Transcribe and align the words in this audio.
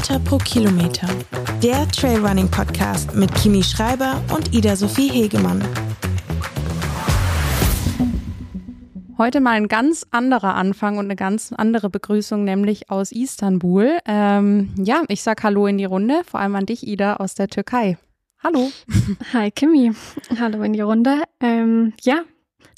Meter 0.00 0.18
pro 0.20 0.38
Kilometer. 0.38 1.06
Der 1.62 1.86
Trailrunning 1.88 2.50
Podcast 2.50 3.14
mit 3.14 3.34
Kimi 3.34 3.62
Schreiber 3.62 4.18
und 4.34 4.54
Ida 4.54 4.74
Sophie 4.74 5.10
Hegemann. 5.10 5.62
Heute 9.18 9.42
mal 9.42 9.50
ein 9.50 9.68
ganz 9.68 10.06
anderer 10.10 10.54
Anfang 10.54 10.96
und 10.96 11.04
eine 11.04 11.16
ganz 11.16 11.52
andere 11.52 11.90
Begrüßung, 11.90 12.44
nämlich 12.44 12.88
aus 12.88 13.12
Istanbul. 13.12 13.98
Ähm, 14.06 14.72
ja, 14.78 15.02
ich 15.08 15.22
sag 15.22 15.42
Hallo 15.42 15.66
in 15.66 15.76
die 15.76 15.84
Runde, 15.84 16.22
vor 16.24 16.40
allem 16.40 16.56
an 16.56 16.64
dich, 16.64 16.86
Ida, 16.86 17.16
aus 17.16 17.34
der 17.34 17.48
Türkei. 17.48 17.98
Hallo. 18.42 18.72
Hi, 19.34 19.50
Kimi. 19.50 19.92
Hallo 20.40 20.62
in 20.62 20.72
die 20.72 20.80
Runde. 20.80 21.24
Ähm, 21.40 21.92
ja, 22.00 22.22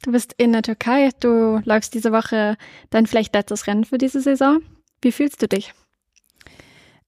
du 0.02 0.11
bist 0.11 0.34
in 0.39 0.50
der 0.50 0.62
Türkei. 0.62 1.11
Du 1.20 1.61
läufst 1.64 1.95
diese 1.95 2.11
Woche 2.11 2.57
dein 2.91 3.07
vielleicht 3.07 3.32
letztes 3.32 3.68
Rennen 3.68 3.84
für 3.84 3.98
diese 3.98 4.20
Saison. 4.20 4.59
Wie 5.03 5.12
fühlst 5.12 5.40
du 5.40 5.46
dich? 5.46 5.73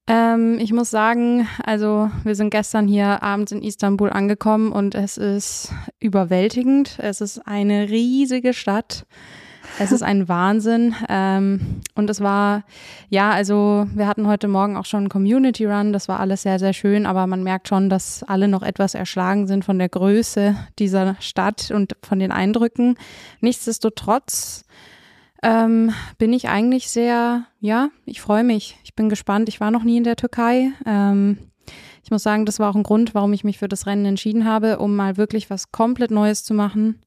Ähm, 0.07 0.59
ich 0.59 0.73
muss 0.73 0.91
sagen, 0.91 1.49
also 1.65 2.11
wir 2.25 2.35
sind 2.35 2.51
gestern 2.51 2.87
hier 2.87 3.23
abends 3.23 3.53
in 3.53 3.63
Istanbul 3.63 4.11
angekommen 4.11 4.71
und 4.71 4.95
es 4.95 5.17
ist 5.17 5.73
überwältigend. 5.99 6.99
Es 6.99 7.23
ist 7.23 7.39
eine 7.47 7.89
riesige 7.89 8.53
Stadt. 8.53 9.07
Es 9.79 9.93
ist 9.93 10.03
ein 10.03 10.29
Wahnsinn. 10.29 10.95
Ähm, 11.09 11.81
und 11.95 12.11
es 12.11 12.21
war, 12.21 12.65
ja, 13.09 13.31
also 13.31 13.87
wir 13.95 14.07
hatten 14.07 14.27
heute 14.27 14.47
Morgen 14.47 14.77
auch 14.77 14.85
schon 14.85 15.01
einen 15.01 15.09
Community 15.09 15.65
Run. 15.65 15.95
Das 15.95 16.07
war 16.07 16.21
alles 16.21 16.43
sehr, 16.43 16.59
sehr 16.59 16.75
schön. 16.75 17.07
Aber 17.07 17.27
man 17.27 17.43
merkt 17.43 17.69
schon, 17.69 17.89
dass 17.89 18.23
alle 18.25 18.47
noch 18.47 18.63
etwas 18.63 18.95
erschlagen 18.95 19.47
sind 19.47 19.65
von 19.65 19.79
der 19.79 19.89
Größe 19.89 20.55
dieser 20.79 21.17
Stadt 21.21 21.71
und 21.71 21.97
von 22.03 22.19
den 22.19 22.31
Eindrücken. 22.31 22.99
Nichtsdestotrotz 23.41 24.67
ähm, 25.45 25.93
bin 26.19 26.33
ich 26.33 26.49
eigentlich 26.49 26.89
sehr, 26.89 27.45
ja, 27.61 27.91
ich 28.07 28.21
freue 28.21 28.45
mich. 28.45 28.79
Ich 28.83 28.95
bin 28.95 29.09
gespannt. 29.09 29.49
Ich 29.49 29.61
war 29.61 29.71
noch 29.71 29.85
nie 29.85 29.99
in 29.99 30.05
der 30.05 30.17
Türkei. 30.17 30.73
Ähm, 30.87 31.39
ich 32.03 32.11
muss 32.11 32.23
sagen, 32.23 32.47
das 32.47 32.59
war 32.59 32.71
auch 32.71 32.75
ein 32.75 32.83
Grund, 32.83 33.15
warum 33.15 33.33
ich 33.33 33.45
mich 33.45 33.59
für 33.59 33.69
das 33.69 33.87
Rennen 33.87 34.07
entschieden 34.07 34.45
habe, 34.45 34.79
um 34.79 34.97
mal 34.97 35.17
wirklich 35.17 35.51
was 35.51 35.71
komplett 35.71 36.11
Neues 36.11 36.45
zu 36.45 36.55
machen. 36.55 37.01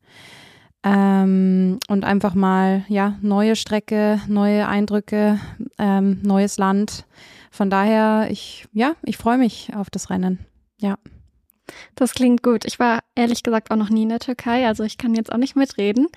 Ähm, 0.83 1.79
und 1.88 2.05
einfach 2.05 2.35
mal, 2.35 2.85
ja, 2.88 3.17
neue 3.21 3.55
Strecke, 3.55 4.21
neue 4.27 4.67
Eindrücke, 4.67 5.39
ähm, 5.79 6.19
neues 6.22 6.57
Land. 6.57 7.05
Von 7.49 7.69
daher, 7.69 8.27
ich, 8.29 8.67
ja, 8.72 8.94
ich 9.03 9.17
freue 9.17 9.39
mich 9.39 9.72
auf 9.75 9.89
das 9.89 10.09
Rennen. 10.09 10.39
Ja. 10.79 10.97
Das 11.95 12.13
klingt 12.13 12.44
gut. 12.44 12.66
Ich 12.66 12.79
war 12.79 12.99
ehrlich 13.16 13.44
gesagt 13.44 13.72
auch 13.72 13.75
noch 13.75 13.89
nie 13.89 14.03
in 14.03 14.09
der 14.09 14.19
Türkei, 14.19 14.67
also 14.67 14.83
ich 14.83 14.97
kann 14.97 15.16
jetzt 15.16 15.31
auch 15.31 15.38
nicht 15.38 15.55
mitreden. 15.55 16.07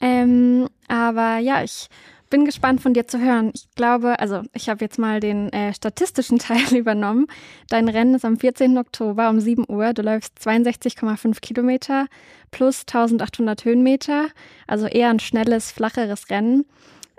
Ähm, 0.00 0.68
aber 0.88 1.38
ja, 1.38 1.62
ich 1.62 1.88
bin 2.30 2.44
gespannt 2.44 2.80
von 2.80 2.92
dir 2.94 3.06
zu 3.06 3.20
hören. 3.20 3.52
Ich 3.54 3.68
glaube, 3.74 4.18
also 4.18 4.42
ich 4.52 4.68
habe 4.68 4.84
jetzt 4.84 4.98
mal 4.98 5.20
den 5.20 5.52
äh, 5.52 5.72
statistischen 5.72 6.38
Teil 6.40 6.74
übernommen. 6.74 7.26
Dein 7.68 7.88
Rennen 7.88 8.14
ist 8.14 8.24
am 8.24 8.36
14. 8.36 8.78
Oktober 8.78 9.30
um 9.30 9.40
7 9.40 9.64
Uhr. 9.68 9.92
Du 9.92 10.02
läufst 10.02 10.38
62,5 10.38 11.40
Kilometer 11.40 12.06
plus 12.50 12.80
1800 12.80 13.64
Höhenmeter. 13.64 14.28
Also 14.66 14.86
eher 14.86 15.10
ein 15.10 15.20
schnelles, 15.20 15.70
flacheres 15.70 16.30
Rennen. 16.30 16.64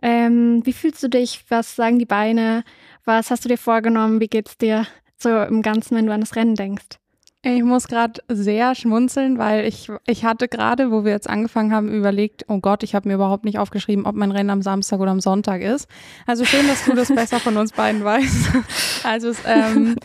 Ähm, 0.02 0.62
wie 0.66 0.74
fühlst 0.74 1.02
du 1.02 1.10
dich? 1.10 1.44
Was 1.50 1.76
sagen 1.76 2.00
die 2.00 2.06
Beine? 2.06 2.64
Was 3.06 3.32
hast 3.32 3.46
du 3.46 3.50
dir 3.50 3.58
vorgenommen? 3.58 4.20
Wie 4.20 4.28
geht's 4.28 4.58
dir 4.58 4.86
so 5.18 5.30
im 5.30 5.62
Ganzen, 5.62 5.96
wenn 5.96 6.06
du 6.06 6.14
an 6.14 6.22
das 6.22 6.36
Rennen 6.36 6.56
denkst? 6.56 7.00
Ich 7.44 7.64
muss 7.64 7.88
gerade 7.88 8.20
sehr 8.28 8.74
schmunzeln, 8.74 9.38
weil 9.38 9.66
ich, 9.66 9.90
ich 10.08 10.26
hatte 10.26 10.48
gerade, 10.48 10.92
wo 10.92 11.06
wir 11.06 11.12
jetzt 11.12 11.30
angefangen 11.30 11.72
haben, 11.72 11.94
überlegt, 11.94 12.46
oh 12.48 12.60
Gott, 12.60 12.82
ich 12.82 12.96
habe 12.96 13.08
mir 13.08 13.16
überhaupt 13.16 13.46
nicht 13.46 13.60
aufgeschrieben, 13.60 14.06
ob 14.08 14.16
mein 14.16 14.32
Rennen 14.32 14.50
am 14.50 14.64
Samstag 14.64 15.00
oder 15.00 15.12
am 15.12 15.22
Sonntag 15.22 15.62
ist. 15.62 15.88
Also 16.26 16.46
schön, 16.46 16.68
dass 16.68 16.84
du 16.86 16.96
das 16.96 17.10
besser 17.14 17.40
von 17.40 17.56
uns 17.58 17.72
beiden 17.72 18.04
weißt. 18.04 18.50
Also 19.04 19.32
ähm, 19.46 19.96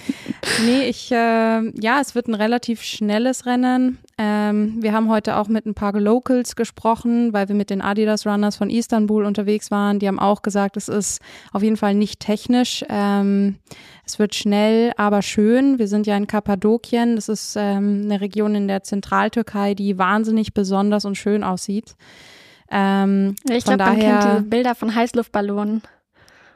nee, 0.64 0.84
ich, 0.88 1.10
äh, 1.10 1.70
ja, 1.80 2.00
es 2.00 2.14
wird 2.14 2.28
ein 2.28 2.34
relativ 2.34 2.82
schnelles 2.82 3.46
Rennen. 3.46 3.98
Ähm, 4.18 4.76
wir 4.80 4.92
haben 4.92 5.08
heute 5.08 5.36
auch 5.36 5.48
mit 5.48 5.66
ein 5.66 5.74
paar 5.74 5.98
Locals 5.98 6.54
gesprochen, 6.54 7.32
weil 7.32 7.48
wir 7.48 7.56
mit 7.56 7.70
den 7.70 7.80
Adidas 7.80 8.26
Runners 8.26 8.56
von 8.56 8.70
Istanbul 8.70 9.24
unterwegs 9.24 9.70
waren. 9.72 9.98
Die 9.98 10.06
haben 10.06 10.20
auch 10.20 10.42
gesagt, 10.42 10.76
es 10.76 10.88
ist 10.88 11.20
auf 11.52 11.62
jeden 11.62 11.76
Fall 11.76 11.94
nicht 11.94 12.20
technisch. 12.20 12.84
Ähm, 12.88 13.56
es 14.12 14.18
wird 14.18 14.34
schnell, 14.34 14.92
aber 14.98 15.22
schön. 15.22 15.78
Wir 15.78 15.88
sind 15.88 16.06
ja 16.06 16.14
in 16.18 16.26
Kappadokien. 16.26 17.16
Das 17.16 17.30
ist 17.30 17.56
ähm, 17.58 18.02
eine 18.04 18.20
Region 18.20 18.54
in 18.54 18.68
der 18.68 18.82
Zentraltürkei, 18.82 19.72
die 19.72 19.96
wahnsinnig 19.96 20.52
besonders 20.52 21.06
und 21.06 21.16
schön 21.16 21.42
aussieht. 21.42 21.96
Ähm, 22.70 23.36
ich 23.48 23.64
glaube, 23.64 23.84
man 23.84 23.98
kennt 23.98 24.24
die 24.24 24.48
Bilder 24.50 24.74
von 24.74 24.94
Heißluftballonen. 24.94 25.80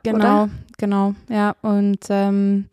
Genau, 0.03 0.19
oder? 0.19 0.51
genau, 0.77 1.15
ja. 1.31 1.57
Und 1.63 2.01
ähm, 2.11 2.67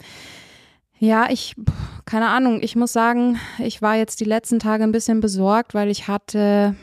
ja, 0.99 1.27
ich, 1.29 1.55
keine 2.03 2.27
Ahnung, 2.27 2.59
ich 2.61 2.75
muss 2.75 2.91
sagen, 2.91 3.39
ich 3.59 3.81
war 3.81 3.95
jetzt 3.95 4.19
die 4.19 4.25
letzten 4.25 4.59
Tage 4.59 4.83
ein 4.83 4.91
bisschen 4.91 5.22
besorgt, 5.22 5.73
weil 5.73 5.89
ich 5.89 6.09
hatte 6.09 6.75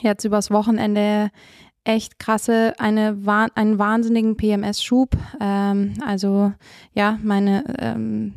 jetzt 0.00 0.24
übers 0.24 0.50
Wochenende 0.50 1.30
echt 1.84 2.18
krasse, 2.18 2.74
eine, 2.78 3.18
einen 3.54 3.78
wahnsinnigen 3.78 4.36
PMS-Schub. 4.36 5.16
Ähm, 5.40 5.94
also 6.06 6.52
ja, 6.94 7.18
meine 7.22 7.64
ähm, 7.78 8.34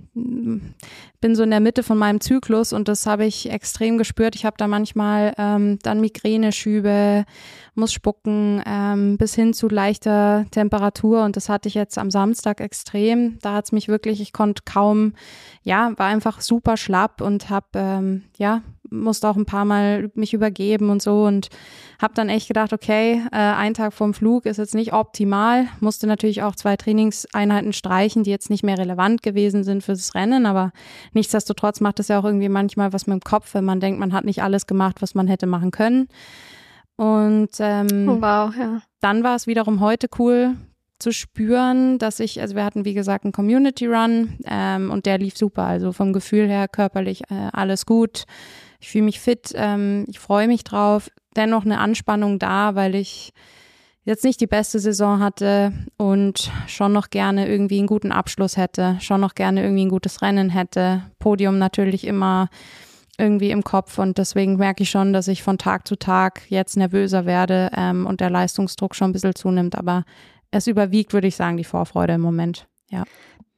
bin 1.21 1.35
so 1.35 1.43
in 1.43 1.51
der 1.51 1.59
Mitte 1.59 1.83
von 1.83 1.97
meinem 1.97 2.21
Zyklus 2.21 2.73
und 2.73 2.87
das 2.87 3.05
habe 3.05 3.25
ich 3.25 3.49
extrem 3.49 3.97
gespürt. 3.97 4.35
Ich 4.35 4.45
habe 4.45 4.57
da 4.57 4.67
manchmal 4.67 5.33
ähm, 5.37 5.77
dann 5.83 6.01
Migräne-Schübe, 6.01 7.25
muss 7.75 7.93
spucken, 7.93 8.63
ähm, 8.65 9.17
bis 9.17 9.35
hin 9.35 9.53
zu 9.53 9.67
leichter 9.67 10.45
Temperatur 10.51 11.23
und 11.23 11.35
das 11.35 11.49
hatte 11.49 11.67
ich 11.67 11.75
jetzt 11.75 11.97
am 11.97 12.09
Samstag 12.09 12.61
extrem. 12.61 13.37
Da 13.41 13.53
hat 13.53 13.65
es 13.65 13.71
mich 13.71 13.87
wirklich, 13.87 14.21
ich 14.21 14.33
konnte 14.33 14.63
kaum, 14.65 15.13
ja, 15.61 15.93
war 15.97 16.07
einfach 16.07 16.41
super 16.41 16.77
schlapp 16.77 17.21
und 17.21 17.49
habe 17.49 17.67
ähm, 17.75 18.23
ja 18.37 18.63
musste 18.89 19.27
auch 19.27 19.35
ein 19.35 19.45
paar 19.45 19.65
Mal 19.65 20.11
mich 20.15 20.33
übergeben 20.33 20.89
und 20.89 21.01
so 21.01 21.23
und 21.25 21.49
habe 22.01 22.13
dann 22.13 22.29
echt 22.29 22.47
gedacht, 22.47 22.73
okay, 22.73 23.21
äh, 23.31 23.35
ein 23.35 23.73
Tag 23.73 23.93
vorm 23.93 24.13
Flug 24.13 24.45
ist 24.45 24.57
jetzt 24.57 24.75
nicht 24.75 24.93
optimal. 24.93 25.67
Musste 25.79 26.07
natürlich 26.07 26.43
auch 26.43 26.55
zwei 26.55 26.75
Trainingseinheiten 26.75 27.73
streichen, 27.73 28.23
die 28.23 28.31
jetzt 28.31 28.49
nicht 28.49 28.63
mehr 28.63 28.77
relevant 28.77 29.21
gewesen 29.21 29.63
sind 29.63 29.83
fürs 29.83 30.15
Rennen, 30.15 30.45
aber 30.45 30.71
nichtsdestotrotz 31.13 31.81
macht 31.81 31.99
es 31.99 32.09
ja 32.09 32.19
auch 32.19 32.25
irgendwie 32.25 32.49
manchmal 32.49 32.93
was 32.93 33.07
mit 33.07 33.13
dem 33.13 33.23
Kopf, 33.23 33.53
wenn 33.53 33.65
man 33.65 33.79
denkt, 33.79 33.99
man 33.99 34.13
hat 34.13 34.25
nicht 34.25 34.43
alles 34.43 34.67
gemacht, 34.67 35.01
was 35.01 35.15
man 35.15 35.27
hätte 35.27 35.47
machen 35.47 35.71
können. 35.71 36.07
Und 36.97 37.49
ähm, 37.59 38.07
oh, 38.09 38.21
wow, 38.21 38.55
ja. 38.57 38.81
dann 39.01 39.23
war 39.23 39.35
es 39.35 39.47
wiederum 39.47 39.81
heute 39.81 40.07
cool 40.17 40.55
zu 40.99 41.11
spüren, 41.11 41.97
dass 41.99 42.19
ich, 42.19 42.39
also 42.39 42.55
wir 42.55 42.63
hatten 42.63 42.85
wie 42.85 42.93
gesagt 42.93 43.25
einen 43.25 43.33
Community 43.33 43.85
Run 43.85 44.37
ähm, 44.45 44.91
und 44.91 45.05
der 45.05 45.17
lief 45.17 45.37
super, 45.37 45.63
also 45.63 45.91
vom 45.91 46.13
Gefühl 46.13 46.47
her 46.47 46.67
körperlich 46.67 47.23
äh, 47.29 47.49
alles 47.51 47.85
gut 47.85 48.25
ich 48.85 48.91
fühle 48.91 49.05
mich 49.05 49.19
fit, 49.19 49.51
ähm, 49.55 50.05
ich 50.07 50.19
freue 50.19 50.47
mich 50.47 50.63
drauf. 50.63 51.09
Dennoch 51.35 51.65
eine 51.65 51.79
Anspannung 51.79 52.37
da, 52.37 52.75
weil 52.75 52.93
ich 52.93 53.33
jetzt 54.03 54.23
nicht 54.23 54.39
die 54.39 54.47
beste 54.47 54.77
Saison 54.77 55.19
hatte 55.19 55.73
und 55.97 56.51
schon 56.67 56.93
noch 56.93 57.09
gerne 57.09 57.47
irgendwie 57.47 57.79
einen 57.79 57.87
guten 57.87 58.11
Abschluss 58.11 58.57
hätte, 58.57 58.97
schon 59.01 59.21
noch 59.21 59.33
gerne 59.33 59.63
irgendwie 59.63 59.85
ein 59.85 59.89
gutes 59.89 60.21
Rennen 60.21 60.51
hätte. 60.51 61.01
Podium 61.17 61.57
natürlich 61.57 62.05
immer 62.05 62.47
irgendwie 63.17 63.49
im 63.49 63.63
Kopf 63.63 63.97
und 63.97 64.19
deswegen 64.19 64.57
merke 64.57 64.83
ich 64.83 64.91
schon, 64.91 65.13
dass 65.13 65.27
ich 65.27 65.41
von 65.41 65.57
Tag 65.57 65.87
zu 65.87 65.95
Tag 65.95 66.43
jetzt 66.49 66.77
nervöser 66.77 67.25
werde 67.25 67.71
ähm, 67.75 68.05
und 68.05 68.21
der 68.21 68.29
Leistungsdruck 68.29 68.93
schon 68.93 69.09
ein 69.09 69.13
bisschen 69.13 69.33
zunimmt, 69.33 69.75
aber 69.75 70.03
es 70.51 70.67
überwiegt, 70.67 71.11
würde 71.11 71.27
ich 71.27 71.35
sagen, 71.35 71.57
die 71.57 71.63
Vorfreude 71.63 72.13
im 72.13 72.21
Moment. 72.21 72.67
Ja. 72.91 73.03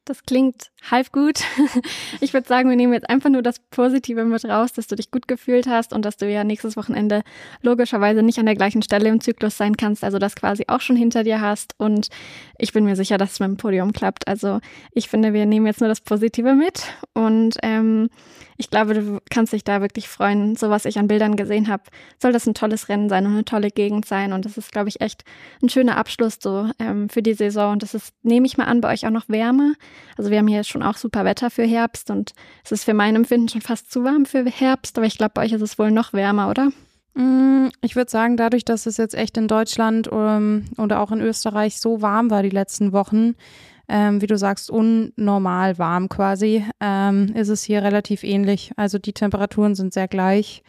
Das 0.06 0.24
klingt 0.24 0.72
halb 0.92 1.12
gut. 1.12 1.40
Ich 2.20 2.34
würde 2.34 2.48
sagen, 2.48 2.70
wir 2.70 2.76
nehmen 2.76 2.94
jetzt 2.94 3.10
einfach 3.10 3.30
nur 3.30 3.42
das 3.42 3.60
Positive 3.60 4.24
mit 4.24 4.44
raus, 4.46 4.74
dass 4.74 4.88
du 4.88 4.96
dich 4.96 5.12
gut 5.12 5.28
gefühlt 5.28 5.68
hast 5.68 5.94
und 5.94 6.04
dass 6.04 6.18
du 6.18 6.30
ja 6.30 6.44
nächstes 6.44 6.76
Wochenende 6.76 7.22
logischerweise 7.62 8.24
nicht 8.24 8.40
an 8.40 8.46
der 8.46 8.56
gleichen 8.56 8.82
Stelle 8.82 9.10
im 9.10 9.22
Zyklus 9.22 9.58
sein 9.58 9.78
kannst, 9.78 10.04
also 10.04 10.18
das 10.20 10.36
quasi 10.36 10.66
auch 10.68 10.82
schon 10.82 10.96
hinter 10.96 11.24
dir 11.24 11.42
hast. 11.42 11.76
Und 11.78 12.08
ich 12.58 12.74
bin 12.74 12.86
mir 12.86 12.96
sicher, 12.96 13.18
dass 13.18 13.34
es 13.34 13.40
mit 13.40 13.50
dem 13.50 13.58
Podium 13.58 13.94
klappt. 13.94 14.28
Also 14.28 14.60
ich 14.92 15.10
finde, 15.10 15.34
wir 15.34 15.46
nehmen 15.46 15.66
jetzt 15.66 15.80
nur 15.80 15.90
das 15.90 16.02
Positive 16.02 16.54
mit 16.54 16.84
und 17.14 17.58
ähm, 17.62 18.10
ich 18.58 18.72
glaube, 18.72 18.96
du 18.96 19.20
kannst 19.30 19.54
dich 19.54 19.64
da 19.64 19.82
wirklich 19.82 20.10
freuen. 20.10 20.56
So 20.56 20.70
was 20.70 20.86
ich 20.86 20.98
an 20.98 21.08
Bildern 21.08 21.36
gesehen 21.36 21.68
habe, 21.68 21.84
soll 22.20 22.34
das 22.34 22.48
ein 22.48 22.56
tolles 22.56 22.90
Rennen 22.90 23.08
sein 23.08 23.26
und 23.26 23.34
eine 23.34 23.46
tolle 23.46 23.70
Gegend 23.70 24.06
sein. 24.06 24.34
Und 24.34 24.46
das 24.46 24.58
ist, 24.58 24.72
glaube 24.72 24.90
ich, 24.90 25.00
echt 25.00 25.24
ein 25.62 25.70
schöner 25.70 25.96
Abschluss 25.96 26.40
so 26.42 26.70
ähm, 26.80 27.08
für 27.08 27.22
die 27.22 27.36
Saison. 27.36 27.74
Und 27.74 27.84
das 27.84 27.94
ist, 27.94 28.16
nehme 28.24 28.48
ich 28.48 28.58
mal 28.58 28.66
an, 28.66 28.82
bei 28.82 28.92
euch 28.92 29.06
auch 29.06 29.12
noch 29.12 29.30
Wärme. 29.30 29.76
Also 30.18 30.32
wir 30.32 30.40
haben 30.40 30.48
hier 30.48 30.64
schon 30.64 30.77
auch 30.84 30.98
super 30.98 31.26
Wetter 31.26 31.50
für 31.50 31.64
Herbst 31.64 32.10
und 32.10 32.34
es 32.64 32.72
ist 32.72 32.84
für 32.84 32.94
mein 32.94 33.16
Empfinden 33.16 33.50
schon 33.50 33.62
fast 33.62 33.92
zu 33.92 34.04
warm 34.04 34.26
für 34.26 34.46
Herbst. 34.46 34.98
Aber 34.98 35.08
ich 35.08 35.18
glaube, 35.18 35.32
bei 35.36 35.46
euch 35.46 35.54
ist 35.54 35.62
es 35.62 35.80
wohl 35.80 35.92
noch 35.92 36.14
wärmer, 36.14 36.50
oder? 36.50 36.72
Mm, 37.14 37.70
ich 37.82 37.96
würde 37.96 38.12
sagen, 38.12 38.38
dadurch, 38.38 38.64
dass 38.64 38.86
es 38.86 38.98
jetzt 38.98 39.16
echt 39.16 39.38
in 39.38 39.48
Deutschland 39.48 40.08
um, 40.08 40.66
oder 40.78 41.02
auch 41.02 41.12
in 41.12 41.22
Österreich 41.22 41.80
so 41.80 42.02
warm 42.02 42.30
war 42.30 42.44
die 42.44 42.50
letzten 42.50 42.92
Wochen, 42.92 43.36
ähm, 43.90 44.22
wie 44.22 44.28
du 44.28 44.38
sagst, 44.38 44.70
unnormal 44.70 45.78
warm 45.78 46.10
quasi, 46.10 46.64
ähm, 46.80 47.34
ist 47.36 47.50
es 47.50 47.64
hier 47.64 47.84
relativ 47.84 48.24
ähnlich. 48.24 48.72
Also 48.76 49.00
die 49.00 49.14
Temperaturen 49.14 49.76
sind 49.76 49.94
sehr 49.94 50.08
gleich. 50.08 50.62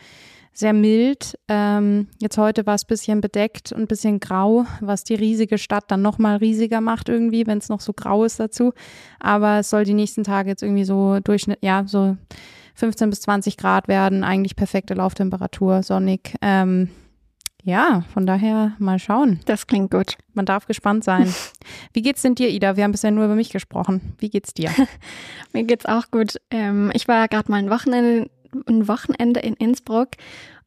Sehr 0.59 0.73
mild. 0.73 1.39
Ähm, 1.47 2.09
jetzt 2.19 2.37
heute 2.37 2.67
war 2.67 2.75
es 2.75 2.83
ein 2.83 2.89
bisschen 2.89 3.21
bedeckt 3.21 3.71
und 3.71 3.83
ein 3.83 3.87
bisschen 3.87 4.19
grau, 4.19 4.67
was 4.81 5.05
die 5.05 5.15
riesige 5.15 5.57
Stadt 5.57 5.85
dann 5.89 6.03
nochmal 6.03 6.39
riesiger 6.39 6.81
macht 6.81 7.09
irgendwie, 7.09 7.47
wenn 7.47 7.59
es 7.59 7.69
noch 7.69 7.81
so 7.81 7.93
grau 7.93 8.25
ist 8.25 8.41
dazu. 8.41 8.73
Aber 9.21 9.61
es 9.61 9.71
soll 9.71 9.85
die 9.85 9.95
nächsten 9.95 10.25
Tage 10.25 10.51
jetzt 10.51 10.65
irgendwie 10.65 10.85
so 10.85 11.21
Durchschnitt, 11.21 11.61
ja, 11.63 11.85
so 11.87 12.17
15 12.75 13.11
bis 13.11 13.21
20 13.21 13.57
Grad 13.57 13.87
werden, 13.87 14.25
eigentlich 14.25 14.57
perfekte 14.57 14.95
Lauftemperatur, 14.95 15.85
sonnig. 15.85 16.35
Ähm, 16.43 16.89
ja, 17.63 18.05
von 18.13 18.27
daher 18.27 18.73
mal 18.79 18.99
schauen. 18.99 19.41
Das 19.45 19.67
klingt 19.67 19.91
gut. 19.91 20.17
Man 20.33 20.47
darf 20.47 20.67
gespannt 20.67 21.05
sein. 21.05 21.33
Wie 21.93 22.03
geht's 22.03 22.23
denn 22.23 22.35
dir, 22.35 22.49
Ida? 22.49 22.77
Wir 22.77 22.85
haben 22.85 22.93
bisher 22.93 23.11
nur 23.11 23.27
über 23.27 23.35
mich 23.35 23.51
gesprochen. 23.51 24.15
Wie 24.19 24.31
geht's 24.31 24.55
dir? 24.55 24.71
Mir 25.53 25.65
geht's 25.65 25.87
auch 25.87 26.11
gut. 26.11 26.37
Ähm, 26.51 26.91
ich 26.95 27.07
war 27.07 27.29
gerade 27.29 27.51
mal 27.51 27.59
ein 27.59 27.71
Wochenende 27.71 28.31
ein 28.67 28.89
Wochenende 28.89 29.41
in 29.41 29.55
Innsbruck. 29.55 30.11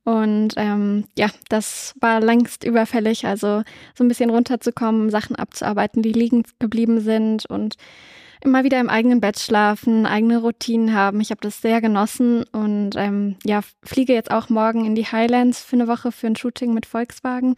Und 0.03 0.55
ähm, 0.57 1.05
ja, 1.17 1.27
das 1.49 1.93
war 1.99 2.19
längst 2.19 2.63
überfällig, 2.63 3.25
also 3.25 3.63
so 3.95 4.03
ein 4.03 4.07
bisschen 4.07 4.31
runterzukommen, 4.31 5.11
Sachen 5.11 5.35
abzuarbeiten, 5.35 6.01
die 6.01 6.11
liegen 6.11 6.43
geblieben 6.57 7.01
sind 7.01 7.45
und 7.45 7.75
immer 8.43 8.63
wieder 8.63 8.79
im 8.79 8.89
eigenen 8.89 9.21
Bett 9.21 9.39
schlafen, 9.39 10.07
eigene 10.07 10.39
Routinen 10.39 10.95
haben. 10.95 11.21
Ich 11.21 11.29
habe 11.29 11.41
das 11.41 11.61
sehr 11.61 11.81
genossen 11.81 12.43
und 12.51 12.95
ähm, 12.95 13.35
ja, 13.45 13.61
fliege 13.83 14.13
jetzt 14.13 14.31
auch 14.31 14.49
morgen 14.49 14.85
in 14.85 14.95
die 14.95 15.05
Highlands 15.05 15.61
für 15.61 15.75
eine 15.75 15.87
Woche 15.87 16.11
für 16.11 16.27
ein 16.27 16.35
Shooting 16.35 16.73
mit 16.73 16.87
Volkswagen. 16.87 17.53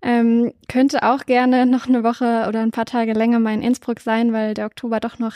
Ähm, 0.00 0.52
könnte 0.68 1.02
auch 1.02 1.26
gerne 1.26 1.66
noch 1.66 1.88
eine 1.88 2.04
Woche 2.04 2.46
oder 2.48 2.60
ein 2.60 2.70
paar 2.70 2.84
Tage 2.84 3.12
länger 3.12 3.40
mal 3.40 3.54
in 3.54 3.62
Innsbruck 3.62 4.00
sein, 4.00 4.32
weil 4.32 4.54
der 4.54 4.66
Oktober 4.66 5.00
doch 5.00 5.18
noch 5.18 5.34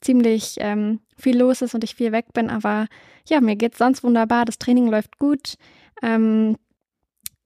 ziemlich 0.00 0.56
ähm, 0.58 1.00
viel 1.16 1.38
los 1.38 1.62
ist 1.62 1.74
und 1.74 1.82
ich 1.84 1.94
viel 1.94 2.12
weg 2.12 2.26
bin. 2.34 2.50
Aber 2.50 2.88
ja, 3.26 3.40
mir 3.40 3.56
geht's 3.56 3.78
sonst 3.78 4.04
wunderbar. 4.04 4.44
Das 4.44 4.58
Training 4.58 4.88
läuft 4.88 5.18
gut. 5.18 5.54
Ähm, 6.02 6.56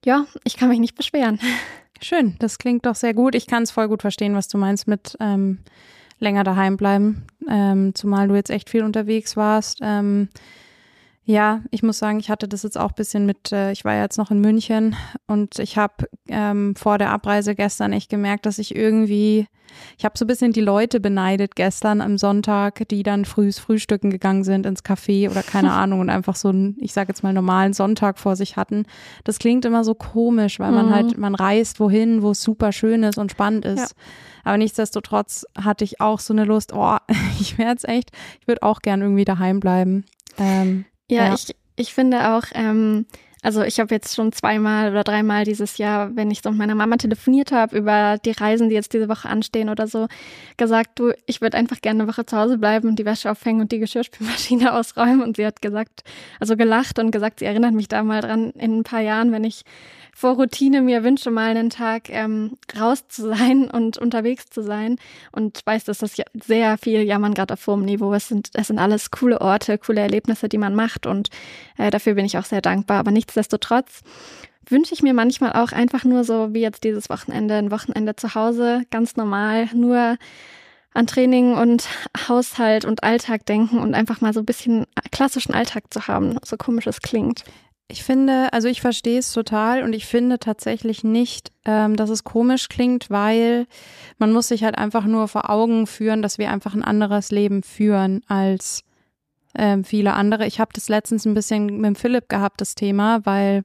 ja, 0.03 0.25
ich 0.43 0.57
kann 0.57 0.69
mich 0.69 0.79
nicht 0.79 0.95
beschweren. 0.95 1.39
Schön, 2.01 2.35
das 2.39 2.57
klingt 2.57 2.85
doch 2.85 2.95
sehr 2.95 3.13
gut. 3.13 3.33
Ich 3.33 3.47
kann 3.47 3.63
es 3.63 3.71
voll 3.71 3.87
gut 3.87 4.01
verstehen, 4.01 4.35
was 4.35 4.47
du 4.47 4.57
meinst 4.57 4.87
mit 4.87 5.17
ähm, 5.19 5.59
länger 6.19 6.43
daheim 6.43 6.77
bleiben, 6.77 7.25
ähm, 7.49 7.95
zumal 7.95 8.27
du 8.27 8.35
jetzt 8.35 8.49
echt 8.49 8.69
viel 8.69 8.83
unterwegs 8.83 9.35
warst. 9.35 9.79
Ja, 11.29 11.59
ich 11.71 11.83
muss 11.83 11.97
sagen, 11.97 12.21
ich 12.21 12.29
hatte 12.29 12.47
das 12.47 12.63
jetzt 12.63 12.77
auch 12.77 12.91
ein 12.91 12.95
bisschen 12.95 13.25
mit, 13.25 13.51
äh, 13.51 13.73
ich 13.73 13.83
war 13.83 13.93
ja 13.93 14.03
jetzt 14.03 14.17
noch 14.17 14.31
in 14.31 14.39
München 14.39 14.95
und 15.27 15.59
ich 15.59 15.77
habe 15.77 16.07
ähm, 16.29 16.73
vor 16.77 16.97
der 16.97 17.11
Abreise 17.11 17.53
gestern 17.53 17.91
echt 17.91 18.09
gemerkt, 18.09 18.45
dass 18.45 18.59
ich 18.59 18.73
irgendwie, 18.73 19.45
ich 19.97 20.05
habe 20.05 20.17
so 20.17 20.23
ein 20.23 20.29
bisschen 20.29 20.53
die 20.53 20.61
Leute 20.61 21.01
beneidet 21.01 21.57
gestern 21.57 21.99
am 21.99 22.17
Sonntag, 22.17 22.87
die 22.87 23.03
dann 23.03 23.25
frühs 23.25 23.59
frühstücken 23.59 24.09
gegangen 24.09 24.45
sind 24.45 24.65
ins 24.65 24.85
Café 24.85 25.29
oder 25.29 25.43
keine 25.43 25.73
Ahnung 25.73 25.99
und 25.99 26.09
einfach 26.09 26.37
so 26.37 26.47
einen, 26.47 26.77
ich 26.79 26.93
sage 26.93 27.09
jetzt 27.09 27.23
mal, 27.23 27.33
normalen 27.33 27.73
Sonntag 27.73 28.19
vor 28.19 28.37
sich 28.37 28.55
hatten. 28.55 28.85
Das 29.25 29.37
klingt 29.37 29.65
immer 29.65 29.83
so 29.83 29.95
komisch, 29.95 30.61
weil 30.61 30.71
man 30.71 30.85
mhm. 30.85 30.95
halt, 30.95 31.17
man 31.17 31.35
reist 31.35 31.81
wohin, 31.81 32.21
wo 32.21 32.31
es 32.31 32.41
super 32.41 32.71
schön 32.71 33.03
ist 33.03 33.17
und 33.17 33.31
spannend 33.31 33.65
ist. 33.65 33.79
Ja. 33.79 33.87
Aber 34.45 34.57
nichtsdestotrotz 34.57 35.45
hatte 35.61 35.83
ich 35.83 35.99
auch 35.99 36.21
so 36.21 36.33
eine 36.33 36.45
Lust, 36.45 36.71
oh, 36.73 36.95
ich 37.41 37.57
wäre 37.57 37.71
jetzt 37.71 37.85
echt, 37.85 38.11
ich 38.39 38.47
würde 38.47 38.63
auch 38.63 38.79
gern 38.81 39.01
irgendwie 39.01 39.25
daheim 39.25 39.59
bleiben. 39.59 40.05
Ähm, 40.37 40.85
ja, 41.09 41.27
ja, 41.27 41.33
ich, 41.33 41.55
ich 41.75 41.93
finde 41.93 42.31
auch, 42.31 42.43
ähm, 42.53 43.05
also 43.43 43.61
ich 43.61 43.79
habe 43.79 43.93
jetzt 43.93 44.15
schon 44.15 44.31
zweimal 44.31 44.89
oder 44.89 45.03
dreimal 45.03 45.45
dieses 45.45 45.77
Jahr, 45.77 46.15
wenn 46.15 46.31
ich 46.31 46.41
so 46.41 46.49
mit 46.49 46.57
meiner 46.57 46.75
Mama 46.75 46.97
telefoniert 46.97 47.51
habe 47.51 47.77
über 47.77 48.17
die 48.17 48.31
Reisen, 48.31 48.69
die 48.69 48.75
jetzt 48.75 48.93
diese 48.93 49.07
Woche 49.07 49.29
anstehen 49.29 49.69
oder 49.69 49.87
so, 49.87 50.07
gesagt, 50.57 50.99
du, 50.99 51.13
ich 51.27 51.39
würde 51.39 51.55
einfach 51.55 51.79
gerne 51.79 52.03
eine 52.03 52.11
Woche 52.11 52.25
zu 52.25 52.35
Hause 52.35 52.57
bleiben 52.57 52.89
und 52.89 52.99
die 52.99 53.05
Wäsche 53.05 53.31
aufhängen 53.31 53.61
und 53.61 53.71
die 53.71 53.79
Geschirrspülmaschine 53.79 54.73
ausräumen. 54.77 55.21
Und 55.21 55.37
sie 55.37 55.45
hat 55.45 55.61
gesagt, 55.61 56.03
also 56.39 56.57
gelacht 56.57 56.99
und 56.99 57.11
gesagt, 57.11 57.39
sie 57.39 57.45
erinnert 57.45 57.73
mich 57.73 57.87
da 57.87 58.03
mal 58.03 58.21
dran 58.21 58.49
in 58.51 58.79
ein 58.79 58.83
paar 58.83 59.01
Jahren, 59.01 59.31
wenn 59.31 59.43
ich 59.43 59.63
vor 60.17 60.33
Routine 60.33 60.81
mir 60.81 61.03
wünsche, 61.03 61.29
mal 61.29 61.51
einen 61.51 61.69
Tag 61.69 62.09
ähm, 62.09 62.57
raus 62.75 63.07
zu 63.07 63.29
sein 63.29 63.69
und 63.71 63.99
unterwegs 63.99 64.47
zu 64.49 64.63
sein. 64.63 64.97
Und 65.31 65.61
weiß, 65.63 65.83
dass 65.83 65.99
das 65.99 66.15
sehr 66.33 66.79
viel 66.79 67.03
jammern 67.03 67.35
gerade 67.35 67.53
auf 67.53 67.67
hohem 67.67 67.85
Niveau. 67.85 68.11
Es 68.15 68.27
sind, 68.27 68.49
es 68.55 68.65
sind 68.65 68.79
alles 68.79 69.11
coole 69.11 69.41
Orte, 69.41 69.77
coole 69.77 70.01
Erlebnisse, 70.01 70.49
die 70.49 70.57
man 70.57 70.73
macht. 70.73 71.05
Und 71.05 71.29
äh, 71.77 71.91
dafür 71.91 72.15
bin 72.15 72.25
ich 72.25 72.35
auch 72.39 72.45
sehr 72.45 72.61
dankbar. 72.61 72.97
Aber 72.97 73.11
nichtsdestotrotz 73.11 74.01
wünsche 74.67 74.95
ich 74.95 75.03
mir 75.03 75.13
manchmal 75.13 75.53
auch 75.53 75.71
einfach 75.71 76.03
nur 76.03 76.23
so 76.23 76.51
wie 76.51 76.61
jetzt 76.61 76.83
dieses 76.83 77.11
Wochenende, 77.11 77.53
ein 77.53 77.69
Wochenende 77.69 78.15
zu 78.15 78.33
Hause, 78.33 78.85
ganz 78.89 79.17
normal, 79.17 79.69
nur 79.75 80.17
an 80.95 81.05
Training 81.05 81.53
und 81.53 81.87
Haushalt 82.27 82.85
und 82.85 83.03
Alltag 83.03 83.45
denken 83.45 83.77
und 83.77 83.93
einfach 83.93 84.19
mal 84.19 84.33
so 84.33 84.39
ein 84.39 84.47
bisschen 84.47 84.87
klassischen 85.11 85.53
Alltag 85.53 85.93
zu 85.93 86.07
haben, 86.07 86.39
so 86.43 86.57
komisch 86.57 86.87
es 86.87 87.01
klingt. 87.03 87.43
Ich 87.89 88.03
finde, 88.03 88.51
also 88.51 88.67
ich 88.67 88.81
verstehe 88.81 89.19
es 89.19 89.31
total 89.31 89.81
und 89.83 89.93
ich 89.93 90.05
finde 90.05 90.39
tatsächlich 90.39 91.05
nicht, 91.05 91.53
ähm, 91.63 91.95
dass 91.95 92.09
es 92.09 92.25
komisch 92.25 92.67
klingt, 92.67 93.09
weil 93.09 93.65
man 94.17 94.33
muss 94.33 94.49
sich 94.49 94.65
halt 94.65 94.77
einfach 94.77 95.05
nur 95.05 95.29
vor 95.29 95.49
Augen 95.49 95.87
führen, 95.87 96.21
dass 96.21 96.37
wir 96.37 96.51
einfach 96.51 96.73
ein 96.73 96.83
anderes 96.83 97.31
Leben 97.31 97.63
führen 97.63 98.23
als 98.27 98.83
ähm, 99.55 99.85
viele 99.85 100.13
andere. 100.13 100.45
Ich 100.45 100.59
habe 100.59 100.71
das 100.73 100.89
letztens 100.89 101.25
ein 101.25 101.33
bisschen 101.33 101.79
mit 101.79 101.97
Philipp 101.97 102.27
gehabt, 102.27 102.59
das 102.59 102.75
Thema, 102.75 103.25
weil 103.25 103.63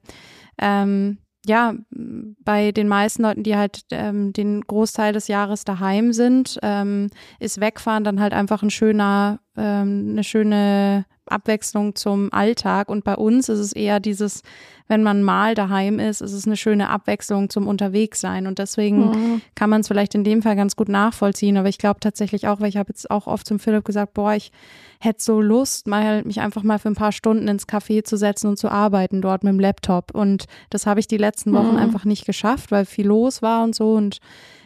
ähm, 0.57 1.17
ja, 1.45 1.73
bei 1.89 2.71
den 2.71 2.87
meisten 2.87 3.23
Leuten, 3.23 3.43
die 3.43 3.57
halt 3.57 3.81
ähm, 3.91 4.31
den 4.31 4.61
Großteil 4.61 5.11
des 5.11 5.27
Jahres 5.27 5.65
daheim 5.65 6.13
sind, 6.13 6.57
ähm, 6.63 7.09
ist 7.39 7.59
Wegfahren 7.59 8.05
dann 8.05 8.21
halt 8.21 8.33
einfach 8.33 8.63
ein 8.63 8.69
schöner, 8.69 9.39
ähm, 9.57 10.11
eine 10.11 10.23
schöne 10.23 11.05
Abwechslung 11.27 11.95
zum 11.95 12.31
Alltag. 12.31 12.89
Und 12.89 13.03
bei 13.03 13.15
uns 13.15 13.49
ist 13.49 13.59
es 13.59 13.73
eher 13.73 13.99
dieses, 13.99 14.41
wenn 14.87 15.03
man 15.03 15.23
mal 15.23 15.55
daheim 15.55 15.99
ist, 15.99 16.21
ist 16.21 16.33
es 16.33 16.45
eine 16.45 16.57
schöne 16.57 16.89
Abwechslung 16.89 17.49
zum 17.49 17.67
Unterwegssein. 17.67 18.47
Und 18.47 18.59
deswegen 18.59 19.09
mhm. 19.09 19.41
kann 19.55 19.69
man 19.69 19.81
es 19.81 19.87
vielleicht 19.87 20.15
in 20.15 20.23
dem 20.23 20.41
Fall 20.41 20.55
ganz 20.55 20.75
gut 20.75 20.89
nachvollziehen. 20.89 21.57
Aber 21.57 21.69
ich 21.69 21.77
glaube 21.77 21.99
tatsächlich 21.99 22.47
auch, 22.47 22.59
weil 22.59 22.69
ich 22.69 22.77
habe 22.77 22.89
jetzt 22.89 23.09
auch 23.09 23.27
oft 23.27 23.47
zum 23.47 23.59
Philipp 23.59 23.85
gesagt, 23.85 24.13
boah, 24.13 24.33
ich 24.33 24.51
hätte 24.99 25.23
so 25.23 25.41
Lust, 25.41 25.87
mal 25.87 26.23
mich 26.23 26.41
einfach 26.41 26.63
mal 26.63 26.79
für 26.79 26.89
ein 26.89 26.95
paar 26.95 27.11
Stunden 27.11 27.47
ins 27.47 27.67
Café 27.67 28.03
zu 28.03 28.17
setzen 28.17 28.47
und 28.47 28.57
zu 28.57 28.69
arbeiten 28.69 29.21
dort 29.21 29.43
mit 29.43 29.53
dem 29.53 29.59
Laptop. 29.59 30.13
Und 30.13 30.45
das 30.69 30.85
habe 30.85 30.99
ich 30.99 31.07
die 31.07 31.17
letzten 31.17 31.53
Wochen 31.53 31.73
mhm. 31.73 31.77
einfach 31.77 32.05
nicht 32.05 32.25
geschafft, 32.25 32.71
weil 32.71 32.85
viel 32.85 33.07
los 33.07 33.41
war 33.41 33.63
und 33.63 33.75
so. 33.75 33.93
Und 33.93 34.19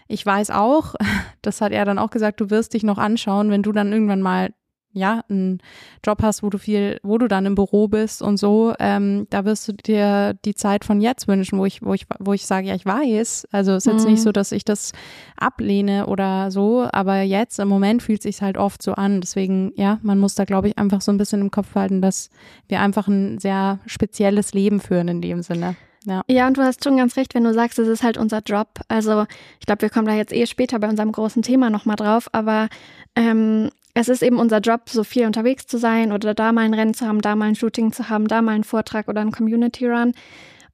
ich 0.08 0.26
weiß 0.26 0.52
auch, 0.52 0.96
das 1.42 1.62
hat 1.62 1.72
er 1.72 1.86
dann 1.86 2.00
auch 2.00 2.10
gesagt, 2.10 2.40
du 2.42 2.50
wirst 2.50 2.74
dich 2.74 2.84
noch 2.84 2.98
anschauen, 2.98 3.50
wenn 3.50 3.64
du 3.64 3.72
dann 3.72 3.92
irgendwann 3.92 4.22
mal 4.22 4.54
ja, 4.94 5.22
einen 5.30 5.60
Job 6.06 6.24
hast, 6.24 6.44
wo 6.44 6.50
du 6.50 6.58
viel, 6.58 7.00
wo 7.04 7.18
du 7.18 7.28
dann 7.28 7.46
im 7.46 7.56
Büro 7.56 7.88
bist 7.88 8.22
und 8.22 8.38
so, 8.38 8.74
ähm, 8.80 9.28
da 9.30 9.46
wirst 9.46 9.68
du 9.68 9.74
dir 9.74 10.34
die 10.46 10.56
Zeit 10.56 10.86
von 10.86 11.02
jetzt 11.02 11.28
wünschen, 11.28 11.60
wo 11.60 11.66
ich, 11.66 11.82
wo 11.82 11.94
ich, 11.94 12.06
wo 12.20 12.34
ich 12.34 12.46
sage, 12.46 12.68
ja, 12.68 12.76
ich 12.76 12.86
weiß. 12.86 13.48
Also 13.52 13.74
es 13.74 13.86
ist 13.86 13.94
jetzt 13.94 14.06
nicht 14.06 14.20
mhm. 14.20 14.24
so, 14.24 14.32
dass 14.32 14.52
ich 14.52 14.66
das 14.66 14.94
ablehne 15.38 16.08
oder 16.08 16.52
so, 16.52 16.88
aber 16.92 17.22
jetzt 17.22 17.60
im 17.60 17.68
Moment 17.68 18.02
fühlt 18.02 18.24
sich 18.24 18.42
halt 18.42 18.58
oft 18.58 18.82
so 18.82 18.94
an. 18.94 19.22
Deswegen, 19.22 19.72
ja, 19.76 20.00
man 20.02 20.20
muss 20.20 20.36
da, 20.36 20.46
glaube 20.46 20.70
ich, 20.70 20.78
einfach 20.78 21.02
so 21.02 21.12
ein 21.12 21.18
bisschen 21.18 21.42
im 21.42 21.52
Kopf 21.52 21.76
halten, 21.76 22.02
dass 22.02 22.30
wir 22.68 22.82
einfach 22.82 23.08
ein 23.08 23.40
sehr 23.40 23.80
spezielles 23.86 24.54
Leben 24.54 24.80
führen 24.80 25.08
in 25.08 25.22
dem 25.22 25.44
Sinne. 25.44 25.76
Ja. 26.08 26.24
ja, 26.30 26.48
und 26.48 26.56
du 26.56 26.62
hast 26.62 26.86
schon 26.86 26.96
ganz 26.96 27.18
recht, 27.18 27.36
wenn 27.36 27.44
du 27.44 27.54
sagst, 27.54 27.78
es 27.80 27.88
ist 27.90 28.02
halt 28.02 28.18
unser 28.18 28.40
Job. 28.40 28.80
Also 28.88 29.26
ich 29.60 29.66
glaube, 29.66 29.82
wir 29.82 29.90
kommen 29.90 30.08
da 30.08 30.14
jetzt 30.14 30.32
eh 30.32 30.46
später 30.46 30.80
bei 30.80 30.88
unserem 30.88 31.12
großen 31.12 31.42
Thema 31.42 31.70
nochmal 31.70 31.98
drauf, 31.98 32.30
aber 32.32 32.70
ähm, 33.18 33.72
es 34.00 34.10
ist 34.10 34.22
eben 34.22 34.38
unser 34.38 34.60
Job, 34.60 34.90
so 34.90 35.04
viel 35.04 35.26
unterwegs 35.26 35.66
zu 35.66 35.80
sein 35.80 36.12
oder 36.12 36.36
da 36.36 36.52
mal 36.52 36.62
ein 36.62 36.76
Rennen 36.76 36.94
zu 36.94 37.08
haben, 37.08 37.20
da 37.20 37.36
mal 37.36 37.46
ein 37.46 37.56
Shooting 37.56 37.92
zu 37.92 38.10
haben, 38.10 38.28
da 38.28 38.44
mal 38.44 38.52
einen 38.52 38.64
Vortrag 38.64 39.08
oder 39.08 39.22
einen 39.22 39.32
Community 39.32 39.88
Run. 39.88 40.14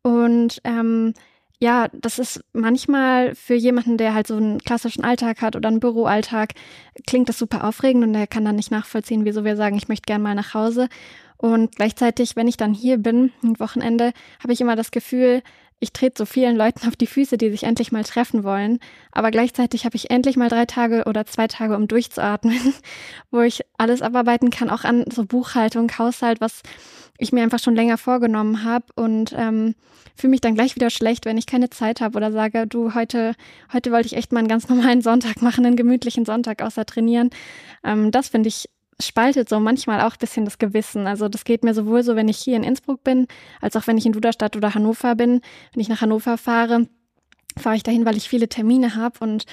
Und 0.01 0.59
ähm, 0.65 1.13
ja, 1.57 1.87
das 1.93 2.19
ist 2.19 2.43
manchmal 2.51 3.33
für 3.35 3.53
jemanden, 3.53 3.95
der 3.95 4.13
halt 4.13 4.27
so 4.27 4.35
einen 4.35 4.59
klassischen 4.59 5.05
Alltag 5.05 5.41
hat 5.41 5.55
oder 5.55 5.69
einen 5.69 5.79
Büroalltag, 5.79 6.53
klingt 7.07 7.29
das 7.29 7.39
super 7.39 7.63
aufregend 7.63 8.03
und 8.03 8.11
der 8.11 8.27
kann 8.27 8.43
dann 8.43 8.57
nicht 8.57 8.71
nachvollziehen, 8.71 9.23
wieso 9.23 9.45
wir 9.45 9.55
sagen, 9.55 9.77
ich 9.77 9.87
möchte 9.87 10.05
gerne 10.05 10.23
mal 10.23 10.35
nach 10.35 10.53
Hause. 10.53 10.89
Und 11.37 11.77
gleichzeitig, 11.77 12.35
wenn 12.35 12.49
ich 12.49 12.57
dann 12.57 12.73
hier 12.73 12.97
bin, 12.97 13.31
ein 13.41 13.57
Wochenende, 13.57 14.11
habe 14.41 14.51
ich 14.51 14.59
immer 14.59 14.75
das 14.75 14.91
Gefühl, 14.91 15.41
ich 15.83 15.93
trete 15.93 16.17
so 16.17 16.25
vielen 16.25 16.55
Leuten 16.55 16.87
auf 16.87 16.95
die 16.95 17.07
Füße, 17.07 17.37
die 17.37 17.51
sich 17.51 17.63
endlich 17.63 17.91
mal 17.91 18.03
treffen 18.03 18.43
wollen. 18.43 18.79
Aber 19.11 19.31
gleichzeitig 19.31 19.85
habe 19.85 19.95
ich 19.95 20.09
endlich 20.09 20.37
mal 20.37 20.49
drei 20.49 20.65
Tage 20.65 21.03
oder 21.05 21.25
zwei 21.25 21.47
Tage, 21.47 21.75
um 21.75 21.87
durchzuatmen, 21.87 22.73
wo 23.31 23.41
ich 23.41 23.61
alles 23.77 24.01
abarbeiten 24.01 24.49
kann, 24.49 24.69
auch 24.69 24.85
an 24.85 25.05
so 25.11 25.25
Buchhaltung, 25.25 25.91
Haushalt, 25.97 26.41
was 26.41 26.61
ich 27.17 27.31
mir 27.31 27.43
einfach 27.43 27.59
schon 27.59 27.75
länger 27.75 27.97
vorgenommen 27.97 28.63
habe 28.63 28.85
und 28.95 29.35
ähm, 29.37 29.75
fühle 30.15 30.31
mich 30.31 30.41
dann 30.41 30.55
gleich 30.55 30.75
wieder 30.75 30.89
schlecht, 30.89 31.25
wenn 31.25 31.37
ich 31.37 31.45
keine 31.45 31.69
Zeit 31.69 32.01
habe 32.01 32.17
oder 32.17 32.31
sage, 32.31 32.65
du, 32.65 32.93
heute, 32.95 33.35
heute 33.71 33.91
wollte 33.91 34.07
ich 34.07 34.15
echt 34.15 34.31
mal 34.31 34.39
einen 34.39 34.47
ganz 34.47 34.69
normalen 34.69 35.01
Sonntag 35.01 35.41
machen, 35.41 35.65
einen 35.65 35.75
gemütlichen 35.75 36.25
Sonntag 36.25 36.61
außer 36.61 36.85
trainieren. 36.85 37.29
Ähm, 37.83 38.11
das 38.11 38.29
finde 38.29 38.49
ich 38.49 38.69
spaltet 39.01 39.49
so 39.49 39.59
manchmal 39.59 40.01
auch 40.01 40.13
ein 40.13 40.19
bisschen 40.19 40.45
das 40.45 40.57
Gewissen. 40.57 41.07
Also 41.07 41.29
das 41.29 41.43
geht 41.43 41.63
mir 41.63 41.73
sowohl 41.73 42.03
so, 42.03 42.15
wenn 42.15 42.27
ich 42.27 42.37
hier 42.37 42.55
in 42.55 42.63
Innsbruck 42.63 43.03
bin, 43.03 43.27
als 43.61 43.75
auch 43.75 43.87
wenn 43.87 43.97
ich 43.97 44.05
in 44.05 44.13
Duderstadt 44.13 44.55
oder 44.55 44.73
Hannover 44.73 45.15
bin. 45.15 45.41
Wenn 45.73 45.81
ich 45.81 45.89
nach 45.89 46.01
Hannover 46.01 46.37
fahre, 46.37 46.87
fahre 47.57 47.75
ich 47.75 47.83
dahin, 47.83 48.05
weil 48.05 48.17
ich 48.17 48.29
viele 48.29 48.49
Termine 48.49 48.95
habe 48.95 49.19
und 49.19 49.45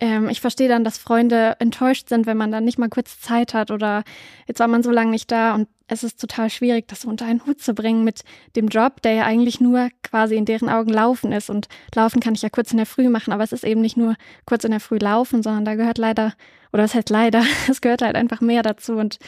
ähm, 0.00 0.28
ich 0.28 0.40
verstehe 0.40 0.68
dann, 0.68 0.84
dass 0.84 0.98
Freunde 0.98 1.56
enttäuscht 1.60 2.08
sind, 2.08 2.26
wenn 2.26 2.36
man 2.36 2.50
dann 2.50 2.64
nicht 2.64 2.78
mal 2.78 2.88
kurz 2.88 3.20
Zeit 3.20 3.54
hat 3.54 3.70
oder 3.70 4.02
jetzt 4.46 4.58
war 4.58 4.68
man 4.68 4.82
so 4.82 4.90
lange 4.90 5.10
nicht 5.10 5.30
da 5.30 5.54
und 5.54 5.68
es 5.86 6.02
ist 6.02 6.20
total 6.20 6.50
schwierig, 6.50 6.88
das 6.88 7.04
unter 7.04 7.26
einen 7.26 7.44
Hut 7.46 7.60
zu 7.60 7.74
bringen 7.74 8.04
mit 8.04 8.22
dem 8.56 8.68
Job, 8.68 9.02
der 9.02 9.12
ja 9.12 9.24
eigentlich 9.24 9.60
nur 9.60 9.90
quasi 10.02 10.36
in 10.36 10.46
deren 10.46 10.68
Augen 10.68 10.90
Laufen 10.90 11.30
ist. 11.30 11.50
Und 11.50 11.68
Laufen 11.94 12.20
kann 12.20 12.34
ich 12.34 12.42
ja 12.42 12.48
kurz 12.48 12.70
in 12.70 12.78
der 12.78 12.86
Früh 12.86 13.08
machen, 13.08 13.32
aber 13.32 13.44
es 13.44 13.52
ist 13.52 13.64
eben 13.64 13.82
nicht 13.82 13.96
nur 13.96 14.16
kurz 14.46 14.64
in 14.64 14.70
der 14.70 14.80
Früh 14.80 14.96
Laufen, 14.96 15.42
sondern 15.42 15.64
da 15.64 15.74
gehört 15.74 15.98
leider, 15.98 16.32
oder 16.74 16.82
es 16.82 16.94
heißt 16.94 17.08
leider, 17.08 17.44
es 17.70 17.80
gehört 17.80 18.02
halt 18.02 18.16
einfach 18.16 18.40
mehr 18.40 18.62
dazu. 18.62 18.94
Und 18.94 19.18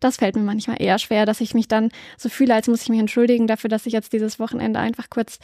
das 0.00 0.16
fällt 0.16 0.34
mir 0.34 0.42
manchmal 0.42 0.82
eher 0.82 0.98
schwer, 0.98 1.24
dass 1.24 1.40
ich 1.40 1.54
mich 1.54 1.68
dann 1.68 1.90
so 2.18 2.28
fühle, 2.28 2.54
als 2.54 2.66
muss 2.66 2.82
ich 2.82 2.88
mich 2.88 2.98
entschuldigen 2.98 3.46
dafür, 3.46 3.68
dass 3.68 3.86
ich 3.86 3.92
jetzt 3.92 4.12
dieses 4.12 4.40
Wochenende 4.40 4.80
einfach 4.80 5.08
kurz 5.08 5.38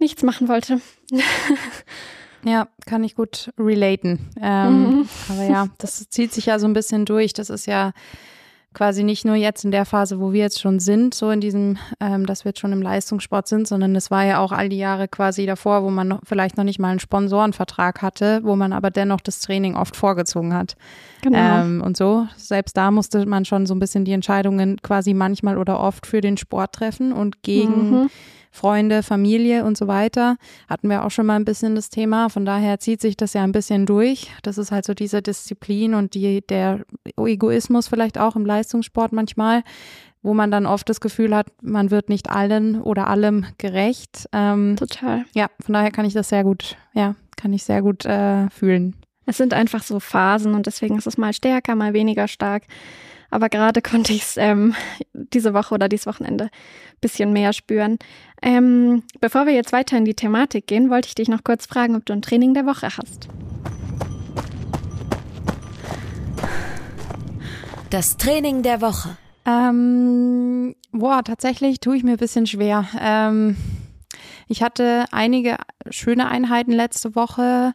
nichts 0.00 0.24
machen 0.24 0.48
wollte. 0.48 0.80
Ja, 2.44 2.68
kann 2.86 3.02
ich 3.02 3.16
gut 3.16 3.50
relaten. 3.58 4.30
Ähm, 4.40 4.82
mhm. 4.82 5.08
Aber 5.28 5.42
ja, 5.42 5.68
das 5.78 6.08
zieht 6.08 6.32
sich 6.32 6.46
ja 6.46 6.60
so 6.60 6.68
ein 6.68 6.72
bisschen 6.72 7.04
durch. 7.04 7.32
Das 7.32 7.50
ist 7.50 7.66
ja 7.66 7.92
quasi 8.78 9.02
nicht 9.02 9.24
nur 9.24 9.34
jetzt 9.34 9.64
in 9.64 9.72
der 9.72 9.84
Phase, 9.84 10.20
wo 10.20 10.32
wir 10.32 10.38
jetzt 10.38 10.60
schon 10.60 10.78
sind, 10.78 11.12
so 11.12 11.32
in 11.32 11.40
diesem, 11.40 11.78
ähm, 11.98 12.26
dass 12.26 12.44
wir 12.44 12.50
jetzt 12.50 12.60
schon 12.60 12.72
im 12.72 12.80
Leistungssport 12.80 13.48
sind, 13.48 13.66
sondern 13.66 13.96
es 13.96 14.08
war 14.12 14.24
ja 14.24 14.38
auch 14.38 14.52
all 14.52 14.68
die 14.68 14.78
Jahre 14.78 15.08
quasi 15.08 15.46
davor, 15.46 15.82
wo 15.82 15.90
man 15.90 16.06
noch, 16.06 16.20
vielleicht 16.22 16.56
noch 16.56 16.62
nicht 16.62 16.78
mal 16.78 16.90
einen 16.90 17.00
Sponsorenvertrag 17.00 18.02
hatte, 18.02 18.38
wo 18.44 18.54
man 18.54 18.72
aber 18.72 18.92
dennoch 18.92 19.20
das 19.20 19.40
Training 19.40 19.74
oft 19.74 19.96
vorgezogen 19.96 20.54
hat. 20.54 20.76
Genau. 21.22 21.38
Ähm, 21.38 21.82
und 21.84 21.96
so, 21.96 22.28
selbst 22.36 22.76
da 22.76 22.92
musste 22.92 23.26
man 23.26 23.44
schon 23.44 23.66
so 23.66 23.74
ein 23.74 23.80
bisschen 23.80 24.04
die 24.04 24.12
Entscheidungen 24.12 24.80
quasi 24.80 25.12
manchmal 25.12 25.58
oder 25.58 25.80
oft 25.80 26.06
für 26.06 26.20
den 26.20 26.36
Sport 26.36 26.76
treffen 26.76 27.12
und 27.12 27.42
gegen 27.42 28.02
mhm 28.02 28.10
Freunde, 28.50 29.02
Familie 29.02 29.64
und 29.64 29.76
so 29.76 29.86
weiter. 29.86 30.36
Hatten 30.68 30.88
wir 30.88 31.04
auch 31.04 31.10
schon 31.10 31.26
mal 31.26 31.36
ein 31.36 31.44
bisschen 31.44 31.74
das 31.74 31.90
Thema. 31.90 32.28
Von 32.28 32.44
daher 32.44 32.78
zieht 32.78 33.00
sich 33.00 33.16
das 33.16 33.34
ja 33.34 33.42
ein 33.42 33.52
bisschen 33.52 33.86
durch. 33.86 34.30
Das 34.42 34.58
ist 34.58 34.72
halt 34.72 34.84
so 34.84 34.94
diese 34.94 35.22
Disziplin 35.22 35.94
und 35.94 36.14
die, 36.14 36.40
der 36.40 36.80
Egoismus 37.16 37.88
vielleicht 37.88 38.18
auch 38.18 38.36
im 38.36 38.46
Leistungssport 38.46 39.12
manchmal, 39.12 39.62
wo 40.22 40.34
man 40.34 40.50
dann 40.50 40.66
oft 40.66 40.88
das 40.88 41.00
Gefühl 41.00 41.34
hat, 41.34 41.48
man 41.62 41.90
wird 41.90 42.08
nicht 42.08 42.30
allen 42.30 42.80
oder 42.80 43.08
allem 43.08 43.46
gerecht. 43.58 44.28
Ähm, 44.32 44.76
Total. 44.76 45.24
Ja, 45.34 45.48
von 45.60 45.74
daher 45.74 45.90
kann 45.90 46.04
ich 46.04 46.14
das 46.14 46.28
sehr 46.28 46.44
gut, 46.44 46.76
ja, 46.92 47.14
kann 47.36 47.52
ich 47.52 47.64
sehr 47.64 47.82
gut 47.82 48.04
äh, 48.04 48.48
fühlen. 48.50 48.96
Es 49.26 49.36
sind 49.36 49.52
einfach 49.52 49.82
so 49.82 50.00
Phasen 50.00 50.54
und 50.54 50.66
deswegen 50.66 50.96
ist 50.96 51.06
es 51.06 51.18
mal 51.18 51.34
stärker, 51.34 51.74
mal 51.74 51.92
weniger 51.92 52.28
stark. 52.28 52.64
Aber 53.30 53.48
gerade 53.48 53.82
konnte 53.82 54.12
ich 54.12 54.22
es 54.22 54.36
ähm, 54.36 54.74
diese 55.12 55.54
Woche 55.54 55.74
oder 55.74 55.88
dieses 55.88 56.06
Wochenende 56.06 56.44
ein 56.44 57.00
bisschen 57.00 57.32
mehr 57.32 57.52
spüren. 57.52 57.98
Ähm, 58.42 59.02
bevor 59.20 59.46
wir 59.46 59.52
jetzt 59.52 59.72
weiter 59.72 59.96
in 59.96 60.04
die 60.04 60.14
Thematik 60.14 60.66
gehen, 60.66 60.90
wollte 60.90 61.08
ich 61.08 61.14
dich 61.14 61.28
noch 61.28 61.44
kurz 61.44 61.66
fragen, 61.66 61.96
ob 61.96 62.06
du 62.06 62.12
ein 62.12 62.22
Training 62.22 62.54
der 62.54 62.66
Woche 62.66 62.88
hast. 62.96 63.28
Das 67.90 68.16
Training 68.16 68.62
der 68.62 68.80
Woche. 68.80 69.16
Ähm, 69.46 70.74
boah, 70.92 71.22
tatsächlich 71.24 71.80
tue 71.80 71.96
ich 71.96 72.04
mir 72.04 72.12
ein 72.12 72.18
bisschen 72.18 72.46
schwer. 72.46 72.86
Ähm, 73.00 73.56
ich 74.46 74.62
hatte 74.62 75.06
einige 75.10 75.56
schöne 75.90 76.28
Einheiten 76.28 76.72
letzte 76.72 77.14
Woche 77.14 77.72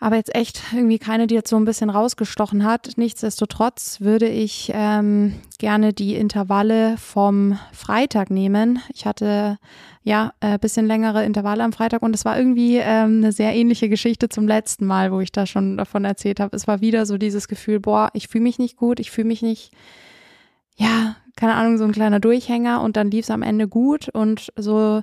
aber 0.00 0.16
jetzt 0.16 0.34
echt 0.34 0.62
irgendwie 0.72 0.98
keine, 0.98 1.26
die 1.26 1.34
jetzt 1.34 1.50
so 1.50 1.56
ein 1.56 1.66
bisschen 1.66 1.90
rausgestochen 1.90 2.64
hat. 2.64 2.92
Nichtsdestotrotz 2.96 4.00
würde 4.00 4.26
ich 4.26 4.72
ähm, 4.74 5.34
gerne 5.58 5.92
die 5.92 6.14
Intervalle 6.14 6.96
vom 6.96 7.58
Freitag 7.72 8.30
nehmen. 8.30 8.80
Ich 8.94 9.04
hatte 9.04 9.58
ja 10.02 10.32
äh, 10.40 10.58
bisschen 10.58 10.86
längere 10.86 11.24
Intervalle 11.24 11.62
am 11.62 11.74
Freitag 11.74 12.00
und 12.02 12.14
es 12.14 12.24
war 12.24 12.38
irgendwie 12.38 12.78
ähm, 12.78 13.18
eine 13.18 13.32
sehr 13.32 13.54
ähnliche 13.54 13.90
Geschichte 13.90 14.30
zum 14.30 14.48
letzten 14.48 14.86
Mal, 14.86 15.12
wo 15.12 15.20
ich 15.20 15.32
da 15.32 15.44
schon 15.44 15.76
davon 15.76 16.06
erzählt 16.06 16.40
habe. 16.40 16.56
Es 16.56 16.66
war 16.66 16.80
wieder 16.80 17.04
so 17.04 17.18
dieses 17.18 17.46
Gefühl, 17.46 17.78
boah, 17.78 18.08
ich 18.14 18.28
fühle 18.28 18.44
mich 18.44 18.58
nicht 18.58 18.76
gut, 18.76 19.00
ich 19.00 19.10
fühle 19.10 19.28
mich 19.28 19.42
nicht, 19.42 19.72
ja, 20.76 21.16
keine 21.36 21.54
Ahnung, 21.54 21.76
so 21.76 21.84
ein 21.84 21.92
kleiner 21.92 22.20
Durchhänger 22.20 22.80
und 22.80 22.96
dann 22.96 23.10
lief 23.10 23.26
es 23.26 23.30
am 23.30 23.42
Ende 23.42 23.68
gut 23.68 24.08
und 24.08 24.50
so 24.56 25.02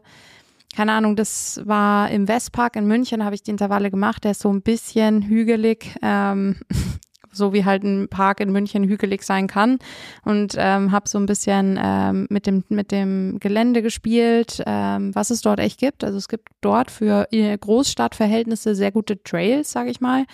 keine 0.75 0.93
Ahnung, 0.93 1.15
das 1.15 1.61
war 1.65 2.09
im 2.11 2.27
Westpark 2.27 2.75
in 2.75 2.87
München, 2.87 3.23
habe 3.23 3.35
ich 3.35 3.43
die 3.43 3.51
Intervalle 3.51 3.89
gemacht. 3.89 4.23
Der 4.23 4.31
ist 4.31 4.41
so 4.41 4.51
ein 4.51 4.61
bisschen 4.61 5.23
hügelig, 5.23 5.95
ähm, 6.01 6.57
so 7.31 7.53
wie 7.53 7.65
halt 7.65 7.83
ein 7.83 8.07
Park 8.09 8.39
in 8.41 8.51
München 8.51 8.83
hügelig 8.83 9.23
sein 9.23 9.47
kann. 9.47 9.79
Und 10.23 10.55
ähm, 10.57 10.91
habe 10.91 11.07
so 11.09 11.17
ein 11.17 11.25
bisschen 11.25 11.79
ähm, 11.81 12.27
mit, 12.29 12.45
dem, 12.47 12.63
mit 12.69 12.91
dem 12.91 13.39
Gelände 13.39 13.81
gespielt, 13.81 14.61
ähm, 14.65 15.15
was 15.15 15.29
es 15.29 15.41
dort 15.41 15.59
echt 15.59 15.79
gibt. 15.79 16.03
Also 16.03 16.17
es 16.17 16.27
gibt 16.27 16.49
dort 16.61 16.91
für 16.91 17.27
Großstadtverhältnisse 17.31 18.75
sehr 18.75 18.91
gute 18.91 19.21
Trails, 19.23 19.71
sage 19.71 19.89
ich 19.89 20.01
mal. 20.01 20.25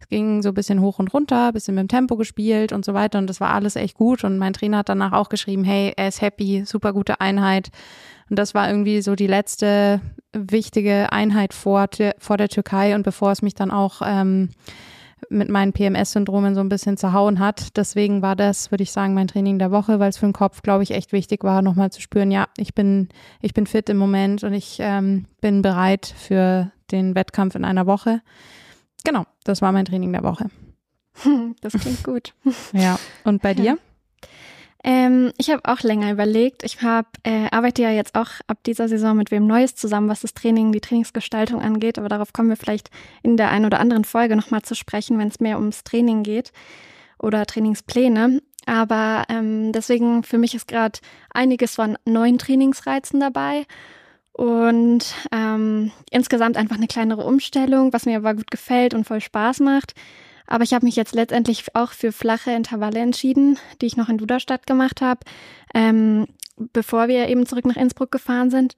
Es 0.00 0.08
ging 0.08 0.42
so 0.42 0.50
ein 0.50 0.54
bisschen 0.54 0.80
hoch 0.80 0.98
und 0.98 1.12
runter, 1.12 1.52
bisschen 1.52 1.74
mit 1.74 1.82
dem 1.82 1.88
Tempo 1.88 2.16
gespielt 2.16 2.72
und 2.72 2.84
so 2.84 2.94
weiter. 2.94 3.18
Und 3.18 3.28
das 3.28 3.40
war 3.40 3.50
alles 3.50 3.76
echt 3.76 3.96
gut. 3.96 4.24
Und 4.24 4.38
mein 4.38 4.52
Trainer 4.52 4.78
hat 4.78 4.88
danach 4.88 5.12
auch 5.12 5.28
geschrieben, 5.28 5.64
hey, 5.64 5.92
er 5.96 6.08
ist 6.08 6.22
happy, 6.22 6.64
super 6.64 6.92
gute 6.92 7.20
Einheit. 7.20 7.70
Und 8.30 8.38
das 8.38 8.54
war 8.54 8.68
irgendwie 8.68 9.02
so 9.02 9.16
die 9.16 9.26
letzte 9.26 10.00
wichtige 10.32 11.12
Einheit 11.12 11.52
vor, 11.52 11.88
vor 12.18 12.36
der 12.36 12.48
Türkei 12.48 12.94
und 12.94 13.02
bevor 13.02 13.32
es 13.32 13.42
mich 13.42 13.54
dann 13.54 13.72
auch 13.72 14.00
ähm, 14.04 14.50
mit 15.28 15.48
meinen 15.48 15.72
PMS-Syndromen 15.72 16.54
so 16.54 16.60
ein 16.60 16.68
bisschen 16.68 16.96
zerhauen 16.96 17.40
hat. 17.40 17.76
Deswegen 17.76 18.22
war 18.22 18.36
das, 18.36 18.70
würde 18.70 18.84
ich 18.84 18.92
sagen, 18.92 19.14
mein 19.14 19.28
Training 19.28 19.58
der 19.58 19.72
Woche, 19.72 19.98
weil 19.98 20.08
es 20.08 20.16
für 20.16 20.26
den 20.26 20.32
Kopf, 20.32 20.62
glaube 20.62 20.84
ich, 20.84 20.92
echt 20.92 21.12
wichtig 21.12 21.44
war, 21.44 21.60
nochmal 21.60 21.90
zu 21.90 22.00
spüren, 22.00 22.30
ja, 22.30 22.46
ich 22.56 22.74
bin, 22.74 23.08
ich 23.42 23.52
bin 23.52 23.66
fit 23.66 23.90
im 23.90 23.98
Moment 23.98 24.44
und 24.44 24.52
ich 24.52 24.78
ähm, 24.80 25.26
bin 25.40 25.60
bereit 25.60 26.14
für 26.16 26.70
den 26.92 27.14
Wettkampf 27.14 27.56
in 27.56 27.64
einer 27.64 27.86
Woche. 27.86 28.22
Genau, 29.04 29.24
das 29.44 29.60
war 29.60 29.72
mein 29.72 29.84
Training 29.84 30.12
der 30.12 30.22
Woche. 30.22 30.46
Das 31.60 31.74
klingt 31.74 32.02
gut. 32.04 32.34
Ja, 32.72 32.98
und 33.24 33.42
bei 33.42 33.52
dir? 33.54 33.78
Ähm, 34.82 35.32
ich 35.36 35.50
habe 35.50 35.62
auch 35.64 35.80
länger 35.80 36.10
überlegt. 36.10 36.62
Ich 36.62 36.82
hab, 36.82 37.06
äh, 37.24 37.48
arbeite 37.50 37.82
ja 37.82 37.90
jetzt 37.90 38.14
auch 38.14 38.30
ab 38.46 38.58
dieser 38.64 38.88
Saison 38.88 39.16
mit 39.16 39.30
wem 39.30 39.46
Neues 39.46 39.74
zusammen, 39.74 40.08
was 40.08 40.20
das 40.20 40.34
Training, 40.34 40.72
die 40.72 40.80
Trainingsgestaltung 40.80 41.60
angeht. 41.60 41.98
Aber 41.98 42.08
darauf 42.08 42.32
kommen 42.32 42.48
wir 42.48 42.56
vielleicht 42.56 42.90
in 43.22 43.36
der 43.36 43.50
einen 43.50 43.66
oder 43.66 43.80
anderen 43.80 44.04
Folge 44.04 44.36
nochmal 44.36 44.62
zu 44.62 44.74
sprechen, 44.74 45.18
wenn 45.18 45.28
es 45.28 45.40
mehr 45.40 45.58
ums 45.58 45.84
Training 45.84 46.22
geht 46.22 46.52
oder 47.18 47.44
Trainingspläne. 47.44 48.40
Aber 48.66 49.24
ähm, 49.28 49.72
deswegen 49.72 50.22
für 50.22 50.38
mich 50.38 50.54
ist 50.54 50.68
gerade 50.68 50.98
einiges 51.32 51.74
von 51.74 51.98
neuen 52.04 52.38
Trainingsreizen 52.38 53.20
dabei. 53.20 53.66
Und 54.32 55.14
ähm, 55.32 55.90
insgesamt 56.10 56.56
einfach 56.56 56.76
eine 56.76 56.86
kleinere 56.86 57.24
Umstellung, 57.24 57.92
was 57.92 58.06
mir 58.06 58.16
aber 58.16 58.34
gut 58.34 58.50
gefällt 58.50 58.94
und 58.94 59.04
voll 59.04 59.20
Spaß 59.20 59.60
macht. 59.60 59.94
Aber 60.50 60.64
ich 60.64 60.74
habe 60.74 60.84
mich 60.84 60.96
jetzt 60.96 61.14
letztendlich 61.14 61.64
auch 61.74 61.92
für 61.92 62.10
flache 62.10 62.50
Intervalle 62.50 62.98
entschieden, 62.98 63.56
die 63.80 63.86
ich 63.86 63.96
noch 63.96 64.08
in 64.08 64.18
Duderstadt 64.18 64.66
gemacht 64.66 65.00
habe, 65.00 65.20
ähm, 65.72 66.26
bevor 66.72 67.06
wir 67.06 67.28
eben 67.28 67.46
zurück 67.46 67.64
nach 67.64 67.76
Innsbruck 67.76 68.10
gefahren 68.10 68.50
sind. 68.50 68.76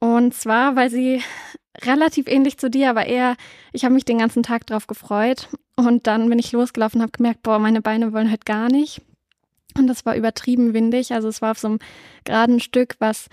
Und 0.00 0.34
zwar, 0.34 0.76
weil 0.76 0.90
sie 0.90 1.22
relativ 1.82 2.26
ähnlich 2.26 2.58
zu 2.58 2.70
dir, 2.70 2.88
aber 2.88 3.04
eher, 3.04 3.36
ich 3.72 3.84
habe 3.84 3.94
mich 3.94 4.06
den 4.06 4.18
ganzen 4.18 4.42
Tag 4.42 4.66
drauf 4.66 4.86
gefreut. 4.86 5.48
Und 5.76 6.06
dann 6.06 6.28
bin 6.30 6.38
ich 6.38 6.52
losgelaufen 6.52 7.00
und 7.00 7.02
habe 7.02 7.12
gemerkt, 7.12 7.42
boah, 7.42 7.58
meine 7.58 7.82
Beine 7.82 8.14
wollen 8.14 8.30
halt 8.30 8.46
gar 8.46 8.68
nicht. 8.68 9.02
Und 9.76 9.88
das 9.88 10.06
war 10.06 10.16
übertrieben 10.16 10.72
windig. 10.72 11.12
Also 11.12 11.28
es 11.28 11.42
war 11.42 11.50
auf 11.50 11.58
so 11.58 11.68
einem 11.68 11.78
geraden 12.24 12.60
Stück, 12.60 12.96
was 12.98 13.28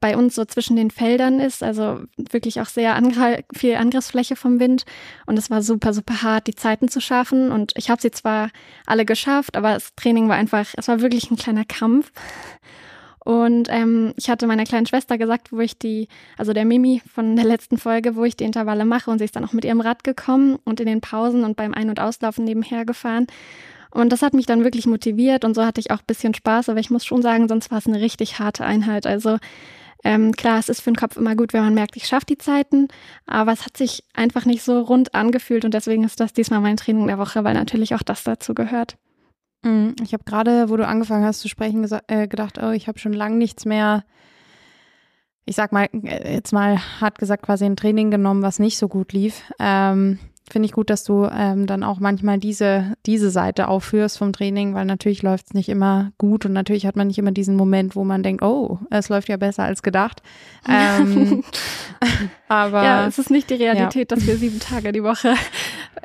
bei 0.00 0.16
uns 0.16 0.34
so 0.34 0.44
zwischen 0.44 0.76
den 0.76 0.90
Feldern 0.90 1.40
ist, 1.40 1.62
also 1.62 2.00
wirklich 2.16 2.60
auch 2.60 2.66
sehr 2.66 2.94
angr 2.94 3.38
viel 3.54 3.74
Angriffsfläche 3.74 4.36
vom 4.36 4.60
Wind. 4.60 4.84
Und 5.26 5.38
es 5.38 5.50
war 5.50 5.62
super, 5.62 5.92
super 5.92 6.22
hart, 6.22 6.46
die 6.46 6.54
Zeiten 6.54 6.88
zu 6.88 7.00
schaffen. 7.00 7.50
Und 7.50 7.72
ich 7.76 7.90
habe 7.90 8.00
sie 8.00 8.10
zwar 8.10 8.50
alle 8.86 9.04
geschafft, 9.04 9.56
aber 9.56 9.74
das 9.74 9.94
Training 9.96 10.28
war 10.28 10.36
einfach, 10.36 10.66
es 10.76 10.88
war 10.88 11.00
wirklich 11.00 11.30
ein 11.30 11.36
kleiner 11.36 11.64
Kampf. 11.64 12.12
Und 13.24 13.68
ähm, 13.70 14.14
ich 14.16 14.30
hatte 14.30 14.46
meiner 14.46 14.64
kleinen 14.64 14.86
Schwester 14.86 15.18
gesagt, 15.18 15.52
wo 15.52 15.60
ich 15.60 15.78
die, 15.78 16.08
also 16.38 16.52
der 16.52 16.64
Mimi 16.64 17.02
von 17.12 17.36
der 17.36 17.44
letzten 17.44 17.76
Folge, 17.76 18.16
wo 18.16 18.24
ich 18.24 18.36
die 18.36 18.44
Intervalle 18.44 18.84
mache. 18.84 19.10
Und 19.10 19.18
sie 19.18 19.24
ist 19.24 19.36
dann 19.36 19.44
auch 19.44 19.52
mit 19.52 19.64
ihrem 19.64 19.80
Rad 19.80 20.04
gekommen 20.04 20.58
und 20.64 20.80
in 20.80 20.86
den 20.86 21.00
Pausen 21.00 21.44
und 21.44 21.56
beim 21.56 21.74
Ein- 21.74 21.90
und 21.90 22.00
Auslaufen 22.00 22.44
nebenher 22.44 22.84
gefahren. 22.86 23.26
Und 23.90 24.12
das 24.12 24.22
hat 24.22 24.34
mich 24.34 24.46
dann 24.46 24.64
wirklich 24.64 24.86
motiviert 24.86 25.44
und 25.44 25.54
so 25.54 25.64
hatte 25.64 25.80
ich 25.80 25.90
auch 25.90 26.02
bisschen 26.02 26.34
Spaß, 26.34 26.68
aber 26.68 26.78
ich 26.78 26.90
muss 26.90 27.06
schon 27.06 27.22
sagen, 27.22 27.48
sonst 27.48 27.70
war 27.70 27.78
es 27.78 27.86
eine 27.86 28.00
richtig 28.00 28.38
harte 28.38 28.64
Einheit. 28.64 29.06
Also 29.06 29.38
ähm, 30.04 30.32
klar, 30.32 30.58
es 30.58 30.68
ist 30.68 30.80
für 30.80 30.90
den 30.90 30.96
Kopf 30.96 31.16
immer 31.16 31.34
gut, 31.34 31.52
wenn 31.52 31.64
man 31.64 31.74
merkt, 31.74 31.96
ich 31.96 32.06
schaffe 32.06 32.26
die 32.26 32.38
Zeiten, 32.38 32.88
aber 33.26 33.52
es 33.52 33.64
hat 33.64 33.76
sich 33.76 34.04
einfach 34.14 34.44
nicht 34.44 34.62
so 34.62 34.80
rund 34.80 35.14
angefühlt 35.14 35.64
und 35.64 35.74
deswegen 35.74 36.04
ist 36.04 36.20
das 36.20 36.32
diesmal 36.32 36.60
mein 36.60 36.76
Training 36.76 37.06
der 37.06 37.18
Woche, 37.18 37.44
weil 37.44 37.54
natürlich 37.54 37.94
auch 37.94 38.02
das 38.02 38.22
dazu 38.24 38.54
gehört. 38.54 38.96
Mhm. 39.62 39.96
Ich 40.02 40.12
habe 40.12 40.24
gerade, 40.24 40.70
wo 40.70 40.76
du 40.76 40.86
angefangen 40.86 41.24
hast 41.24 41.40
zu 41.40 41.48
sprechen, 41.48 41.86
äh, 42.06 42.28
gedacht, 42.28 42.58
oh, 42.62 42.70
ich 42.70 42.86
habe 42.86 42.98
schon 42.98 43.12
lange 43.12 43.36
nichts 43.36 43.64
mehr, 43.64 44.04
ich 45.44 45.56
sag 45.56 45.72
mal, 45.72 45.88
äh, 45.92 46.34
jetzt 46.34 46.52
mal 46.52 46.78
hart 47.00 47.18
gesagt, 47.18 47.42
quasi 47.42 47.64
ein 47.64 47.76
Training 47.76 48.10
genommen, 48.10 48.42
was 48.42 48.58
nicht 48.58 48.78
so 48.78 48.86
gut 48.88 49.12
lief. 49.12 49.42
Ähm, 49.58 50.18
finde 50.52 50.66
ich 50.66 50.72
gut, 50.72 50.90
dass 50.90 51.04
du 51.04 51.28
ähm, 51.32 51.66
dann 51.66 51.82
auch 51.82 52.00
manchmal 52.00 52.38
diese, 52.38 52.94
diese 53.06 53.30
Seite 53.30 53.68
aufführst 53.68 54.18
vom 54.18 54.32
Training, 54.32 54.74
weil 54.74 54.84
natürlich 54.84 55.22
läuft 55.22 55.46
es 55.46 55.54
nicht 55.54 55.68
immer 55.68 56.12
gut 56.18 56.44
und 56.46 56.52
natürlich 56.52 56.86
hat 56.86 56.96
man 56.96 57.06
nicht 57.08 57.18
immer 57.18 57.32
diesen 57.32 57.56
Moment, 57.56 57.96
wo 57.96 58.04
man 58.04 58.22
denkt, 58.22 58.42
oh, 58.42 58.78
es 58.90 59.08
läuft 59.08 59.28
ja 59.28 59.36
besser 59.36 59.64
als 59.64 59.82
gedacht. 59.82 60.22
Ähm, 60.68 61.44
aber 62.48 62.82
ja, 62.82 63.06
es 63.06 63.18
ist 63.18 63.30
nicht 63.30 63.48
die 63.48 63.54
Realität, 63.54 64.10
ja. 64.10 64.16
dass 64.16 64.26
wir 64.26 64.36
sieben 64.36 64.60
Tage 64.60 64.92
die 64.92 65.02
Woche 65.02 65.34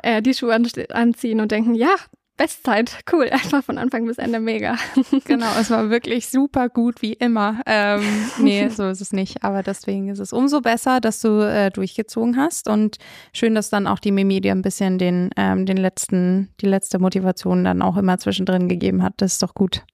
äh, 0.02 0.22
die 0.22 0.32
Schuhe 0.32 0.54
anziehen 0.54 1.40
und 1.40 1.52
denken, 1.52 1.74
ja, 1.74 1.94
Bestzeit, 2.36 2.98
cool, 3.12 3.28
einfach 3.32 3.62
von 3.62 3.78
Anfang 3.78 4.06
bis 4.06 4.18
Ende 4.18 4.40
mega. 4.40 4.76
Genau, 5.24 5.46
es 5.58 5.70
war 5.70 5.90
wirklich 5.90 6.28
super 6.28 6.68
gut 6.68 7.00
wie 7.00 7.12
immer. 7.12 7.60
Ähm, 7.66 8.02
nee, 8.38 8.68
so 8.68 8.88
ist 8.88 9.00
es 9.00 9.12
nicht. 9.12 9.44
Aber 9.44 9.62
deswegen 9.62 10.08
ist 10.08 10.18
es 10.18 10.32
umso 10.32 10.60
besser, 10.60 11.00
dass 11.00 11.20
du 11.20 11.40
äh, 11.40 11.70
durchgezogen 11.70 12.36
hast 12.36 12.68
und 12.68 12.98
schön, 13.32 13.54
dass 13.54 13.70
dann 13.70 13.86
auch 13.86 13.98
die 13.98 14.12
Mimi 14.12 14.40
dir 14.40 14.52
ein 14.52 14.62
bisschen 14.62 14.98
den, 14.98 15.30
ähm, 15.36 15.66
den 15.66 15.76
letzten, 15.76 16.52
die 16.60 16.66
letzte 16.66 16.98
Motivation 16.98 17.64
dann 17.64 17.82
auch 17.82 17.96
immer 17.96 18.18
zwischendrin 18.18 18.68
gegeben 18.68 19.02
hat. 19.02 19.14
Das 19.18 19.34
ist 19.34 19.42
doch 19.42 19.54
gut. 19.54 19.84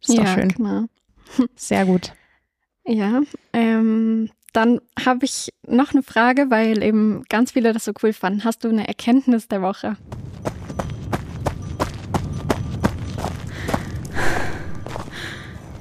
Das 0.00 0.10
ist 0.10 0.16
ja, 0.16 0.24
doch 0.24 0.34
schön. 0.34 0.48
Genau. 0.48 0.84
Sehr 1.54 1.84
gut. 1.84 2.12
Ja, 2.86 3.20
ähm, 3.52 4.30
dann 4.52 4.80
habe 5.04 5.24
ich 5.24 5.52
noch 5.66 5.92
eine 5.92 6.02
Frage, 6.02 6.50
weil 6.50 6.82
eben 6.82 7.22
ganz 7.28 7.52
viele 7.52 7.72
das 7.72 7.84
so 7.84 7.92
cool 8.02 8.12
fanden. 8.12 8.44
Hast 8.44 8.64
du 8.64 8.68
eine 8.68 8.88
Erkenntnis 8.88 9.48
der 9.48 9.62
Woche? 9.62 9.96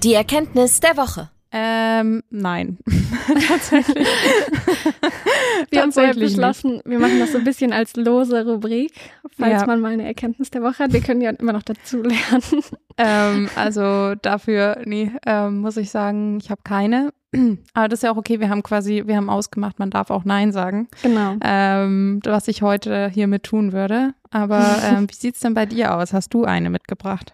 Die 0.04 0.14
Erkenntnis 0.14 0.80
der 0.80 0.96
Woche. 0.96 1.30
Ähm, 1.52 2.24
nein. 2.30 2.78
Tatsächlich. 3.48 4.08
wir 5.72 5.82
haben 5.82 5.92
vorher 5.92 6.14
beschlossen, 6.14 6.82
wir 6.86 7.00
machen 7.00 7.20
das 7.20 7.34
so 7.34 7.40
ein 7.40 7.44
bisschen 7.44 7.74
als 7.74 7.96
lose 7.98 8.46
Rubrik, 8.46 8.94
falls 9.38 9.62
ja. 9.62 9.66
man 9.66 9.82
mal 9.82 9.92
eine 9.92 10.06
Erkenntnis 10.06 10.52
der 10.52 10.62
Woche 10.62 10.84
hat. 10.84 10.94
Wir 10.94 11.02
können 11.02 11.20
ja 11.20 11.32
immer 11.32 11.52
noch 11.52 11.64
dazu 11.64 12.02
lernen. 12.02 12.64
Ähm, 12.98 13.50
also 13.56 14.16
dafür, 14.16 14.82
nee, 14.86 15.12
ähm, 15.26 15.60
muss 15.60 15.76
ich 15.76 15.90
sagen, 15.90 16.38
ich 16.42 16.50
habe 16.50 16.62
keine. 16.64 17.12
Aber 17.74 17.90
das 17.90 18.00
ist 18.00 18.04
ja 18.04 18.12
auch 18.12 18.18
okay, 18.18 18.40
wir 18.40 18.50
haben 18.50 18.64
quasi, 18.64 19.04
wir 19.06 19.18
haben 19.18 19.30
ausgemacht, 19.30 19.80
man 19.80 19.90
darf 19.90 20.12
auch 20.12 20.24
Nein 20.24 20.52
sagen. 20.54 20.88
Genau. 21.02 21.36
Ähm, 21.42 22.22
was 22.24 22.48
ich 22.48 22.62
heute 22.62 23.10
hiermit 23.10 23.44
tun 23.44 23.74
würde. 23.74 24.14
Aber 24.32 24.78
ähm, 24.84 25.10
wie 25.10 25.16
sieht's 25.16 25.42
denn 25.42 25.56
bei 25.56 25.66
dir 25.66 25.96
aus? 25.96 26.14
Hast 26.14 26.34
du 26.34 26.46
eine 26.46 26.70
mitgebracht? 26.70 27.34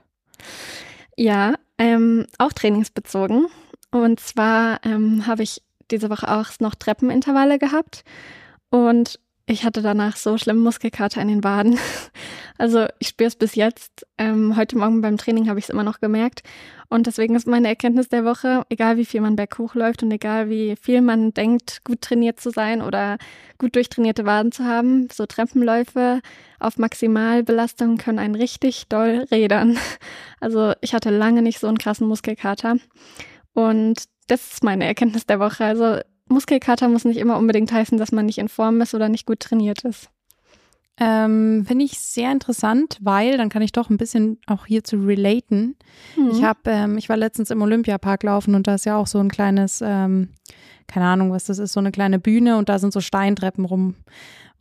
Ja, 1.18 1.56
ähm, 1.78 2.26
auch 2.38 2.54
trainingsbezogen. 2.54 3.48
Und 3.92 4.20
zwar 4.20 4.80
ähm, 4.86 5.28
habe 5.28 5.44
ich 5.44 5.62
diese 5.92 6.10
Woche 6.10 6.30
auch 6.30 6.50
noch 6.60 6.76
Treppenintervalle 6.76 7.60
gehabt 7.60 8.04
und 8.70 9.20
ich 9.48 9.64
hatte 9.64 9.82
danach 9.82 10.18
so 10.18 10.38
schlimm 10.38 10.60
Muskelkater 10.60 11.22
in 11.22 11.28
den 11.28 11.44
Waden. 11.44 11.78
Also 12.58 12.86
ich 13.00 13.10
spüre 13.10 13.28
es 13.28 13.36
bis 13.36 13.56
jetzt. 13.56 14.08
Ähm, 14.18 14.56
heute 14.56 14.78
Morgen 14.78 15.02
beim 15.02 15.18
Training 15.18 15.50
habe 15.50 15.60
ich 15.60 15.66
es 15.66 15.70
immer 15.70 15.84
noch 15.84 16.00
gemerkt. 16.00 16.42
Und 16.88 17.06
deswegen 17.06 17.36
ist 17.36 17.48
meine 17.48 17.68
Erkenntnis 17.68 18.08
der 18.08 18.24
Woche, 18.24 18.64
egal 18.70 18.96
wie 18.96 19.04
viel 19.04 19.20
man 19.20 19.36
berghoch 19.36 19.76
läuft 19.76 20.04
und 20.04 20.12
egal 20.12 20.50
wie 20.50 20.78
viel 20.82 21.02
man 21.02 21.34
denkt, 21.34 21.84
gut 21.84 22.00
trainiert 22.00 22.40
zu 22.40 22.52
sein 22.52 22.82
oder 22.82 23.18
gut 23.58 23.76
durchtrainierte 23.76 24.26
Waden 24.26 24.54
zu 24.54 24.64
haben, 24.64 25.10
so 25.12 25.26
Treppenläufe 25.26 26.22
auf 26.58 26.78
Maximalbelastung 26.78 27.98
können 27.98 28.20
einen 28.20 28.36
richtig 28.36 28.88
doll 28.88 29.26
rädern. 29.32 29.78
Also 30.40 30.74
ich 30.80 30.94
hatte 30.94 31.10
lange 31.10 31.42
nicht 31.42 31.60
so 31.60 31.68
einen 31.68 31.78
krassen 31.78 32.08
Muskelkater. 32.08 32.78
Und 33.54 34.04
das 34.28 34.54
ist 34.54 34.64
meine 34.64 34.86
Erkenntnis 34.86 35.26
der 35.26 35.40
Woche. 35.40 35.66
Also 35.66 36.00
Muskelkater 36.28 36.88
muss 36.90 37.06
nicht 37.06 37.18
immer 37.18 37.38
unbedingt 37.38 37.72
heißen, 37.72 37.98
dass 37.98 38.12
man 38.12 38.26
nicht 38.26 38.40
in 38.40 38.50
Form 38.50 38.82
ist 38.82 38.96
oder 38.96 39.10
nicht 39.10 39.26
gut 39.26 39.40
trainiert 39.40 39.84
ist. 39.84 40.10
Ähm, 40.98 41.66
Finde 41.68 41.84
ich 41.84 42.00
sehr 42.00 42.32
interessant, 42.32 42.98
weil 43.02 43.38
dann 43.38 43.50
kann 43.50 43.62
ich 43.62 43.74
doch 43.74 43.90
ein 43.90 43.98
bisschen 43.98 44.40
auch 44.48 44.66
hier 44.66 44.84
zu 44.84 44.96
relaten. 44.96 45.76
Mhm. 46.16 46.30
Ich 46.32 46.44
habe, 46.44 46.60
ähm, 46.68 46.98
ich 46.98 47.10
war 47.10 47.18
letztens 47.18 47.50
im 47.50 47.62
Olympiapark 47.62 48.24
laufen 48.24 48.56
und 48.56 48.68
da 48.68 48.76
ist 48.76 48.86
ja 48.86 48.98
auch 48.98 49.08
so 49.08 49.20
ein 49.20 49.30
kleines, 49.30 49.82
ähm, 49.86 50.30
keine 50.88 51.08
Ahnung, 51.08 51.32
was 51.32 51.44
das 51.44 51.60
ist, 51.60 51.74
so 51.74 51.82
eine 51.82 51.92
kleine 51.92 52.18
Bühne 52.18 52.58
und 52.58 52.70
da 52.70 52.80
sind 52.80 52.94
so 52.94 53.02
Steintreppen 53.02 53.66
rum. 53.66 53.96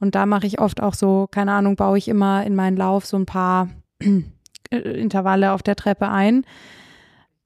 Und 0.00 0.16
da 0.16 0.26
mache 0.26 0.46
ich 0.46 0.60
oft 0.60 0.82
auch 0.82 0.94
so, 0.94 1.28
keine 1.30 1.52
Ahnung, 1.52 1.76
baue 1.76 1.98
ich 1.98 2.08
immer 2.08 2.44
in 2.44 2.56
meinen 2.56 2.76
Lauf 2.76 3.06
so 3.06 3.16
ein 3.16 3.26
paar 3.26 3.68
Intervalle 4.70 5.52
auf 5.52 5.62
der 5.62 5.76
Treppe 5.76 6.08
ein. 6.08 6.44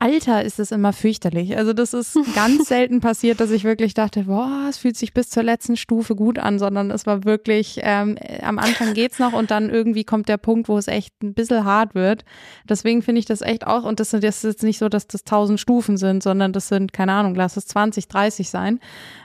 Alter, 0.00 0.44
ist 0.44 0.60
es 0.60 0.70
immer 0.70 0.92
fürchterlich. 0.92 1.56
Also 1.56 1.72
das 1.72 1.92
ist 1.92 2.16
ganz 2.34 2.68
selten 2.68 3.00
passiert, 3.00 3.40
dass 3.40 3.50
ich 3.50 3.64
wirklich 3.64 3.94
dachte, 3.94 4.24
boah, 4.24 4.66
es 4.68 4.78
fühlt 4.78 4.96
sich 4.96 5.12
bis 5.12 5.28
zur 5.28 5.42
letzten 5.42 5.76
Stufe 5.76 6.14
gut 6.14 6.38
an, 6.38 6.60
sondern 6.60 6.92
es 6.92 7.04
war 7.04 7.24
wirklich, 7.24 7.80
ähm, 7.82 8.16
am 8.42 8.58
Anfang 8.58 8.94
geht's 8.94 9.18
noch 9.18 9.32
und 9.32 9.50
dann 9.50 9.70
irgendwie 9.70 10.04
kommt 10.04 10.28
der 10.28 10.36
Punkt, 10.36 10.68
wo 10.68 10.78
es 10.78 10.86
echt 10.86 11.20
ein 11.22 11.34
bisschen 11.34 11.64
hart 11.64 11.96
wird. 11.96 12.24
Deswegen 12.68 13.02
finde 13.02 13.18
ich 13.18 13.26
das 13.26 13.40
echt 13.40 13.66
auch, 13.66 13.82
und 13.82 13.98
das, 13.98 14.10
das 14.10 14.22
ist 14.22 14.44
jetzt 14.44 14.62
nicht 14.62 14.78
so, 14.78 14.88
dass 14.88 15.08
das 15.08 15.24
tausend 15.24 15.58
Stufen 15.58 15.96
sind, 15.96 16.22
sondern 16.22 16.52
das 16.52 16.68
sind, 16.68 16.92
keine 16.92 17.12
Ahnung, 17.12 17.34
lass 17.34 17.56
es 17.56 17.66
20, 17.66 18.06
30 18.06 18.50
sein. 18.50 18.78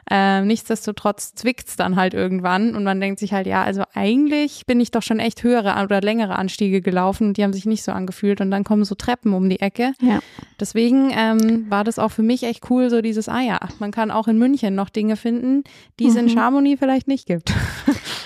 Ähm, 0.10 0.48
nichtsdestotrotz 0.48 1.34
zwickt's 1.34 1.76
dann 1.76 1.96
halt 1.96 2.14
irgendwann 2.14 2.76
und 2.76 2.84
man 2.84 3.00
denkt 3.00 3.20
sich 3.20 3.32
halt, 3.32 3.48
ja, 3.48 3.64
also 3.64 3.84
eigentlich 3.94 4.66
bin 4.66 4.82
ich 4.82 4.92
doch 4.92 5.02
schon 5.02 5.20
echt 5.20 5.44
höhere 5.44 5.82
oder 5.82 6.02
längere 6.02 6.36
Anstiege 6.36 6.82
gelaufen 6.82 7.28
und 7.28 7.38
die 7.38 7.44
haben 7.44 7.54
sich 7.54 7.66
nicht 7.66 7.84
so 7.84 7.94
angefühlt 7.94 8.42
und 8.42 8.52
dann 8.52 8.64
kommen 8.64 8.84
so 8.84 8.96
Treppen 8.96 9.34
um 9.34 9.50
die 9.50 9.62
Ecke. 9.62 9.94
Ja. 10.02 10.20
Deswegen 10.64 11.12
ähm, 11.14 11.70
war 11.70 11.84
das 11.84 12.00
auch 12.00 12.14
für 12.14 12.22
mich 12.22 12.44
echt 12.44 12.70
cool, 12.70 12.90
so 12.90 13.02
dieses, 13.02 13.28
ah 13.28 13.42
ja, 13.42 13.60
man 13.80 13.92
kann 13.92 14.12
auch 14.12 14.30
in 14.30 14.38
München 14.38 14.76
noch 14.76 14.88
Dinge 14.88 15.18
finden, 15.18 15.66
die 16.00 16.08
es 16.08 16.14
mhm. 16.14 16.20
in 16.20 16.30
Chamonix 16.30 16.80
vielleicht 16.80 17.10
nicht 17.10 17.28
gibt. 17.28 17.52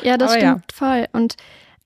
Ja, 0.03 0.15
das 0.15 0.33
Aber 0.33 0.39
stimmt 0.39 0.65
ja. 0.69 0.75
voll. 0.75 1.05
Und 1.11 1.35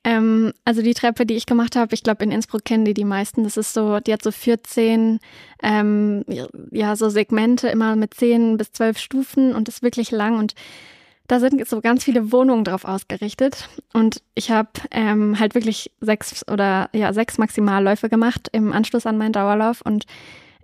ähm, 0.03 0.51
also 0.65 0.81
die 0.81 0.93
Treppe, 0.93 1.25
die 1.25 1.35
ich 1.35 1.45
gemacht 1.45 1.77
habe, 1.77 1.93
ich 1.93 2.03
glaube 2.03 2.25
in 2.25 2.31
Innsbruck 2.31 2.65
kennen 2.65 2.83
die 2.83 2.93
die 2.93 3.05
meisten. 3.05 3.45
Das 3.45 3.55
ist 3.55 3.73
so, 3.73 4.01
die 4.01 4.11
hat 4.11 4.21
so 4.21 4.31
14, 4.31 5.19
ähm, 5.63 6.25
ja 6.71 6.97
so 6.97 7.07
Segmente 7.07 7.69
immer 7.69 7.95
mit 7.95 8.13
10 8.13 8.57
bis 8.57 8.73
12 8.73 8.97
Stufen 8.97 9.55
und 9.55 9.69
ist 9.69 9.81
wirklich 9.81 10.11
lang 10.11 10.37
und 10.37 10.53
da 11.31 11.39
sind 11.39 11.65
so 11.65 11.79
ganz 11.79 12.03
viele 12.03 12.33
Wohnungen 12.33 12.65
drauf 12.65 12.83
ausgerichtet 12.83 13.69
und 13.93 14.21
ich 14.35 14.51
habe 14.51 14.67
ähm, 14.91 15.39
halt 15.39 15.55
wirklich 15.55 15.89
sechs 16.01 16.45
oder 16.51 16.89
ja 16.91 17.13
sechs 17.13 17.37
Maximalläufe 17.37 18.09
gemacht 18.09 18.49
im 18.51 18.73
Anschluss 18.73 19.05
an 19.05 19.17
meinen 19.17 19.31
Dauerlauf 19.31 19.81
und 19.81 20.03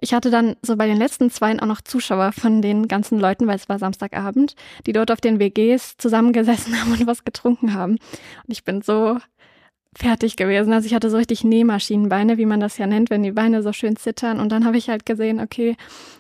ich 0.02 0.14
hatte 0.14 0.30
dann 0.30 0.58
so 0.62 0.76
bei 0.76 0.86
den 0.86 0.98
letzten 0.98 1.32
zwei 1.32 1.58
auch 1.58 1.66
noch 1.66 1.80
Zuschauer 1.80 2.34
von 2.34 2.62
den 2.62 2.90
ganzen 2.90 3.18
Leuten, 3.18 3.48
weil 3.48 3.56
es 3.56 3.70
war 3.70 3.80
Samstagabend, 3.80 4.56
die 4.86 4.92
dort 4.92 5.10
auf 5.10 5.22
den 5.22 5.40
WGs 5.40 5.96
zusammengesessen 5.98 6.78
haben 6.82 6.92
und 6.92 7.08
was 7.08 7.24
getrunken 7.24 7.74
haben. 7.74 7.94
Und 7.94 8.50
ich 8.50 8.66
bin 8.66 8.82
so 8.82 9.18
fertig 9.98 10.36
gewesen. 10.36 10.74
Also 10.74 10.86
ich 10.86 10.94
hatte 10.94 11.10
so 11.10 11.18
richtig 11.18 11.44
Nähmaschinenbeine, 11.44 12.38
wie 12.38 12.46
man 12.46 12.60
das 12.60 12.78
ja 12.78 12.86
nennt, 12.86 13.10
wenn 13.10 13.24
die 13.24 13.32
Beine 13.32 13.64
so 13.64 13.74
schön 13.74 13.96
zittern. 13.96 14.40
Und 14.40 14.52
dann 14.52 14.64
habe 14.64 14.78
ich 14.78 14.90
halt 14.90 15.06
gesehen, 15.06 15.40
okay, 15.40 15.76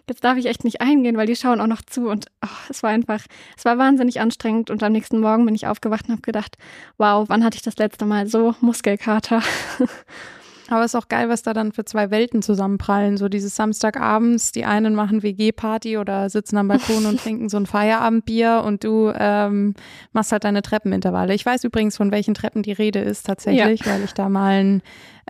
jetzt 0.09 0.23
darf 0.23 0.37
ich 0.37 0.47
echt 0.47 0.63
nicht 0.63 0.81
eingehen, 0.81 1.15
weil 1.15 1.27
die 1.27 1.35
schauen 1.35 1.61
auch 1.61 1.67
noch 1.67 1.83
zu. 1.83 2.09
Und 2.09 2.25
oh, 2.43 2.49
es 2.69 2.81
war 2.81 2.89
einfach, 2.89 3.21
es 3.55 3.65
war 3.65 3.77
wahnsinnig 3.77 4.19
anstrengend. 4.19 4.71
Und 4.71 4.81
am 4.81 4.91
nächsten 4.91 5.19
Morgen 5.19 5.45
bin 5.45 5.53
ich 5.53 5.67
aufgewacht 5.67 6.05
und 6.05 6.13
habe 6.13 6.21
gedacht, 6.21 6.57
wow, 6.97 7.29
wann 7.29 7.43
hatte 7.43 7.55
ich 7.55 7.61
das 7.61 7.77
letzte 7.77 8.05
Mal 8.05 8.27
so 8.27 8.55
Muskelkater? 8.61 9.43
Aber 10.69 10.83
es 10.83 10.93
ist 10.93 10.95
auch 10.95 11.07
geil, 11.07 11.29
was 11.29 11.43
da 11.43 11.53
dann 11.53 11.71
für 11.71 11.85
zwei 11.85 12.11
Welten 12.11 12.41
zusammenprallen. 12.41 13.17
So 13.17 13.29
dieses 13.29 13.55
Samstagabends, 13.55 14.51
die 14.51 14.65
einen 14.65 14.95
machen 14.95 15.23
WG-Party 15.23 15.97
oder 15.97 16.29
sitzen 16.29 16.57
am 16.57 16.67
Balkon 16.67 17.05
und 17.05 17.19
trinken 17.23 17.49
so 17.49 17.57
ein 17.57 17.65
Feierabendbier 17.65 18.63
und 18.65 18.83
du 18.83 19.11
ähm, 19.17 19.73
machst 20.11 20.31
halt 20.31 20.43
deine 20.43 20.61
Treppenintervalle. 20.61 21.33
Ich 21.33 21.45
weiß 21.45 21.63
übrigens, 21.63 21.97
von 21.97 22.11
welchen 22.11 22.33
Treppen 22.33 22.63
die 22.63 22.73
Rede 22.73 22.99
ist 22.99 23.25
tatsächlich, 23.25 23.85
ja. 23.85 23.93
weil 23.93 24.03
ich 24.03 24.13
da 24.13 24.27
mal 24.29 24.59
ein, 24.59 24.81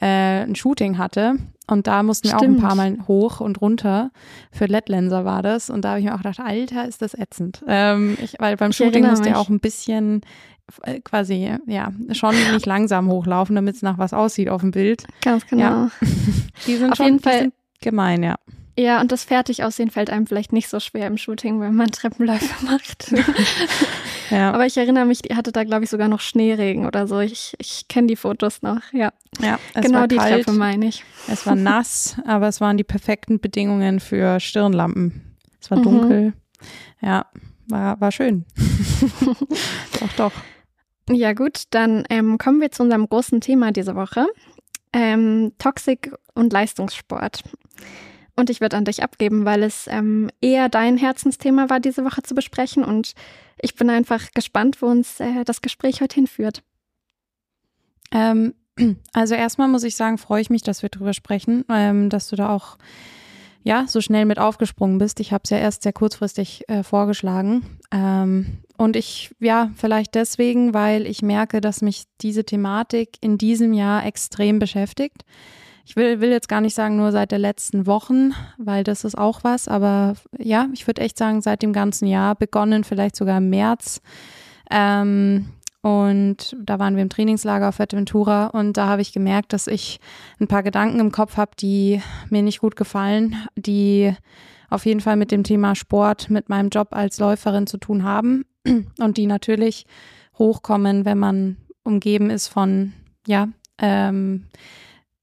äh, 0.02 0.44
ein 0.44 0.56
Shooting 0.56 0.98
hatte. 0.98 1.36
Und 1.70 1.86
da 1.86 2.02
mussten 2.02 2.30
wir 2.30 2.38
Stimmt. 2.38 2.60
auch 2.60 2.64
ein 2.64 2.68
paar 2.68 2.76
Mal 2.76 2.98
hoch 3.08 3.42
und 3.42 3.60
runter. 3.62 4.12
Für 4.52 4.66
Lettlenser 4.66 5.26
war 5.26 5.44
das. 5.44 5.70
Und 5.70 5.84
da 5.84 5.90
habe 5.90 6.00
ich 6.00 6.06
mir 6.06 6.14
auch 6.14 6.20
gedacht, 6.20 6.40
Alter, 6.40 6.88
ist 6.88 7.02
das 7.02 7.14
ätzend. 7.14 7.62
Ähm, 7.68 8.18
ich, 8.22 8.38
weil 8.40 8.56
beim 8.56 8.72
Shooting 8.72 9.06
musste 9.06 9.30
ja 9.30 9.36
auch 9.36 9.50
ein 9.50 9.60
bisschen 9.60 10.22
quasi, 11.04 11.58
ja, 11.66 11.92
schon 12.12 12.36
nicht 12.54 12.66
langsam 12.66 13.10
hochlaufen, 13.10 13.56
damit 13.56 13.76
es 13.76 13.82
nach 13.82 13.98
was 13.98 14.14
aussieht 14.14 14.50
auf 14.50 14.62
dem 14.62 14.72
Bild. 14.72 15.04
Ganz 15.22 15.46
genau. 15.48 15.64
Ja. 15.64 15.92
Die 16.66 16.76
sind 16.76 16.92
auf 16.92 16.98
schon, 16.98 17.06
jeden 17.06 17.20
Fall 17.20 17.52
gemein, 17.82 18.24
ja. 18.24 18.36
Ja, 18.80 19.02
und 19.02 19.12
das 19.12 19.24
Fertigaussehen 19.24 19.90
fällt 19.90 20.12
einem 20.12 20.28
vielleicht 20.28 20.54
nicht 20.54 20.70
so 20.70 20.80
schwer 20.80 21.08
im 21.08 21.18
Shooting, 21.18 21.60
wenn 21.60 21.74
man 21.74 21.88
Treppenläufe 21.92 22.66
macht. 22.66 23.12
ja. 24.30 24.52
Aber 24.52 24.68
ich 24.68 24.78
erinnere 24.78 25.06
mich, 25.06 25.24
die 25.24 25.36
hatte 25.36 25.52
da, 25.52 25.64
glaube 25.64 25.86
ich, 25.86 25.90
sogar 25.90 26.08
noch 26.08 26.20
Schneeregen 26.20 26.86
oder 26.86 27.08
so. 27.08 27.20
Ich, 27.20 27.56
ich 27.58 27.88
kenne 27.88 28.08
die 28.08 28.16
Fotos 28.16 28.62
noch, 28.62 28.82
ja. 28.94 29.12
Ja, 29.42 29.58
genau 29.74 30.06
die 30.06 30.18
kalt, 30.18 30.46
Treppe 30.46 30.58
meine 30.58 30.88
ich. 30.88 31.04
Es 31.28 31.46
war 31.48 31.56
nass, 31.56 32.18
aber 32.26 32.48
es 32.48 32.62
waren 32.62 32.78
die 32.78 32.84
perfekten 32.84 33.40
Bedingungen 33.40 34.00
für 34.00 34.40
Stirnlampen. 34.40 35.36
Es 35.60 35.72
war 35.72 35.80
mhm. 35.80 35.84
dunkel. 35.84 36.34
Ja, 37.02 37.26
war, 37.68 38.00
war 38.00 38.12
schön. 38.12 38.46
doch, 40.00 40.14
doch. 40.18 40.32
Ja 41.10 41.34
gut, 41.34 41.64
dann 41.70 42.04
ähm, 42.10 42.38
kommen 42.38 42.60
wir 42.60 42.72
zu 42.72 42.84
unserem 42.84 43.08
großen 43.08 43.40
Thema 43.40 43.72
diese 43.72 43.96
Woche. 43.96 44.28
Ähm, 44.92 45.54
Toxik 45.58 46.14
und 46.34 46.52
Leistungssport. 46.52 47.44
Und 48.36 48.50
ich 48.50 48.62
würde 48.62 48.78
an 48.78 48.86
dich 48.86 49.04
abgeben, 49.04 49.46
weil 49.46 49.64
es 49.64 49.88
ähm, 49.88 50.30
eher 50.42 50.70
dein 50.70 50.98
Herzensthema 50.98 51.70
war, 51.70 51.80
diese 51.80 52.06
Woche 52.06 52.22
zu 52.22 52.36
besprechen. 52.36 52.84
Und 52.84 53.14
ich 53.60 53.76
bin 53.76 53.90
einfach 53.90 54.32
gespannt, 54.34 54.82
wo 54.82 54.88
uns 54.88 55.20
äh, 55.20 55.44
das 55.44 55.62
Gespräch 55.62 56.02
heute 56.02 56.16
hinführt. 56.16 56.62
Ähm, 58.12 58.54
also 59.14 59.34
erstmal 59.34 59.68
muss 59.68 59.84
ich 59.84 59.96
sagen, 59.96 60.18
freue 60.18 60.42
ich 60.42 60.50
mich, 60.50 60.62
dass 60.62 60.84
wir 60.84 60.90
darüber 60.90 61.14
sprechen, 61.14 61.66
ähm, 61.70 62.10
dass 62.10 62.30
du 62.30 62.36
da 62.36 62.50
auch 62.50 62.78
ja, 63.68 63.84
so 63.86 64.00
schnell 64.00 64.24
mit 64.24 64.40
aufgesprungen 64.40 64.98
bist. 64.98 65.20
Ich 65.20 65.34
habe 65.34 65.42
es 65.44 65.50
ja 65.50 65.58
erst 65.58 65.84
sehr 65.84 65.92
kurzfristig 65.92 66.64
äh, 66.70 66.84
vorgeschlagen. 66.84 67.66
Ähm, 67.92 68.60
und 68.78 68.96
ich, 68.96 69.36
ja, 69.40 69.72
vielleicht 69.76 70.16
deswegen, 70.16 70.74
weil 70.74 71.06
ich 71.06 71.22
merke, 71.22 71.60
dass 71.60 71.82
mich 71.82 72.06
diese 72.22 72.46
Thematik 72.46 73.18
in 73.20 73.38
diesem 73.38 73.74
Jahr 73.74 74.06
extrem 74.06 74.60
beschäftigt. 74.60 75.26
Ich 75.86 75.98
will, 75.98 76.22
will 76.22 76.30
jetzt 76.30 76.48
gar 76.48 76.62
nicht 76.62 76.76
sagen 76.76 76.96
nur 76.96 77.12
seit 77.12 77.32
der 77.32 77.40
letzten 77.40 77.86
Wochen, 77.88 78.32
weil 78.58 78.86
das 78.86 79.04
ist 79.04 79.18
auch 79.18 79.44
was, 79.44 79.68
aber 79.68 80.14
ja, 80.38 80.70
ich 80.74 80.88
würde 80.88 81.02
echt 81.02 81.18
sagen, 81.18 81.42
seit 81.42 81.62
dem 81.62 81.74
ganzen 81.74 82.08
Jahr, 82.08 82.36
begonnen 82.36 82.86
vielleicht 82.86 83.18
sogar 83.18 83.40
im 83.40 83.50
März. 83.50 84.02
Ähm, 84.72 85.50
und 85.88 86.54
da 86.62 86.80
waren 86.80 86.98
wir 86.98 87.02
im 87.02 87.10
Trainingslager 87.10 87.70
auf 87.70 87.76
Fuerteventura 87.76 88.48
und 88.48 88.76
da 88.76 88.88
habe 88.88 89.02
ich 89.02 89.14
gemerkt, 89.14 89.54
dass 89.54 89.68
ich 89.68 90.02
ein 90.38 90.48
paar 90.48 90.62
Gedanken 90.62 91.00
im 91.00 91.14
Kopf 91.14 91.38
habe, 91.38 91.52
die 91.58 92.02
mir 92.30 92.42
nicht 92.42 92.60
gut 92.60 92.76
gefallen, 92.76 93.38
die 93.56 94.14
auf 94.70 94.86
jeden 94.86 95.00
Fall 95.00 95.16
mit 95.16 95.32
dem 95.32 95.44
Thema 95.44 95.76
Sport, 95.76 96.30
mit 96.30 96.50
meinem 96.50 96.68
Job 96.68 96.90
als 96.92 97.20
Läuferin 97.20 97.68
zu 97.68 97.78
tun 97.78 98.04
haben 98.04 98.44
und 99.00 99.16
die 99.16 99.28
natürlich 99.28 99.86
hochkommen, 100.38 101.06
wenn 101.06 101.20
man 101.20 101.56
umgeben 101.84 102.32
ist 102.32 102.50
von, 102.50 102.92
ja, 103.26 103.48
ähm, 103.78 104.48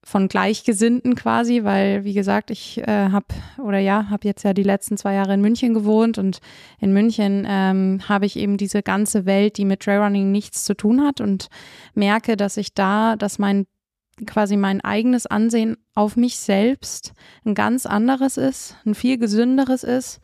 von 0.04 0.28
Gleichgesinnten 0.28 1.14
quasi, 1.14 1.64
weil 1.64 2.04
wie 2.04 2.12
gesagt, 2.12 2.50
ich 2.50 2.78
äh, 2.78 3.08
habe 3.10 3.26
oder 3.58 3.78
ja, 3.78 4.10
habe 4.10 4.28
jetzt 4.28 4.42
ja 4.44 4.52
die 4.52 4.62
letzten 4.62 4.96
zwei 4.96 5.14
Jahre 5.14 5.34
in 5.34 5.40
München 5.40 5.74
gewohnt 5.74 6.18
und 6.18 6.40
in 6.78 6.92
München 6.92 7.46
ähm, 7.48 8.00
habe 8.08 8.26
ich 8.26 8.36
eben 8.36 8.56
diese 8.56 8.82
ganze 8.82 9.26
Welt, 9.26 9.56
die 9.56 9.64
mit 9.64 9.80
Trailrunning 9.80 10.30
nichts 10.30 10.64
zu 10.64 10.74
tun 10.74 11.02
hat 11.02 11.20
und 11.20 11.48
merke, 11.94 12.36
dass 12.36 12.56
ich 12.56 12.74
da, 12.74 13.16
dass 13.16 13.38
mein 13.38 13.66
quasi 14.26 14.56
mein 14.56 14.80
eigenes 14.80 15.26
Ansehen 15.26 15.76
auf 15.94 16.16
mich 16.16 16.38
selbst 16.38 17.12
ein 17.44 17.54
ganz 17.54 17.84
anderes 17.84 18.36
ist, 18.36 18.76
ein 18.86 18.94
viel 18.94 19.18
gesünderes 19.18 19.82
ist 19.82 20.20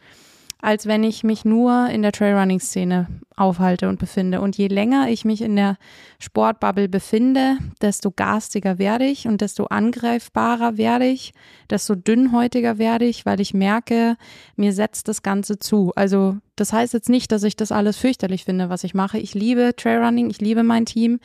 als 0.63 0.87
wenn 0.87 1.05
ich 1.05 1.25
mich 1.25 1.45
nur 1.45 1.89
in 1.89 2.03
der 2.03 2.13
Trailrunning-Szene 2.13 3.07
aufhalte 3.37 3.89
und 3.89 3.99
befinde. 3.99 4.41
Und 4.41 4.57
je 4.59 4.69
länger 4.69 5.09
ich 5.09 5.25
mich 5.25 5.41
in 5.41 5.57
der 5.57 5.77
Sportbubble 6.19 6.89
befinde, 6.89 7.57
desto 7.81 8.11
garstiger 8.11 8.79
werde 8.79 9.07
ich 9.07 9.27
und 9.27 9.41
desto 9.41 9.65
angreifbarer 9.67 10.77
werde 10.77 11.07
ich, 11.07 11.33
desto 11.71 11.95
dünnhäutiger 11.95 12.79
werde 12.79 13.07
ich, 13.07 13.25
weil 13.25 13.41
ich 13.41 13.55
merke, 13.55 14.17
mir 14.57 14.73
setzt 14.73 15.09
das 15.09 15.23
Ganze 15.23 15.59
zu. 15.59 15.93
Also 15.97 16.37
das 16.57 16.73
heißt 16.73 16.93
jetzt 16.93 17.09
nicht, 17.09 17.33
dass 17.33 17.43
ich 17.43 17.57
das 17.57 17.73
alles 17.73 17.97
fürchterlich 17.97 18.45
finde, 18.45 18.69
was 18.69 18.85
ich 18.85 18.95
mache. 18.95 19.19
Ich 19.19 19.35
liebe 19.35 19.73
Trailrunning, 19.75 20.29
ich 20.29 20.41
liebe 20.41 20.63
mein 20.63 20.85
Team. 20.85 21.21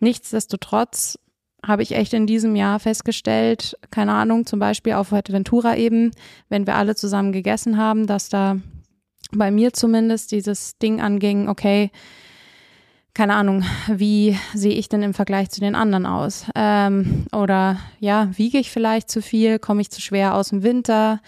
Nichtsdestotrotz 0.00 1.18
habe 1.66 1.82
ich 1.82 1.92
echt 1.92 2.14
in 2.14 2.26
diesem 2.26 2.56
Jahr 2.56 2.78
festgestellt, 2.78 3.76
keine 3.90 4.12
Ahnung, 4.12 4.46
zum 4.46 4.58
Beispiel 4.58 4.94
auf 4.94 5.12
Ventura 5.12 5.76
eben, 5.76 6.10
wenn 6.48 6.66
wir 6.66 6.76
alle 6.76 6.94
zusammen 6.94 7.32
gegessen 7.32 7.76
haben, 7.76 8.06
dass 8.06 8.28
da 8.28 8.56
bei 9.32 9.50
mir 9.50 9.72
zumindest 9.72 10.32
dieses 10.32 10.78
Ding 10.78 11.00
anging, 11.00 11.48
okay, 11.48 11.90
keine 13.14 13.36
Ahnung, 13.36 13.62
wie 13.86 14.36
sehe 14.54 14.74
ich 14.74 14.88
denn 14.88 15.04
im 15.04 15.14
Vergleich 15.14 15.48
zu 15.50 15.60
den 15.60 15.76
anderen 15.76 16.04
aus? 16.04 16.46
Ähm, 16.56 17.26
oder 17.32 17.78
ja, 18.00 18.28
wiege 18.36 18.58
ich 18.58 18.72
vielleicht 18.72 19.08
zu 19.08 19.22
viel? 19.22 19.60
Komme 19.60 19.82
ich 19.82 19.90
zu 19.90 20.00
schwer 20.00 20.34
aus 20.34 20.48
dem 20.48 20.64
Winter? 20.64 21.20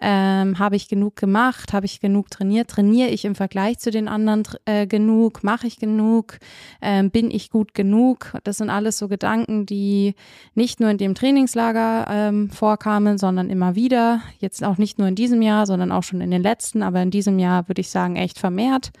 Ähm, 0.00 0.60
Habe 0.60 0.76
ich 0.76 0.88
genug 0.88 1.16
gemacht? 1.16 1.72
Habe 1.72 1.86
ich 1.86 2.00
genug 2.00 2.30
trainiert? 2.30 2.70
Trainiere 2.70 3.08
ich 3.08 3.24
im 3.24 3.34
Vergleich 3.34 3.78
zu 3.78 3.90
den 3.90 4.06
anderen 4.06 4.44
äh, 4.66 4.86
genug? 4.86 5.42
Mache 5.42 5.66
ich 5.66 5.78
genug? 5.78 6.38
Ähm, 6.80 7.10
bin 7.10 7.30
ich 7.30 7.50
gut 7.50 7.74
genug? 7.74 8.36
Das 8.44 8.58
sind 8.58 8.70
alles 8.70 8.98
so 8.98 9.08
Gedanken, 9.08 9.66
die 9.66 10.14
nicht 10.54 10.78
nur 10.78 10.90
in 10.90 10.98
dem 10.98 11.16
Trainingslager 11.16 12.06
ähm, 12.08 12.50
vorkamen, 12.50 13.18
sondern 13.18 13.50
immer 13.50 13.74
wieder. 13.74 14.20
Jetzt 14.38 14.62
auch 14.62 14.78
nicht 14.78 14.98
nur 14.98 15.08
in 15.08 15.16
diesem 15.16 15.42
Jahr, 15.42 15.66
sondern 15.66 15.90
auch 15.90 16.04
schon 16.04 16.20
in 16.20 16.30
den 16.30 16.42
letzten, 16.42 16.84
aber 16.84 17.02
in 17.02 17.10
diesem 17.10 17.40
Jahr 17.40 17.68
würde 17.68 17.80
ich 17.80 17.90
sagen 17.90 18.14
echt 18.14 18.38
vermehrt. 18.38 18.92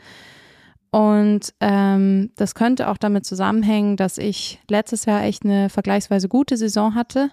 Und 0.92 1.54
ähm, 1.60 2.30
das 2.36 2.54
könnte 2.54 2.88
auch 2.88 2.98
damit 2.98 3.24
zusammenhängen, 3.24 3.96
dass 3.96 4.18
ich 4.18 4.60
letztes 4.68 5.06
Jahr 5.06 5.24
echt 5.24 5.42
eine 5.42 5.70
vergleichsweise 5.70 6.28
gute 6.28 6.58
Saison 6.58 6.94
hatte. 6.94 7.30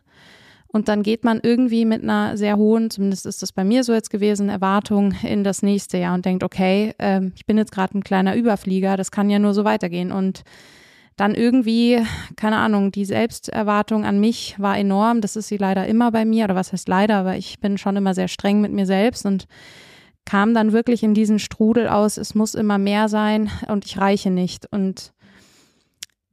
Und 0.68 0.88
dann 0.88 1.04
geht 1.04 1.26
man 1.26 1.42
irgendwie 1.44 1.84
mit 1.84 2.02
einer 2.02 2.38
sehr 2.38 2.56
hohen, 2.56 2.90
zumindest 2.90 3.26
ist 3.26 3.42
das 3.42 3.52
bei 3.52 3.66
mir 3.66 3.84
so 3.84 3.94
jetzt 3.94 4.12
gewesen, 4.12 4.48
Erwartung 4.48 5.14
in 5.24 5.44
das 5.44 5.62
nächste 5.62 5.98
Jahr 5.98 6.14
und 6.14 6.26
denkt, 6.26 6.44
okay, 6.44 6.94
ähm, 7.00 7.34
ich 7.36 7.46
bin 7.46 7.58
jetzt 7.58 7.74
gerade 7.74 7.98
ein 7.98 8.04
kleiner 8.04 8.34
Überflieger, 8.34 8.96
das 8.96 9.12
kann 9.12 9.30
ja 9.30 9.40
nur 9.40 9.54
so 9.54 9.66
weitergehen. 9.66 10.14
Und 10.14 10.44
dann 11.18 11.36
irgendwie, 11.36 12.02
keine 12.38 12.58
Ahnung, 12.58 12.94
die 12.94 13.04
Selbsterwartung 13.04 14.06
an 14.06 14.22
mich 14.22 14.56
war 14.58 14.78
enorm. 14.78 15.20
Das 15.20 15.36
ist 15.36 15.50
sie 15.50 15.58
leider 15.58 15.86
immer 15.86 16.14
bei 16.14 16.24
mir, 16.24 16.46
oder 16.46 16.56
was 16.56 16.72
heißt 16.72 16.88
leider, 16.88 17.18
aber 17.18 17.36
ich 17.36 17.60
bin 17.60 17.78
schon 17.78 17.98
immer 17.98 18.14
sehr 18.14 18.30
streng 18.30 18.62
mit 18.62 18.72
mir 18.72 18.86
selbst 18.86 19.26
und 19.26 19.48
kam 20.30 20.54
dann 20.54 20.74
wirklich 20.74 21.02
in 21.02 21.16
diesen 21.16 21.40
Strudel 21.40 21.88
aus, 21.88 22.18
es 22.18 22.36
muss 22.36 22.54
immer 22.54 22.78
mehr 22.78 23.10
sein 23.10 23.50
und 23.68 23.84
ich 23.86 23.98
reiche 23.98 24.30
nicht. 24.30 24.68
Und 24.72 25.12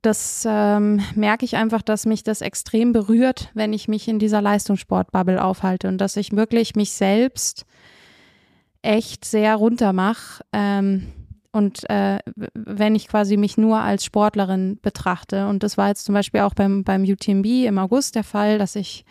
das 0.03 0.47
ähm, 0.47 1.01
merke 1.15 1.47
ich 1.47 1.57
einfach, 1.57 1.81
dass 1.81 2.05
mich 2.05 2.23
das 2.23 2.43
extrem 2.43 2.93
berührt, 2.93 3.51
wenn 3.55 3.73
ich 3.73 3.89
mich 3.89 4.07
in 4.07 4.19
dieser 4.19 4.43
Leistungssportbubble 4.43 5.43
aufhalte 5.43 5.89
und 5.89 5.97
dass 5.97 6.19
ich 6.19 6.37
wirklich 6.37 6.77
mich 6.77 6.93
selbst 6.93 7.65
echt 8.83 9.25
sehr 9.25 9.57
runter 9.57 9.95
mache. 9.95 10.45
Ähm, 10.53 11.07
und 11.57 11.89
äh, 11.89 12.19
wenn 12.53 12.95
ich 12.95 13.09
quasi 13.09 13.39
mich 13.39 13.57
nur 13.57 13.79
als 13.79 14.05
Sportlerin 14.05 14.79
betrachte. 14.83 15.47
Und 15.47 15.63
das 15.63 15.79
war 15.79 15.89
jetzt 15.89 16.05
zum 16.05 16.15
Beispiel 16.15 16.41
auch 16.41 16.53
beim, 16.53 16.85
beim 16.85 17.03
UTMB 17.03 17.47
im 17.65 17.79
August 17.79 18.15
der 18.15 18.25
Fall, 18.25 18.59
dass 18.59 18.77
ich 18.77 19.07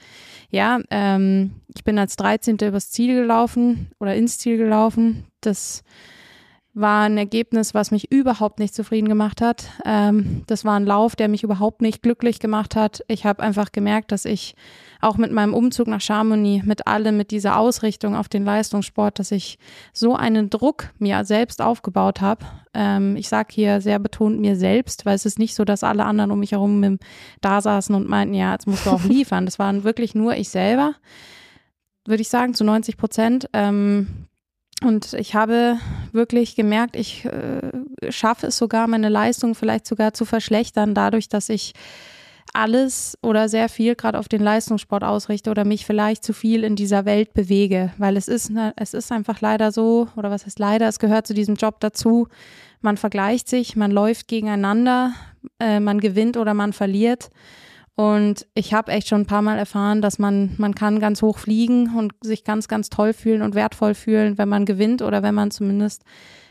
ja, 0.51 0.79
ähm, 0.91 1.55
ich 1.75 1.84
bin 1.84 1.97
als 1.97 2.15
13. 2.17 2.58
übers 2.62 2.91
Ziel 2.91 3.15
gelaufen 3.15 3.89
oder 3.99 4.15
ins 4.15 4.38
Ziel 4.38 4.58
gelaufen. 4.58 5.25
Das 5.41 5.84
war 6.75 7.05
ein 7.05 7.17
Ergebnis, 7.17 7.73
was 7.73 7.89
mich 7.89 8.11
überhaupt 8.11 8.59
nicht 8.59 8.75
zufrieden 8.75 9.07
gemacht 9.07 9.41
hat. 9.41 9.69
Ähm, 9.85 10.43
das 10.47 10.65
war 10.65 10.77
ein 10.77 10.85
Lauf, 10.85 11.15
der 11.15 11.29
mich 11.29 11.41
überhaupt 11.41 11.81
nicht 11.81 12.03
glücklich 12.03 12.39
gemacht 12.39 12.75
hat. 12.75 13.01
Ich 13.07 13.25
habe 13.25 13.41
einfach 13.41 13.71
gemerkt, 13.71 14.11
dass 14.11 14.25
ich 14.25 14.55
auch 14.99 15.15
mit 15.15 15.31
meinem 15.31 15.53
Umzug 15.53 15.88
nach 15.88 16.01
Chamonix, 16.01 16.65
mit 16.65 16.85
allem, 16.85 17.15
mit 17.15 17.31
dieser 17.31 17.57
Ausrichtung 17.57 18.13
auf 18.13 18.27
den 18.27 18.43
Leistungssport, 18.43 19.19
dass 19.19 19.31
ich 19.31 19.57
so 19.93 20.15
einen 20.15 20.49
Druck 20.49 20.89
mir 20.99 21.23
selbst 21.23 21.61
aufgebaut 21.61 22.19
habe. 22.19 22.45
Ähm, 22.73 23.15
ich 23.15 23.29
sage 23.29 23.47
hier 23.51 23.79
sehr 23.79 23.97
betont 23.99 24.41
mir 24.41 24.57
selbst, 24.57 25.05
weil 25.05 25.15
es 25.15 25.25
ist 25.25 25.39
nicht 25.39 25.55
so, 25.55 25.63
dass 25.63 25.81
alle 25.81 26.03
anderen 26.03 26.31
um 26.31 26.39
mich 26.39 26.51
herum 26.51 26.99
da 27.39 27.61
saßen 27.61 27.95
und 27.95 28.09
meinten, 28.09 28.33
ja, 28.33 28.51
jetzt 28.51 28.67
musst 28.67 28.85
du 28.85 28.89
auch 28.89 29.03
liefern. 29.05 29.45
Das 29.45 29.59
waren 29.59 29.85
wirklich 29.85 30.13
nur 30.13 30.35
ich 30.35 30.49
selber, 30.49 30.93
würde 32.05 32.21
ich 32.21 32.29
sagen, 32.29 32.53
zu 32.53 32.65
90 32.65 32.97
Prozent. 32.97 33.49
Ähm, 33.53 34.27
und 34.86 35.13
ich 35.13 35.36
habe 35.36 35.78
wirklich 36.12 36.56
gemerkt, 36.56 36.95
ich 36.95 37.26
äh, 37.26 38.12
schaffe 38.12 38.48
es 38.48 38.58
sogar, 38.58 38.88
meine 38.88 39.10
Leistung 39.10 39.56
vielleicht 39.56 39.88
sogar 39.88 40.13
zu 40.13 40.26
verschlechtern, 40.26 40.93
dadurch, 40.93 41.28
dass 41.28 41.50
ich 41.50 41.74
alles 42.54 43.17
oder 43.21 43.50
sehr 43.50 43.67
viel 43.67 43.95
gerade 43.95 44.17
auf 44.17 44.30
den 44.30 44.41
Leistungssport 44.41 45.04
ausrichte 45.04 45.52
oder 45.52 45.65
mich 45.65 45.86
vielleicht 45.86 46.24
zu 46.24 46.32
viel 46.32 46.63
in 46.63 46.76
dieser 46.76 47.06
Welt 47.06 47.34
bewege, 47.34 47.91
weil 47.98 48.15
es 48.15 48.28
ist, 48.28 48.50
ne, 48.50 48.74
es 48.78 48.93
ist 48.93 49.12
einfach 49.12 49.41
leider 49.41 49.71
so, 49.71 50.08
oder 50.15 50.32
was 50.32 50.45
heißt 50.45 50.60
leider, 50.60 50.88
es 50.88 51.00
gehört 51.00 51.28
zu 51.28 51.34
diesem 51.34 51.56
Job 51.56 51.80
dazu, 51.80 52.28
man 52.82 52.98
vergleicht 52.98 53.50
sich, 53.50 53.76
man 53.76 53.91
läuft 53.91 54.28
gegeneinander, 54.28 55.13
äh, 55.60 55.80
man 55.80 56.00
gewinnt 56.00 56.38
oder 56.38 56.54
man 56.54 56.71
verliert 56.71 57.30
und 57.95 58.45
ich 58.53 58.73
habe 58.73 58.91
echt 58.91 59.08
schon 59.08 59.21
ein 59.21 59.25
paar 59.25 59.41
Mal 59.41 59.58
erfahren, 59.58 60.01
dass 60.01 60.19
man, 60.19 60.53
man 60.58 60.75
kann 60.75 60.99
ganz 60.99 61.21
hoch 61.21 61.38
fliegen 61.38 61.95
und 61.95 62.13
sich 62.21 62.43
ganz, 62.43 62.67
ganz 62.67 62.89
toll 62.89 63.13
fühlen 63.13 63.41
und 63.41 63.55
wertvoll 63.55 63.93
fühlen, 63.93 64.38
wenn 64.38 64.49
man 64.49 64.65
gewinnt 64.65 65.01
oder 65.01 65.23
wenn 65.23 65.34
man 65.34 65.49
zumindest 65.49 66.03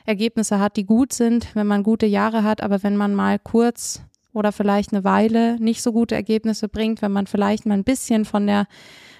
Ergebnisse 0.07 0.59
hat, 0.59 0.77
die 0.79 0.87
gut 0.87 1.13
sind, 1.13 1.55
wenn 1.55 1.67
man 1.67 1.83
gute 1.83 2.07
Jahre 2.07 2.45
hat. 2.45 2.63
Aber 2.63 2.83
wenn 2.83 2.97
man 2.97 3.15
mal 3.15 3.39
kurz 3.39 4.03
oder 4.33 4.53
vielleicht 4.53 4.93
eine 4.93 5.05
Weile 5.05 5.59
nicht 5.61 5.83
so 5.83 5.93
gute 5.93 6.15
Ergebnisse 6.15 6.69
bringt, 6.69 7.03
wenn 7.03 7.13
man 7.13 7.27
vielleicht 7.27 7.67
mal 7.67 7.75
ein 7.75 7.85
bisschen 7.85 8.25
von 8.25 8.47
der 8.47 8.67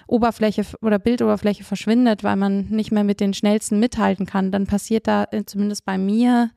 Oberfläche 0.07 0.63
oder 0.81 0.97
Bildoberfläche 0.97 1.63
verschwindet, 1.63 2.23
weil 2.23 2.35
man 2.37 2.65
nicht 2.69 2.91
mehr 2.91 3.03
mit 3.03 3.19
den 3.19 3.35
schnellsten 3.35 3.79
mithalten 3.79 4.25
kann, 4.25 4.51
dann 4.51 4.65
passiert 4.65 5.07
da 5.07 5.27
äh, 5.31 5.45
zumindest 5.45 5.85
bei 5.85 5.97
mir 5.99 6.49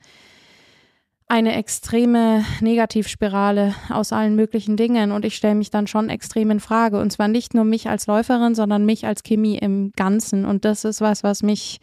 eine 1.28 1.54
extreme 1.56 2.44
Negativspirale 2.60 3.74
aus 3.90 4.12
allen 4.12 4.34
möglichen 4.34 4.78
Dingen. 4.78 5.12
Und 5.12 5.26
ich 5.26 5.36
stelle 5.36 5.54
mich 5.54 5.70
dann 5.70 5.86
schon 5.86 6.08
extrem 6.08 6.50
in 6.50 6.60
Frage. 6.60 6.98
Und 6.98 7.12
zwar 7.12 7.28
nicht 7.28 7.52
nur 7.52 7.64
mich 7.64 7.88
als 7.88 8.06
Läuferin, 8.06 8.54
sondern 8.54 8.86
mich 8.86 9.06
als 9.06 9.22
Chemie 9.22 9.58
im 9.58 9.92
Ganzen. 9.94 10.46
Und 10.46 10.64
das 10.64 10.84
ist 10.84 11.02
was, 11.02 11.22
was 11.22 11.42
mich, 11.42 11.80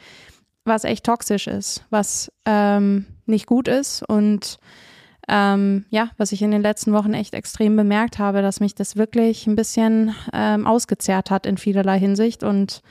was 0.66 0.84
echt 0.84 1.06
toxisch 1.06 1.46
ist, 1.46 1.86
was 1.92 2.32
ähm, 2.46 3.06
nicht 3.28 3.46
gut 3.46 3.68
ist. 3.68 4.04
Und 4.08 4.58
ähm, 5.28 5.86
ja, 5.90 6.10
was 6.18 6.32
ich 6.32 6.42
in 6.42 6.52
den 6.52 6.64
letzten 6.64 6.92
Wochen 6.94 7.14
echt 7.14 7.36
extrem 7.36 7.76
bemerkt 7.76 8.18
habe, 8.18 8.42
dass 8.42 8.60
mich 8.60 8.74
das 8.74 8.96
wirklich 8.96 9.46
ein 9.46 9.56
bisschen 9.56 10.16
ähm, 10.34 10.66
ausgezehrt 10.66 11.30
hat 11.30 11.46
in 11.46 11.58
vielerlei 11.58 12.00
Hinsicht. 12.00 12.44
Und 12.44 12.82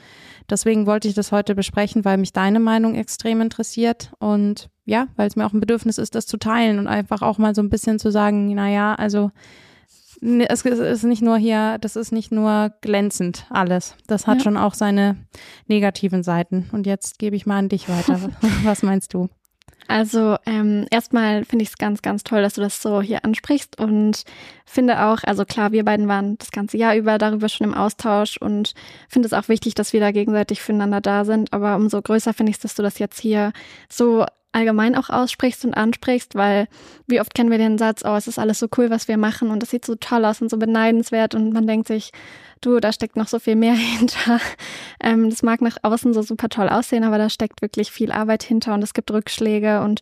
deswegen 0.49 0.85
wollte 0.85 1.09
ich 1.09 1.15
das 1.15 1.33
heute 1.33 1.53
besprechen, 1.53 2.05
weil 2.05 2.17
mich 2.17 2.31
deine 2.31 2.61
Meinung 2.61 2.95
extrem 2.95 3.41
interessiert. 3.41 4.13
Und 4.19 4.69
ja, 4.85 5.07
weil 5.15 5.27
es 5.27 5.35
mir 5.35 5.45
auch 5.45 5.53
ein 5.53 5.59
Bedürfnis 5.59 5.97
ist, 5.97 6.15
das 6.15 6.27
zu 6.27 6.37
teilen 6.37 6.79
und 6.79 6.87
einfach 6.87 7.21
auch 7.21 7.37
mal 7.37 7.55
so 7.55 7.61
ein 7.61 7.69
bisschen 7.69 7.99
zu 7.99 8.11
sagen, 8.11 8.53
naja, 8.53 8.95
also 8.95 9.31
es 10.21 10.63
ist 10.63 11.03
nicht 11.03 11.21
nur 11.21 11.37
hier, 11.37 11.77
das 11.79 11.95
ist 11.95 12.11
nicht 12.11 12.31
nur 12.31 12.71
glänzend 12.81 13.45
alles. 13.49 13.95
Das 14.07 14.27
hat 14.27 14.37
ja. 14.37 14.43
schon 14.43 14.57
auch 14.57 14.73
seine 14.73 15.17
negativen 15.67 16.23
Seiten. 16.23 16.69
Und 16.71 16.87
jetzt 16.87 17.19
gebe 17.19 17.35
ich 17.35 17.45
mal 17.45 17.57
an 17.57 17.69
dich 17.69 17.89
weiter. 17.89 18.19
Was 18.63 18.81
meinst 18.81 19.13
du? 19.13 19.29
Also 19.87 20.37
ähm, 20.47 20.87
erstmal 20.89 21.45
finde 21.45 21.63
ich 21.63 21.69
es 21.69 21.77
ganz, 21.77 22.01
ganz 22.01 22.23
toll, 22.23 22.41
dass 22.41 22.55
du 22.55 22.61
das 22.61 22.81
so 22.81 23.01
hier 23.01 23.23
ansprichst 23.23 23.77
und 23.79 24.23
finde 24.65 25.03
auch, 25.03 25.19
also 25.23 25.45
klar, 25.45 25.71
wir 25.71 25.85
beiden 25.85 26.07
waren 26.07 26.39
das 26.39 26.49
ganze 26.49 26.77
Jahr 26.77 26.95
über 26.95 27.19
darüber 27.19 27.49
schon 27.49 27.67
im 27.67 27.75
Austausch 27.75 28.37
und 28.37 28.73
finde 29.07 29.27
es 29.27 29.33
auch 29.33 29.47
wichtig, 29.47 29.75
dass 29.75 29.93
wir 29.93 29.99
da 29.99 30.11
gegenseitig 30.11 30.61
füreinander 30.61 31.01
da 31.01 31.23
sind. 31.23 31.53
Aber 31.53 31.75
umso 31.75 32.01
größer 32.01 32.33
finde 32.33 32.49
ich 32.49 32.55
es, 32.55 32.61
dass 32.61 32.75
du 32.75 32.81
das 32.81 32.97
jetzt 32.97 33.19
hier 33.19 33.53
so 33.87 34.25
allgemein 34.55 34.95
auch 34.95 35.09
aussprichst 35.09 35.65
und 35.65 35.73
ansprichst, 35.73 36.35
weil 36.35 36.67
wie 37.07 37.19
oft 37.19 37.35
kennen 37.35 37.51
wir 37.51 37.57
den 37.57 37.77
Satz, 37.77 38.03
oh, 38.05 38.15
es 38.15 38.27
ist 38.27 38.39
alles 38.39 38.59
so 38.59 38.67
cool, 38.77 38.89
was 38.89 39.07
wir 39.07 39.17
machen 39.17 39.51
und 39.51 39.61
es 39.61 39.69
sieht 39.69 39.85
so 39.85 39.95
toll 39.95 40.23
aus 40.25 40.41
und 40.41 40.49
so 40.49 40.57
beneidenswert 40.57 41.35
und 41.35 41.53
man 41.53 41.67
denkt 41.67 41.87
sich, 41.87 42.11
du, 42.61 42.79
da 42.79 42.91
steckt 42.91 43.17
noch 43.17 43.27
so 43.27 43.37
viel 43.37 43.55
mehr 43.55 43.73
hinter. 43.97 44.39
Ähm, 45.01 45.29
das 45.29 45.43
mag 45.43 45.61
nach 45.61 45.77
außen 45.83 46.13
so 46.13 46.21
super 46.21 46.49
toll 46.49 46.69
aussehen, 46.69 47.03
aber 47.03 47.17
da 47.17 47.29
steckt 47.29 47.61
wirklich 47.61 47.91
viel 47.91 48.11
Arbeit 48.11 48.43
hinter 48.43 48.73
und 48.73 48.83
es 48.83 48.93
gibt 48.93 49.11
Rückschläge 49.11 49.81
und 49.81 50.01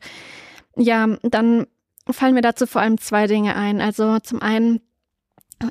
ja, 0.78 1.08
dann 1.24 1.68
fallen 2.10 2.34
mir 2.34 2.42
dazu 2.42 2.68
vor 2.68 2.82
allem 2.82 3.00
zwei 3.00 3.28
Dinge 3.28 3.56
ein. 3.56 3.82
Also 3.82 4.20
zum 4.20 4.42
einen 4.42 4.82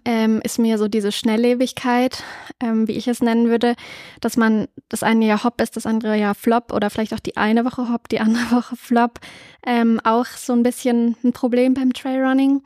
ähm, 0.05 0.40
ist 0.42 0.59
mir 0.59 0.78
so 0.78 0.88
diese 0.88 1.12
Schnelllebigkeit, 1.12 2.22
ähm, 2.61 2.88
wie 2.88 2.92
ich 2.92 3.09
es 3.09 3.20
nennen 3.20 3.48
würde, 3.48 3.74
dass 4.20 4.37
man 4.37 4.68
das 4.88 5.02
eine 5.02 5.26
Jahr 5.26 5.44
Hop 5.44 5.61
ist, 5.61 5.76
das 5.76 5.87
andere 5.87 6.16
Jahr 6.16 6.35
Flop 6.35 6.72
oder 6.72 6.90
vielleicht 6.90 7.14
auch 7.14 7.20
die 7.20 7.37
eine 7.37 7.64
Woche 7.64 7.88
Hop, 7.92 8.09
die 8.09 8.20
andere 8.20 8.50
Woche 8.50 8.76
Flop, 8.76 9.20
ähm, 9.66 10.00
auch 10.05 10.26
so 10.26 10.52
ein 10.52 10.62
bisschen 10.62 11.16
ein 11.24 11.33
Problem 11.33 11.74
beim 11.74 11.92
Trailrunning. 11.92 12.62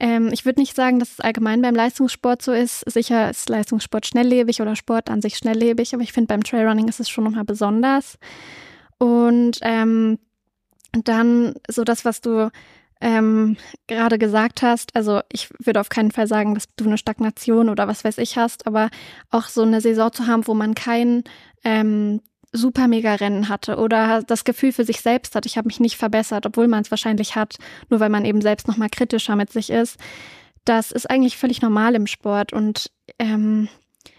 Ähm, 0.00 0.30
ich 0.32 0.44
würde 0.46 0.60
nicht 0.60 0.74
sagen, 0.74 0.98
dass 0.98 1.12
es 1.12 1.20
allgemein 1.20 1.60
beim 1.60 1.74
Leistungssport 1.74 2.40
so 2.40 2.52
ist. 2.52 2.80
Sicher 2.90 3.30
ist 3.30 3.48
Leistungssport 3.48 4.06
schnelllebig 4.06 4.62
oder 4.62 4.74
Sport 4.74 5.10
an 5.10 5.20
sich 5.20 5.36
schnelllebig, 5.36 5.92
aber 5.94 6.02
ich 6.02 6.12
finde 6.12 6.28
beim 6.28 6.42
Trailrunning 6.42 6.88
ist 6.88 7.00
es 7.00 7.10
schon 7.10 7.24
nochmal 7.24 7.44
besonders. 7.44 8.18
Und 8.98 9.58
ähm, 9.62 10.18
dann 10.92 11.54
so 11.68 11.84
das, 11.84 12.04
was 12.04 12.20
du 12.20 12.50
ähm, 13.00 13.56
gerade 13.86 14.18
gesagt 14.18 14.62
hast, 14.62 14.94
also 14.94 15.20
ich 15.32 15.48
würde 15.58 15.80
auf 15.80 15.88
keinen 15.88 16.10
Fall 16.10 16.26
sagen, 16.26 16.54
dass 16.54 16.68
du 16.76 16.84
eine 16.84 16.98
Stagnation 16.98 17.68
oder 17.68 17.88
was 17.88 18.04
weiß 18.04 18.18
ich 18.18 18.36
hast, 18.36 18.66
aber 18.66 18.90
auch 19.30 19.46
so 19.46 19.62
eine 19.62 19.80
Saison 19.80 20.12
zu 20.12 20.26
haben, 20.26 20.46
wo 20.46 20.54
man 20.54 20.74
kein 20.74 21.24
ähm, 21.64 22.20
super 22.52 22.88
mega 22.88 23.14
Rennen 23.14 23.48
hatte 23.48 23.76
oder 23.76 24.22
das 24.22 24.44
Gefühl 24.44 24.72
für 24.72 24.84
sich 24.84 25.00
selbst 25.00 25.34
hat, 25.34 25.46
ich 25.46 25.56
habe 25.56 25.68
mich 25.68 25.80
nicht 25.80 25.96
verbessert, 25.96 26.46
obwohl 26.46 26.68
man 26.68 26.82
es 26.82 26.90
wahrscheinlich 26.90 27.36
hat, 27.36 27.56
nur 27.88 28.00
weil 28.00 28.10
man 28.10 28.24
eben 28.24 28.42
selbst 28.42 28.68
noch 28.68 28.76
mal 28.76 28.88
kritischer 28.90 29.36
mit 29.36 29.52
sich 29.52 29.70
ist. 29.70 29.98
Das 30.64 30.90
ist 30.90 31.08
eigentlich 31.08 31.36
völlig 31.36 31.62
normal 31.62 31.94
im 31.94 32.06
Sport 32.06 32.52
und 32.52 32.90
ähm, 33.18 33.68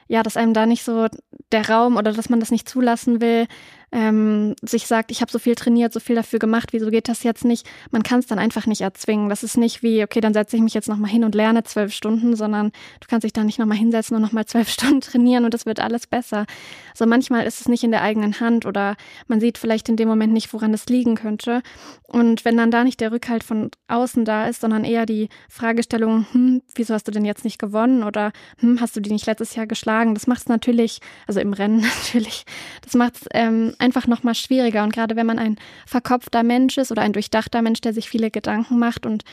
ja, 0.08 0.24
dass 0.24 0.38
einem 0.38 0.54
da 0.54 0.66
nicht 0.66 0.84
so 0.84 1.08
der 1.52 1.70
Raum 1.70 1.98
oder 1.98 2.12
dass 2.12 2.30
man 2.30 2.40
das 2.40 2.52
nicht 2.52 2.68
zulassen 2.68 3.22
will, 3.22 3.48
ähm, 3.92 4.56
sich 4.62 4.88
sagt, 4.88 5.12
ich 5.12 5.22
habe 5.22 5.32
so 5.32 5.40
viel 5.40 5.56
trainiert, 5.56 5.92
so 5.92 6.00
viel 6.00 6.16
dafür 6.16 6.40
gemacht, 6.40 6.72
wieso 6.72 6.90
geht 6.90 7.10
das 7.10 7.24
jetzt 7.24 7.44
nicht? 7.44 7.68
Man 7.92 8.04
kann 8.04 8.20
es 8.20 8.28
dann 8.28 8.40
einfach 8.40 8.66
nicht 8.66 8.82
erzwingen. 8.82 9.30
Das 9.30 9.44
ist 9.44 9.58
nicht 9.58 9.84
wie, 9.84 10.04
okay, 10.04 10.22
dann 10.22 10.34
setze 10.34 10.56
ich 10.56 10.62
mich 10.62 10.74
jetzt 10.74 10.88
nochmal 10.88 11.12
hin 11.12 11.24
und 11.24 11.36
lerne 11.36 11.64
zwölf 11.64 11.94
Stunden, 11.94 12.36
sondern 12.36 12.72
du 13.02 13.08
kannst 13.08 13.26
dich 13.26 13.34
da 13.34 13.44
nicht 13.44 13.60
nochmal 13.60 13.78
hinsetzen 13.78 14.16
und 14.16 14.22
nochmal 14.22 14.46
zwölf 14.46 14.70
Stunden 14.72 15.02
trainieren 15.02 15.46
und 15.46 15.54
es 15.54 15.66
wird 15.66 15.80
alles 15.80 16.08
besser. 16.08 16.46
Also 16.92 17.06
manchmal 17.06 17.46
ist 17.46 17.60
es 17.62 17.68
nicht 17.68 17.84
in 17.84 17.92
der 17.92 18.02
eigenen 18.02 18.40
Hand 18.40 18.66
oder 18.66 18.96
man 19.28 19.42
sieht 19.42 19.58
vielleicht 19.58 19.90
in 19.90 19.98
dem 19.98 20.08
Moment 20.08 20.32
nicht, 20.32 20.54
woran 20.54 20.74
es 20.74 20.86
liegen 20.86 21.16
könnte. 21.16 21.62
Und 22.08 22.46
wenn 22.46 22.58
dann 22.58 22.72
da 22.72 22.84
nicht 22.84 23.00
der 23.02 23.12
Rückhalt 23.12 23.44
von 23.44 23.72
außen 23.88 24.24
da 24.26 24.48
ist, 24.48 24.62
sondern 24.62 24.86
eher 24.86 25.06
die 25.06 25.30
Fragestellung, 25.50 26.26
hm, 26.32 26.62
wieso 26.76 26.94
hast 26.94 27.08
du 27.08 27.12
denn 27.12 27.26
jetzt 27.26 27.44
nicht 27.44 27.60
gewonnen 27.60 28.04
oder 28.04 28.32
hm, 28.60 28.80
hast 28.80 28.96
du 28.96 29.02
die 29.02 29.12
nicht 29.12 29.26
letztes 29.26 29.56
Jahr 29.56 29.68
geschlagen? 29.68 30.14
Das 30.14 30.28
macht 30.28 30.42
es 30.42 30.48
natürlich, 30.48 31.00
also 31.28 31.40
im 31.42 31.54
Rennen 31.54 31.82
natürlich, 32.04 32.46
das 32.82 32.94
macht 32.96 33.16
es 33.16 33.28
ähm, 33.34 33.74
einfach 33.82 34.08
nochmal 34.08 34.36
schwieriger. 34.36 34.84
Und 34.84 34.94
gerade 34.94 35.16
wenn 35.16 35.26
man 35.26 35.40
ein 35.40 35.58
verkopfter 35.86 36.44
Mensch 36.44 36.78
ist 36.78 36.92
oder 36.92 37.02
ein 37.02 37.14
durchdachter 37.14 37.62
Mensch, 37.62 37.82
der 37.82 37.94
sich 37.94 38.10
viele 38.10 38.32
Gedanken 38.32 38.80
macht, 38.80 39.06
und 39.06 39.24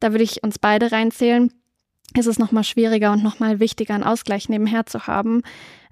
da 0.00 0.12
würde 0.12 0.24
ich 0.24 0.42
uns 0.42 0.58
beide 0.58 0.90
reinzählen, 0.90 1.52
ist 2.16 2.26
es 2.26 2.38
nochmal 2.38 2.64
schwieriger 2.64 3.12
und 3.12 3.22
nochmal 3.22 3.60
wichtiger, 3.60 3.94
einen 3.94 4.04
Ausgleich 4.04 4.48
nebenher 4.48 4.86
zu 4.86 5.06
haben. 5.06 5.42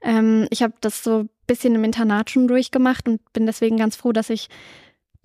Ähm, 0.02 0.46
ich 0.50 0.62
habe 0.62 0.74
das 0.81 1.05
so 1.05 1.20
ein 1.20 1.31
bisschen 1.46 1.74
im 1.74 1.85
Internat 1.85 2.31
schon 2.31 2.48
durchgemacht 2.48 3.07
und 3.09 3.20
bin 3.33 3.46
deswegen 3.46 3.76
ganz 3.76 3.96
froh, 3.96 4.12
dass 4.12 4.31
ich 4.31 4.48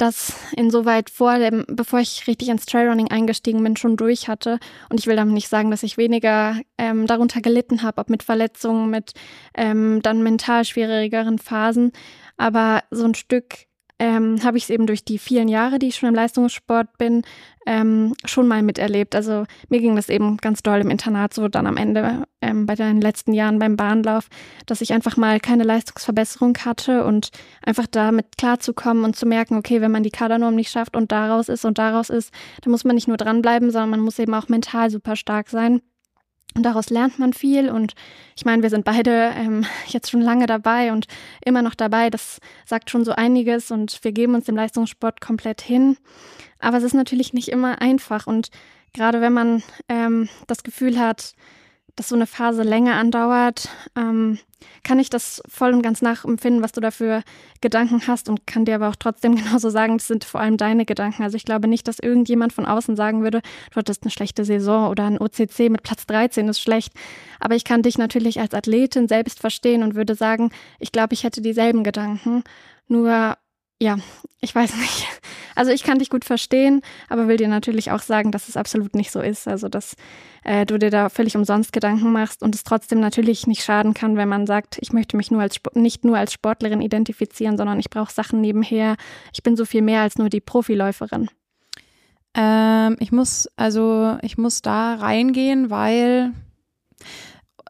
das 0.01 0.34
insoweit 0.58 1.12
vor 1.12 1.38
dem, 1.38 1.63
bevor 1.67 1.99
ich 1.99 2.25
richtig 2.25 2.49
ins 2.49 2.65
Trailrunning 2.65 3.12
eingestiegen 3.12 3.63
bin, 3.63 3.77
schon 3.77 3.97
durch 3.97 4.27
hatte. 4.27 4.58
Und 4.89 4.99
ich 4.99 5.06
will 5.06 5.15
damit 5.15 5.36
nicht 5.36 5.47
sagen, 5.47 5.69
dass 5.69 5.84
ich 5.84 5.95
weniger 5.95 6.60
ähm, 6.80 7.06
darunter 7.06 7.39
gelitten 7.39 7.84
habe, 7.84 8.01
ob 8.01 8.10
mit 8.10 8.23
Verletzungen, 8.23 8.89
mit 8.89 9.13
ähm, 9.54 10.01
dann 10.01 10.23
mental 10.23 10.65
schwierigeren 10.65 11.38
Phasen. 11.38 11.91
Aber 12.38 12.84
so 12.91 13.06
ein 13.06 13.15
Stück 13.15 13.67
ähm, 14.02 14.44
habe 14.44 14.58
ich 14.58 14.63
es 14.63 14.72
eben 14.72 14.88
durch 14.88 15.06
die 15.06 15.20
vielen 15.20 15.48
Jahre, 15.48 15.78
die 15.78 15.89
ich 15.89 15.96
schon 15.96 16.10
im 16.10 16.15
Leistungssport 16.15 16.98
bin, 16.98 17.22
ähm, 17.67 18.15
schon 18.26 18.48
mal 18.48 18.63
miterlebt. 18.63 19.13
Also 19.13 19.46
mir 19.70 19.80
ging 19.80 19.96
das 19.96 20.10
eben 20.10 20.38
ganz 20.38 20.63
doll 20.63 20.80
im 20.80 20.89
Internat 20.89 21.36
so 21.36 21.48
dann 21.48 21.67
am 21.67 21.78
Ende 21.78 22.24
ähm, 22.41 22.65
bei 22.65 22.74
den 22.74 23.00
letzten 23.00 23.32
Jahren 23.32 23.60
beim 23.60 23.78
Bahnlauf, 23.78 24.28
dass 24.65 24.82
ich 24.82 24.91
einfach 24.91 25.17
mal 25.17 25.39
keine 25.39 25.63
Leistungsverbesserung 25.65 26.58
hatte 26.65 27.06
und 27.06 27.30
einfach 27.63 27.86
damit 27.86 28.39
klarzukommen 28.39 29.04
und 29.04 29.15
zu 29.15 29.28
merken, 29.28 29.56
okay, 29.56 29.82
wenn 29.82 29.91
man 29.91 30.02
die 30.02 30.10
Kadernorm 30.10 30.56
nicht 30.56 30.72
schafft 30.72 30.98
und 30.98 31.12
daraus 31.12 31.48
ist 31.48 31.63
und 31.63 31.78
daraus 31.78 32.10
ist, 32.10 32.34
dann 32.63 32.72
muss 32.72 32.84
man 32.84 32.96
nicht 32.96 33.08
nur 33.08 33.17
dranbleiben, 33.17 33.70
sondern 33.70 33.91
man 33.91 34.00
muss 34.00 34.17
eben 34.17 34.34
auch 34.34 34.50
mental 34.50 34.89
super 34.89 35.15
stark 35.15 35.48
sein. 35.48 35.80
Und 36.55 36.63
daraus 36.63 36.89
lernt 36.89 37.17
man 37.19 37.33
viel. 37.33 37.69
Und 37.69 37.93
ich 38.35 38.45
meine, 38.45 38.61
wir 38.61 38.69
sind 38.69 38.85
beide 38.85 39.31
ähm, 39.35 39.65
jetzt 39.87 40.11
schon 40.11 40.21
lange 40.21 40.45
dabei 40.45 40.91
und 40.91 41.07
immer 41.45 41.61
noch 41.61 41.75
dabei. 41.75 42.09
Das 42.09 42.39
sagt 42.65 42.89
schon 42.89 43.05
so 43.05 43.11
einiges 43.11 43.71
und 43.71 44.03
wir 44.03 44.11
geben 44.11 44.35
uns 44.35 44.45
dem 44.45 44.55
Leistungssport 44.55 45.21
komplett 45.21 45.61
hin. 45.61 45.97
Aber 46.59 46.77
es 46.77 46.83
ist 46.83 46.93
natürlich 46.93 47.33
nicht 47.33 47.49
immer 47.49 47.81
einfach. 47.81 48.27
Und 48.27 48.49
gerade 48.93 49.21
wenn 49.21 49.33
man 49.33 49.63
ähm, 49.89 50.29
das 50.47 50.63
Gefühl 50.63 50.99
hat, 50.99 51.33
dass 51.95 52.10
so 52.10 52.15
eine 52.15 52.27
Phase 52.27 52.63
länger 52.63 52.95
andauert, 52.95 53.69
ähm, 53.95 54.39
kann 54.84 54.99
ich 54.99 55.10
das 55.10 55.41
voll 55.47 55.73
und 55.73 55.82
ganz 55.82 56.01
nachempfinden, 56.01 56.63
was 56.63 56.71
du 56.71 56.82
da 56.82 56.91
für 56.91 57.23
Gedanken 57.62 58.06
hast 58.08 58.30
und 58.30 58.45
kann 58.47 58.65
dir 58.65 58.75
aber 58.75 58.89
auch 58.89 58.95
trotzdem 58.95 59.36
genauso 59.38 59.69
sagen, 59.69 59.97
das 59.97 60.08
sind 60.08 60.23
vor 60.23 60.41
allem 60.41 60.58
deine 60.58 60.86
Gedanken. 60.86 61.23
Also 61.23 61.38
ich 61.38 61.45
glaube 61.45 61.67
nicht, 61.67 61.88
dass 61.88 61.99
irgendjemand 61.99 62.54
von 62.54 62.65
außen 62.65 62.95
sagen 62.95 63.23
würde, 63.23 63.41
du 63.71 63.75
hattest 63.75 64.04
eine 64.04 64.12
schlechte 64.12 64.45
Saison 64.45 64.89
oder 64.89 65.06
ein 65.06 65.19
OCC 65.19 65.69
mit 65.69 65.84
Platz 65.84 66.06
13 66.06 66.47
ist 66.49 66.62
schlecht. 66.62 66.93
Aber 67.39 67.56
ich 67.56 67.63
kann 67.63 67.82
dich 67.82 67.97
natürlich 67.97 68.39
als 68.39 68.54
Athletin 68.54 69.08
selbst 69.08 69.39
verstehen 69.39 69.84
und 69.84 69.95
würde 69.95 70.15
sagen, 70.15 70.51
ich 70.80 70.91
glaube, 70.91 71.13
ich 71.13 71.23
hätte 71.23 71.41
dieselben 71.41 71.84
Gedanken. 71.84 72.43
Nur 72.88 73.38
ja, 73.82 73.98
ich 74.39 74.54
weiß 74.54 74.76
nicht. 74.78 75.08
Also 75.54 75.72
ich 75.74 75.84
kann 75.84 76.00
dich 76.00 76.10
gut 76.10 76.24
verstehen, 76.24 76.82
aber 77.10 77.28
will 77.28 77.36
dir 77.36 77.50
natürlich 77.50 77.91
auch 77.91 78.00
sagen, 78.00 78.32
dass 78.32 78.48
es 78.48 78.56
absolut 78.56 78.96
nicht 78.96 79.12
so 79.12 79.20
ist. 79.20 79.50
Also 79.50 79.67
dass 79.67 79.96
äh, 80.46 80.65
du 80.65 80.80
dir 80.80 80.89
da 80.89 81.10
völlig 81.10 81.36
umsonst 81.36 81.74
Gedanken 81.74 82.13
machst 82.13 82.41
und 82.41 82.56
es 82.56 82.63
trotzdem 82.63 83.02
natürlich 83.02 83.48
nicht 83.48 83.62
schaden 83.62 83.94
kann, 83.94 84.15
wenn 84.15 84.30
man 84.30 84.48
sagt, 84.48 84.78
ich 84.80 84.94
möchte 84.94 85.17
mich 85.17 85.30
nur 85.30 85.41
als 85.41 85.58
nicht 85.74 86.06
nur 86.06 86.17
als 86.17 86.32
Sportlerin 86.32 86.82
identifizieren, 86.82 87.58
sondern 87.58 87.82
ich 87.82 87.89
brauche 87.89 88.13
Sachen 88.13 88.39
nebenher. 88.39 88.96
Ich 89.34 89.44
bin 89.44 89.58
so 89.58 89.65
viel 89.65 89.82
mehr 89.82 90.04
als 90.04 90.17
nur 90.17 90.30
die 90.30 90.39
Profiläuferin. 90.39 91.30
Ähm, 92.34 92.96
ich 93.00 93.12
muss 93.12 93.50
also 93.58 94.17
ich 94.22 94.38
muss 94.38 94.62
da 94.62 94.96
reingehen, 94.96 95.70
weil 95.70 96.32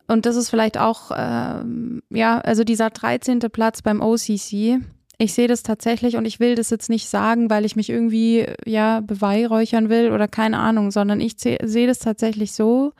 und 0.07 0.27
das 0.27 0.35
ist 0.35 0.51
vielleicht 0.51 0.77
auch 0.77 1.09
ähm, 1.17 2.03
ja 2.11 2.37
also 2.37 2.63
dieser 2.63 2.91
13. 2.91 3.39
Platz 3.51 3.81
beim 3.81 4.01
OCC 4.01 4.81
ich 5.21 5.33
sehe 5.33 5.47
das 5.47 5.61
tatsächlich 5.61 6.17
und 6.17 6.25
ich 6.25 6.39
will 6.39 6.55
das 6.55 6.71
jetzt 6.71 6.89
nicht 6.89 7.07
sagen, 7.07 7.49
weil 7.51 7.63
ich 7.63 7.75
mich 7.75 7.91
irgendwie 7.91 8.47
ja 8.65 9.01
beweihräuchern 9.01 9.87
will 9.89 10.11
oder 10.11 10.27
keine 10.27 10.57
Ahnung, 10.57 10.89
sondern 10.89 11.19
ich 11.19 11.35
sehe 11.37 11.87
das 11.87 11.99
tatsächlich 11.99 12.53
so. 12.53 12.93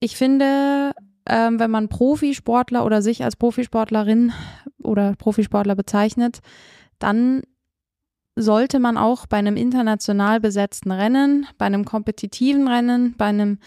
Ich 0.00 0.16
finde, 0.16 0.92
ähm, 1.28 1.60
wenn 1.60 1.70
man 1.70 1.88
Profisportler 1.88 2.84
oder 2.86 3.02
sich 3.02 3.22
als 3.22 3.36
Profisportlerin 3.36 4.32
oder 4.82 5.14
Profisportler 5.16 5.74
bezeichnet, 5.74 6.38
dann 6.98 7.42
sollte 8.34 8.78
man 8.78 8.96
auch 8.96 9.26
bei 9.26 9.36
einem 9.36 9.58
international 9.58 10.40
besetzten 10.40 10.92
Rennen, 10.92 11.46
bei 11.58 11.66
einem 11.66 11.84
kompetitiven 11.84 12.66
Rennen, 12.68 13.14
bei 13.18 13.26
einem 13.26 13.58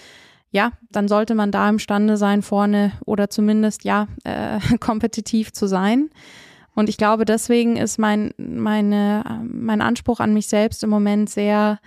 ja, 0.50 0.72
dann 0.90 1.10
sollte 1.10 1.36
man 1.36 1.52
da 1.52 1.70
imstande 1.70 2.16
sein, 2.16 2.42
vorne 2.42 2.94
oder 3.06 3.30
zumindest 3.30 3.84
ja 3.84 4.08
äh, 4.24 4.60
kompetitiv 4.80 5.54
zu 5.54 5.68
sein. 5.68 6.10
Und 6.76 6.90
ich 6.90 6.98
glaube, 6.98 7.26
deswegen 7.26 7.78
ist 7.78 7.98
mein, 7.98 8.34
meine, 8.38 9.42
mein 9.44 9.82
Anspruch 9.82 10.20
an 10.20 10.34
mich 10.34 10.48
selbst 10.48 10.84
im 10.84 10.90
Moment 10.90 11.30
sehr 11.30 11.80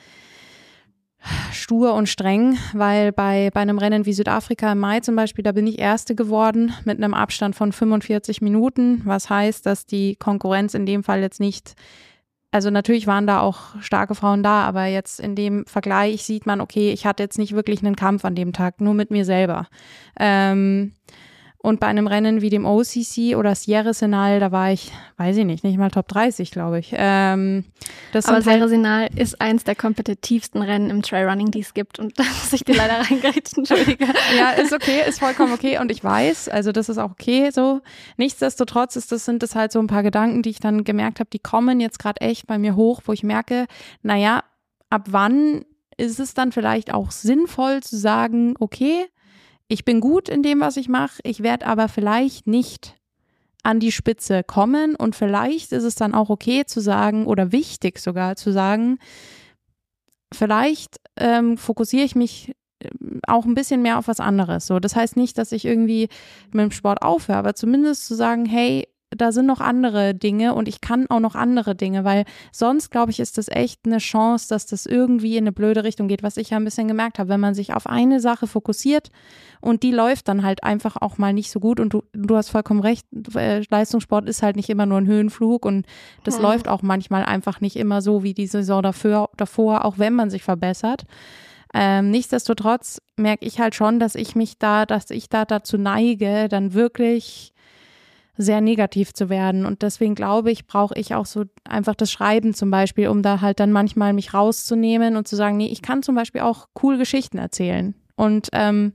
stur 1.52 1.94
und 1.94 2.08
streng, 2.08 2.56
weil 2.72 3.12
bei, 3.12 3.50
bei 3.52 3.60
einem 3.60 3.78
Rennen 3.78 4.06
wie 4.06 4.12
Südafrika 4.12 4.72
im 4.72 4.78
Mai 4.78 5.00
zum 5.00 5.16
Beispiel, 5.16 5.42
da 5.42 5.52
bin 5.52 5.66
ich 5.66 5.78
Erste 5.78 6.14
geworden 6.14 6.72
mit 6.84 6.98
einem 6.98 7.12
Abstand 7.12 7.54
von 7.54 7.72
45 7.72 8.40
Minuten, 8.40 9.02
was 9.04 9.28
heißt, 9.28 9.66
dass 9.66 9.84
die 9.84 10.16
Konkurrenz 10.16 10.74
in 10.74 10.86
dem 10.86 11.04
Fall 11.04 11.20
jetzt 11.20 11.40
nicht 11.40 11.74
also 12.50 12.70
natürlich 12.70 13.06
waren 13.06 13.26
da 13.26 13.40
auch 13.40 13.80
starke 13.80 14.14
Frauen 14.14 14.42
da, 14.42 14.62
aber 14.62 14.86
jetzt 14.86 15.20
in 15.20 15.34
dem 15.34 15.66
Vergleich 15.66 16.24
sieht 16.24 16.46
man, 16.46 16.60
okay, 16.60 16.92
ich 16.92 17.04
hatte 17.04 17.22
jetzt 17.22 17.38
nicht 17.38 17.54
wirklich 17.54 17.84
einen 17.84 17.96
Kampf 17.96 18.24
an 18.24 18.34
dem 18.34 18.52
Tag, 18.54 18.80
nur 18.80 18.94
mit 18.94 19.10
mir 19.10 19.24
selber. 19.26 19.66
Ähm, 20.18 20.92
und 21.60 21.80
bei 21.80 21.88
einem 21.88 22.06
Rennen 22.06 22.40
wie 22.40 22.50
dem 22.50 22.64
OCC 22.64 23.36
oder 23.36 23.56
Sierra 23.56 23.92
Senal, 23.92 24.38
da 24.38 24.52
war 24.52 24.70
ich, 24.70 24.92
weiß 25.16 25.36
ich 25.38 25.44
nicht, 25.44 25.64
nicht 25.64 25.76
mal 25.76 25.90
Top 25.90 26.06
30, 26.06 26.52
glaube 26.52 26.78
ich. 26.78 26.94
Ähm, 26.96 27.64
das 28.12 28.26
Aber 28.26 28.40
Sierra 28.42 28.60
halt 28.60 28.70
Senal 28.70 29.08
ist 29.16 29.40
eins 29.40 29.64
der 29.64 29.74
kompetitivsten 29.74 30.62
Rennen 30.62 30.88
im 30.88 31.02
Trailrunning, 31.02 31.50
die 31.50 31.60
es 31.60 31.74
gibt. 31.74 31.98
Und 31.98 32.16
da 32.18 32.22
muss 32.22 32.52
ich 32.52 32.62
dir 32.62 32.76
leider 32.76 33.00
reingerichten, 33.10 33.64
entschuldige. 33.64 34.06
ja, 34.36 34.50
ist 34.50 34.72
okay, 34.72 35.02
ist 35.08 35.18
vollkommen 35.18 35.52
okay. 35.52 35.78
Und 35.80 35.90
ich 35.90 36.02
weiß, 36.04 36.48
also 36.48 36.70
das 36.70 36.88
ist 36.88 36.98
auch 36.98 37.10
okay 37.10 37.50
so. 37.50 37.80
Nichtsdestotrotz 38.16 38.94
ist 38.94 39.10
das, 39.10 39.24
sind 39.24 39.42
das 39.42 39.56
halt 39.56 39.72
so 39.72 39.80
ein 39.80 39.88
paar 39.88 40.04
Gedanken, 40.04 40.42
die 40.42 40.50
ich 40.50 40.60
dann 40.60 40.84
gemerkt 40.84 41.18
habe, 41.18 41.30
die 41.32 41.40
kommen 41.40 41.80
jetzt 41.80 41.98
gerade 41.98 42.20
echt 42.20 42.46
bei 42.46 42.58
mir 42.58 42.76
hoch, 42.76 43.02
wo 43.06 43.12
ich 43.12 43.24
merke, 43.24 43.66
naja, 44.02 44.44
ab 44.90 45.06
wann 45.10 45.64
ist 45.96 46.20
es 46.20 46.34
dann 46.34 46.52
vielleicht 46.52 46.94
auch 46.94 47.10
sinnvoll 47.10 47.82
zu 47.82 47.96
sagen, 47.96 48.54
okay, 48.60 49.06
ich 49.68 49.84
bin 49.84 50.00
gut 50.00 50.28
in 50.28 50.42
dem, 50.42 50.60
was 50.60 50.76
ich 50.76 50.88
mache, 50.88 51.20
ich 51.24 51.42
werde 51.42 51.66
aber 51.66 51.88
vielleicht 51.88 52.46
nicht 52.46 52.96
an 53.62 53.80
die 53.80 53.92
Spitze 53.92 54.42
kommen 54.42 54.94
und 54.94 55.14
vielleicht 55.14 55.72
ist 55.72 55.84
es 55.84 55.94
dann 55.94 56.14
auch 56.14 56.30
okay 56.30 56.64
zu 56.64 56.80
sagen 56.80 57.26
oder 57.26 57.52
wichtig 57.52 57.98
sogar 57.98 58.36
zu 58.36 58.50
sagen, 58.50 58.98
vielleicht 60.32 61.00
ähm, 61.16 61.58
fokussiere 61.58 62.04
ich 62.04 62.14
mich 62.14 62.54
ähm, 62.80 63.20
auch 63.26 63.44
ein 63.44 63.54
bisschen 63.54 63.82
mehr 63.82 63.98
auf 63.98 64.08
was 64.08 64.20
anderes. 64.20 64.66
So, 64.66 64.78
das 64.78 64.96
heißt 64.96 65.16
nicht, 65.16 65.36
dass 65.36 65.52
ich 65.52 65.64
irgendwie 65.64 66.08
mit 66.52 66.62
dem 66.62 66.70
Sport 66.70 67.02
aufhöre, 67.02 67.38
aber 67.38 67.54
zumindest 67.54 68.06
zu 68.06 68.14
sagen, 68.14 68.46
hey, 68.46 68.88
da 69.10 69.32
sind 69.32 69.46
noch 69.46 69.60
andere 69.60 70.14
Dinge 70.14 70.54
und 70.54 70.68
ich 70.68 70.80
kann 70.80 71.06
auch 71.08 71.20
noch 71.20 71.34
andere 71.34 71.74
Dinge, 71.74 72.04
weil 72.04 72.24
sonst, 72.52 72.90
glaube 72.90 73.10
ich, 73.10 73.20
ist 73.20 73.38
das 73.38 73.48
echt 73.48 73.80
eine 73.86 73.98
Chance, 73.98 74.48
dass 74.48 74.66
das 74.66 74.86
irgendwie 74.86 75.36
in 75.36 75.44
eine 75.44 75.52
blöde 75.52 75.84
Richtung 75.84 76.08
geht, 76.08 76.22
was 76.22 76.36
ich 76.36 76.50
ja 76.50 76.58
ein 76.58 76.64
bisschen 76.64 76.88
gemerkt 76.88 77.18
habe. 77.18 77.30
Wenn 77.30 77.40
man 77.40 77.54
sich 77.54 77.72
auf 77.72 77.86
eine 77.86 78.20
Sache 78.20 78.46
fokussiert 78.46 79.10
und 79.60 79.82
die 79.82 79.92
läuft 79.92 80.28
dann 80.28 80.42
halt 80.42 80.62
einfach 80.62 80.96
auch 80.96 81.16
mal 81.16 81.32
nicht 81.32 81.50
so 81.50 81.58
gut 81.58 81.80
und 81.80 81.92
du, 81.92 82.02
du 82.12 82.36
hast 82.36 82.50
vollkommen 82.50 82.80
recht, 82.80 83.06
äh, 83.34 83.62
Leistungssport 83.70 84.28
ist 84.28 84.42
halt 84.42 84.56
nicht 84.56 84.68
immer 84.68 84.86
nur 84.86 84.98
ein 84.98 85.06
Höhenflug 85.06 85.64
und 85.64 85.86
das 86.24 86.36
hm. 86.36 86.42
läuft 86.42 86.68
auch 86.68 86.82
manchmal 86.82 87.24
einfach 87.24 87.60
nicht 87.60 87.76
immer 87.76 88.02
so 88.02 88.22
wie 88.22 88.34
die 88.34 88.46
Saison 88.46 88.82
dafür, 88.82 89.30
davor, 89.36 89.84
auch 89.84 89.98
wenn 89.98 90.14
man 90.14 90.28
sich 90.28 90.42
verbessert. 90.42 91.04
Ähm, 91.74 92.10
nichtsdestotrotz 92.10 93.00
merke 93.16 93.44
ich 93.44 93.60
halt 93.60 93.74
schon, 93.74 94.00
dass 94.00 94.14
ich 94.14 94.34
mich 94.34 94.58
da, 94.58 94.86
dass 94.86 95.10
ich 95.10 95.28
da 95.28 95.44
dazu 95.44 95.76
neige, 95.76 96.48
dann 96.48 96.72
wirklich 96.72 97.52
sehr 98.38 98.60
negativ 98.60 99.12
zu 99.12 99.28
werden. 99.28 99.66
Und 99.66 99.82
deswegen 99.82 100.14
glaube 100.14 100.50
ich, 100.50 100.66
brauche 100.66 100.94
ich 100.96 101.14
auch 101.14 101.26
so 101.26 101.44
einfach 101.68 101.96
das 101.96 102.10
Schreiben 102.10 102.54
zum 102.54 102.70
Beispiel, 102.70 103.08
um 103.08 103.22
da 103.22 103.40
halt 103.40 103.60
dann 103.60 103.72
manchmal 103.72 104.12
mich 104.12 104.32
rauszunehmen 104.32 105.16
und 105.16 105.28
zu 105.28 105.36
sagen, 105.36 105.56
nee, 105.56 105.66
ich 105.66 105.82
kann 105.82 106.02
zum 106.02 106.14
Beispiel 106.14 106.40
auch 106.40 106.68
cool 106.82 106.96
Geschichten 106.96 107.38
erzählen. 107.38 107.94
Und 108.14 108.48
ähm, 108.52 108.94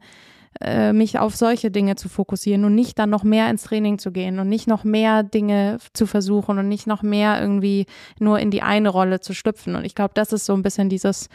äh, 0.61 0.93
mich 0.93 1.19
auf 1.19 1.35
solche 1.35 1.71
Dinge 1.71 1.95
zu 1.95 2.09
fokussieren 2.09 2.63
und 2.65 2.75
nicht 2.75 2.99
dann 2.99 3.09
noch 3.09 3.23
mehr 3.23 3.49
ins 3.49 3.63
Training 3.63 3.97
zu 3.97 4.11
gehen 4.11 4.39
und 4.39 4.49
nicht 4.49 4.67
noch 4.67 4.83
mehr 4.83 5.23
Dinge 5.23 5.77
zu 5.93 6.05
versuchen 6.05 6.59
und 6.59 6.67
nicht 6.67 6.87
noch 6.87 7.01
mehr 7.01 7.41
irgendwie 7.41 7.85
nur 8.19 8.39
in 8.39 8.51
die 8.51 8.61
eine 8.61 8.89
Rolle 8.89 9.19
zu 9.19 9.33
schlüpfen. 9.33 9.75
Und 9.75 9.85
ich 9.85 9.95
glaube, 9.95 10.13
das 10.13 10.31
ist 10.31 10.45
so 10.45 10.53
ein 10.53 10.61
bisschen 10.61 10.89
dieses, 10.89 11.29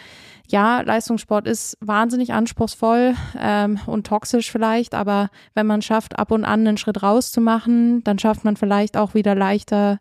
ja, 0.48 0.80
Leistungssport 0.80 1.46
ist 1.46 1.76
wahnsinnig 1.80 2.32
anspruchsvoll 2.32 3.14
ähm, 3.38 3.80
und 3.86 4.06
toxisch 4.06 4.50
vielleicht, 4.50 4.94
aber 4.94 5.30
wenn 5.54 5.66
man 5.66 5.82
schafft, 5.82 6.18
ab 6.18 6.30
und 6.30 6.44
an 6.44 6.66
einen 6.66 6.78
Schritt 6.78 7.02
rauszumachen, 7.02 8.02
dann 8.04 8.18
schafft 8.18 8.44
man 8.44 8.56
vielleicht 8.56 8.96
auch 8.96 9.14
wieder 9.14 9.34
leichter 9.34 9.98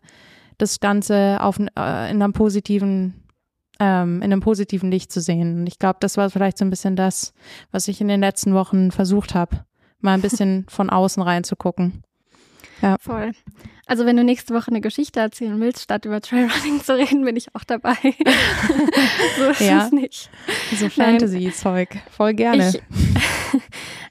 das 0.58 0.80
Ganze 0.80 1.38
auf, 1.40 1.58
äh, 1.58 2.10
in 2.10 2.22
einem 2.22 2.32
positiven 2.32 3.14
ähm, 3.78 4.16
in 4.16 4.32
einem 4.32 4.40
positiven 4.40 4.90
Licht 4.90 5.12
zu 5.12 5.20
sehen. 5.20 5.60
Und 5.60 5.66
ich 5.66 5.78
glaube, 5.78 5.98
das 6.00 6.16
war 6.16 6.30
vielleicht 6.30 6.58
so 6.58 6.64
ein 6.64 6.70
bisschen 6.70 6.96
das, 6.96 7.32
was 7.70 7.88
ich 7.88 8.00
in 8.00 8.08
den 8.08 8.20
letzten 8.20 8.54
Wochen 8.54 8.90
versucht 8.90 9.34
habe, 9.34 9.64
mal 10.00 10.14
ein 10.14 10.22
bisschen 10.22 10.66
von 10.68 10.90
außen 10.90 11.22
reinzugucken. 11.22 12.02
Ja. 12.82 12.96
Voll. 13.00 13.32
Also 13.86 14.06
wenn 14.06 14.16
du 14.16 14.22
nächste 14.22 14.54
Woche 14.54 14.68
eine 14.68 14.80
Geschichte 14.80 15.18
erzählen 15.18 15.58
willst, 15.60 15.82
statt 15.82 16.04
über 16.04 16.20
Trailrunning 16.20 16.80
zu 16.84 16.96
reden, 16.96 17.24
bin 17.24 17.36
ich 17.36 17.54
auch 17.54 17.64
dabei. 17.64 17.96
so 19.38 19.44
ist 19.44 19.60
ja. 19.60 19.86
es 19.86 19.92
nicht. 19.92 20.30
So 20.76 20.88
Fantasy-Zeug. 20.88 21.88
Voll 22.10 22.34
gerne. 22.34 22.68
Ich, 22.68 22.80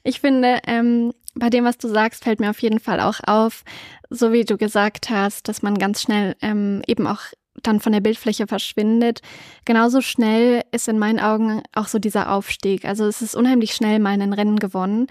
ich 0.02 0.20
finde, 0.20 0.60
ähm, 0.66 1.12
bei 1.34 1.48
dem, 1.48 1.64
was 1.64 1.78
du 1.78 1.88
sagst, 1.88 2.24
fällt 2.24 2.40
mir 2.40 2.50
auf 2.50 2.60
jeden 2.60 2.80
Fall 2.80 3.00
auch 3.00 3.20
auf, 3.26 3.64
so 4.10 4.32
wie 4.32 4.44
du 4.44 4.58
gesagt 4.58 5.10
hast, 5.10 5.48
dass 5.48 5.62
man 5.62 5.78
ganz 5.78 6.02
schnell 6.02 6.34
ähm, 6.42 6.82
eben 6.86 7.06
auch 7.06 7.20
dann 7.62 7.80
von 7.80 7.92
der 7.92 8.00
Bildfläche 8.00 8.46
verschwindet. 8.46 9.20
Genauso 9.64 10.00
schnell 10.00 10.62
ist 10.72 10.88
in 10.88 10.98
meinen 10.98 11.20
Augen 11.20 11.62
auch 11.74 11.88
so 11.88 11.98
dieser 11.98 12.32
Aufstieg. 12.32 12.84
Also 12.84 13.06
es 13.06 13.22
ist 13.22 13.34
unheimlich 13.34 13.74
schnell 13.74 13.98
mal 13.98 14.20
ein 14.20 14.32
Rennen 14.32 14.58
gewonnen, 14.58 15.06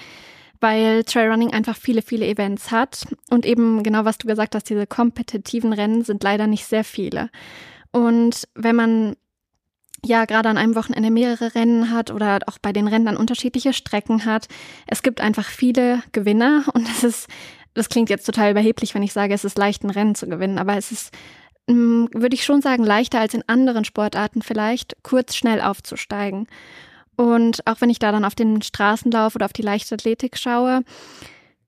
weil 0.59 1.03
Trailrunning 1.03 1.53
einfach 1.53 1.77
viele, 1.77 2.01
viele 2.01 2.27
Events 2.27 2.71
hat. 2.71 3.07
Und 3.29 3.45
eben 3.45 3.83
genau, 3.83 4.05
was 4.05 4.17
du 4.17 4.27
gesagt 4.27 4.55
hast, 4.55 4.69
diese 4.69 4.87
kompetitiven 4.87 5.73
Rennen 5.73 6.03
sind 6.03 6.23
leider 6.23 6.47
nicht 6.47 6.65
sehr 6.65 6.83
viele. 6.83 7.29
Und 7.91 8.47
wenn 8.55 8.75
man 8.75 9.15
ja 10.05 10.25
gerade 10.25 10.49
an 10.49 10.57
einem 10.57 10.75
Wochenende 10.75 11.09
mehrere 11.09 11.55
Rennen 11.55 11.91
hat 11.91 12.11
oder 12.11 12.39
auch 12.45 12.57
bei 12.61 12.71
den 12.71 12.87
Rennen 12.87 13.05
dann 13.05 13.17
unterschiedliche 13.17 13.73
Strecken 13.73 14.25
hat, 14.25 14.47
es 14.85 15.03
gibt 15.03 15.21
einfach 15.21 15.45
viele 15.45 16.01
Gewinner 16.11 16.65
und 16.73 16.87
es 16.97 17.03
ist, 17.03 17.27
das 17.73 17.89
klingt 17.89 18.09
jetzt 18.09 18.25
total 18.25 18.51
überheblich, 18.51 18.95
wenn 18.95 19.03
ich 19.03 19.13
sage, 19.13 19.33
es 19.33 19.45
ist 19.45 19.57
leicht, 19.57 19.83
ein 19.83 19.89
Rennen 19.89 20.15
zu 20.15 20.27
gewinnen, 20.27 20.59
aber 20.59 20.77
es 20.77 20.91
ist 20.91 21.13
würde 21.67 22.33
ich 22.33 22.45
schon 22.45 22.61
sagen, 22.61 22.83
leichter 22.83 23.19
als 23.19 23.33
in 23.33 23.43
anderen 23.47 23.85
Sportarten 23.85 24.41
vielleicht, 24.41 24.95
kurz 25.03 25.35
schnell 25.35 25.61
aufzusteigen. 25.61 26.47
Und 27.17 27.65
auch 27.67 27.81
wenn 27.81 27.89
ich 27.89 27.99
da 27.99 28.11
dann 28.11 28.25
auf 28.25 28.35
den 28.35 28.61
Straßenlauf 28.61 29.35
oder 29.35 29.45
auf 29.45 29.53
die 29.53 29.63
Leichtathletik 29.63 30.37
schaue, 30.37 30.83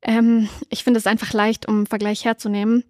ähm, 0.01 0.47
ich 0.69 0.83
finde 0.83 0.99
es 0.99 1.07
einfach 1.07 1.33
leicht, 1.33 1.67
um 1.67 1.77
einen 1.77 1.87
Vergleich 1.87 2.23
herzunehmen. 2.23 2.83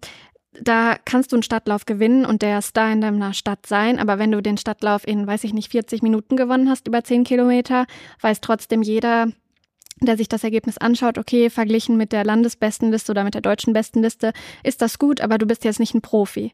Da 0.60 0.96
kannst 1.04 1.32
du 1.32 1.36
einen 1.36 1.42
Stadtlauf 1.42 1.86
gewinnen 1.86 2.26
und 2.26 2.42
der 2.42 2.60
Star 2.60 2.92
in 2.92 3.00
deiner 3.00 3.34
Stadt 3.34 3.66
sein, 3.66 3.98
aber 3.98 4.18
wenn 4.18 4.32
du 4.32 4.42
den 4.42 4.58
Stadtlauf 4.58 5.06
in, 5.06 5.26
weiß 5.26 5.44
ich 5.44 5.54
nicht, 5.54 5.70
40 5.70 6.02
Minuten 6.02 6.36
gewonnen 6.36 6.68
hast, 6.68 6.88
über 6.88 7.02
10 7.02 7.24
Kilometer, 7.24 7.86
weiß 8.20 8.40
trotzdem 8.40 8.82
jeder, 8.82 9.28
der 10.00 10.16
sich 10.16 10.28
das 10.28 10.44
Ergebnis 10.44 10.76
anschaut, 10.78 11.18
okay, 11.18 11.50
verglichen 11.50 11.96
mit 11.96 12.12
der 12.12 12.24
Landesbestenliste 12.24 13.12
oder 13.12 13.24
mit 13.24 13.34
der 13.34 13.42
deutschen 13.42 13.72
Bestenliste, 13.72 14.32
ist 14.64 14.82
das 14.82 14.98
gut, 14.98 15.20
aber 15.20 15.38
du 15.38 15.46
bist 15.46 15.64
jetzt 15.64 15.80
nicht 15.80 15.94
ein 15.94 16.02
Profi. 16.02 16.52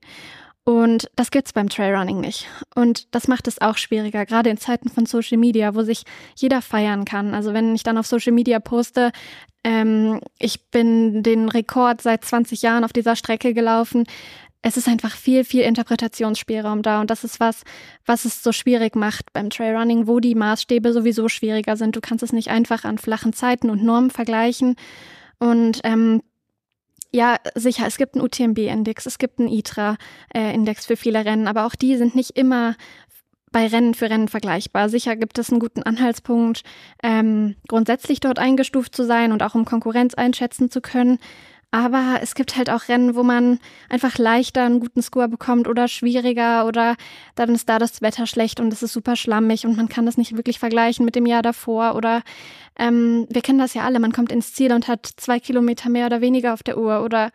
Und 0.68 1.08
das 1.14 1.30
gibt's 1.30 1.52
beim 1.52 1.68
Trailrunning 1.68 2.20
nicht. 2.20 2.48
Und 2.74 3.14
das 3.14 3.28
macht 3.28 3.46
es 3.46 3.60
auch 3.60 3.76
schwieriger, 3.76 4.26
gerade 4.26 4.50
in 4.50 4.58
Zeiten 4.58 4.88
von 4.88 5.06
Social 5.06 5.38
Media, 5.38 5.76
wo 5.76 5.82
sich 5.82 6.02
jeder 6.34 6.60
feiern 6.60 7.04
kann. 7.04 7.34
Also 7.34 7.54
wenn 7.54 7.72
ich 7.76 7.84
dann 7.84 7.96
auf 7.96 8.08
Social 8.08 8.32
Media 8.32 8.58
poste, 8.58 9.12
ähm, 9.62 10.20
ich 10.40 10.68
bin 10.72 11.22
den 11.22 11.48
Rekord 11.48 12.02
seit 12.02 12.24
20 12.24 12.62
Jahren 12.62 12.82
auf 12.82 12.92
dieser 12.92 13.14
Strecke 13.14 13.54
gelaufen, 13.54 14.06
es 14.60 14.76
ist 14.76 14.88
einfach 14.88 15.12
viel, 15.14 15.44
viel 15.44 15.62
Interpretationsspielraum 15.62 16.82
da. 16.82 17.00
Und 17.00 17.10
das 17.10 17.22
ist 17.22 17.38
was, 17.38 17.62
was 18.04 18.24
es 18.24 18.42
so 18.42 18.50
schwierig 18.50 18.96
macht 18.96 19.32
beim 19.32 19.50
Trailrunning, 19.50 20.08
wo 20.08 20.18
die 20.18 20.34
Maßstäbe 20.34 20.92
sowieso 20.92 21.28
schwieriger 21.28 21.76
sind. 21.76 21.94
Du 21.94 22.00
kannst 22.00 22.24
es 22.24 22.32
nicht 22.32 22.50
einfach 22.50 22.82
an 22.84 22.98
flachen 22.98 23.32
Zeiten 23.32 23.70
und 23.70 23.84
Normen 23.84 24.10
vergleichen. 24.10 24.74
Und 25.38 25.80
ähm, 25.84 26.22
ja, 27.12 27.36
sicher, 27.54 27.86
es 27.86 27.96
gibt 27.96 28.14
einen 28.14 28.24
UTMB-Index, 28.24 29.06
es 29.06 29.18
gibt 29.18 29.38
einen 29.38 29.48
ITRA-Index 29.48 30.86
für 30.86 30.96
viele 30.96 31.24
Rennen, 31.24 31.48
aber 31.48 31.66
auch 31.66 31.74
die 31.74 31.96
sind 31.96 32.14
nicht 32.14 32.36
immer 32.36 32.76
bei 33.52 33.66
Rennen 33.68 33.94
für 33.94 34.10
Rennen 34.10 34.28
vergleichbar. 34.28 34.88
Sicher 34.88 35.16
gibt 35.16 35.38
es 35.38 35.50
einen 35.50 35.60
guten 35.60 35.82
Anhaltspunkt, 35.82 36.62
ähm, 37.02 37.56
grundsätzlich 37.68 38.20
dort 38.20 38.38
eingestuft 38.38 38.94
zu 38.94 39.04
sein 39.04 39.32
und 39.32 39.42
auch 39.42 39.54
um 39.54 39.64
Konkurrenz 39.64 40.14
einschätzen 40.14 40.70
zu 40.70 40.80
können. 40.80 41.18
Aber 41.72 42.20
es 42.22 42.34
gibt 42.34 42.56
halt 42.56 42.70
auch 42.70 42.88
Rennen, 42.88 43.16
wo 43.16 43.22
man 43.22 43.58
einfach 43.88 44.18
leichter 44.18 44.64
einen 44.64 44.80
guten 44.80 45.02
Score 45.02 45.28
bekommt 45.28 45.68
oder 45.68 45.88
schwieriger 45.88 46.66
oder 46.66 46.96
dann 47.34 47.54
ist 47.54 47.68
da 47.68 47.78
das 47.78 48.00
Wetter 48.00 48.26
schlecht 48.26 48.60
und 48.60 48.72
es 48.72 48.82
ist 48.82 48.92
super 48.92 49.16
schlammig 49.16 49.66
und 49.66 49.76
man 49.76 49.88
kann 49.88 50.06
das 50.06 50.16
nicht 50.16 50.36
wirklich 50.36 50.58
vergleichen 50.58 51.04
mit 51.04 51.16
dem 51.16 51.26
Jahr 51.26 51.42
davor 51.42 51.94
oder 51.96 52.22
ähm, 52.78 53.26
wir 53.28 53.42
kennen 53.42 53.58
das 53.58 53.74
ja 53.74 53.82
alle, 53.82 53.98
man 53.98 54.12
kommt 54.12 54.32
ins 54.32 54.54
Ziel 54.54 54.72
und 54.72 54.88
hat 54.88 55.06
zwei 55.16 55.40
Kilometer 55.40 55.90
mehr 55.90 56.06
oder 56.06 56.20
weniger 56.20 56.54
auf 56.54 56.62
der 56.62 56.78
Uhr 56.78 57.02
oder 57.02 57.30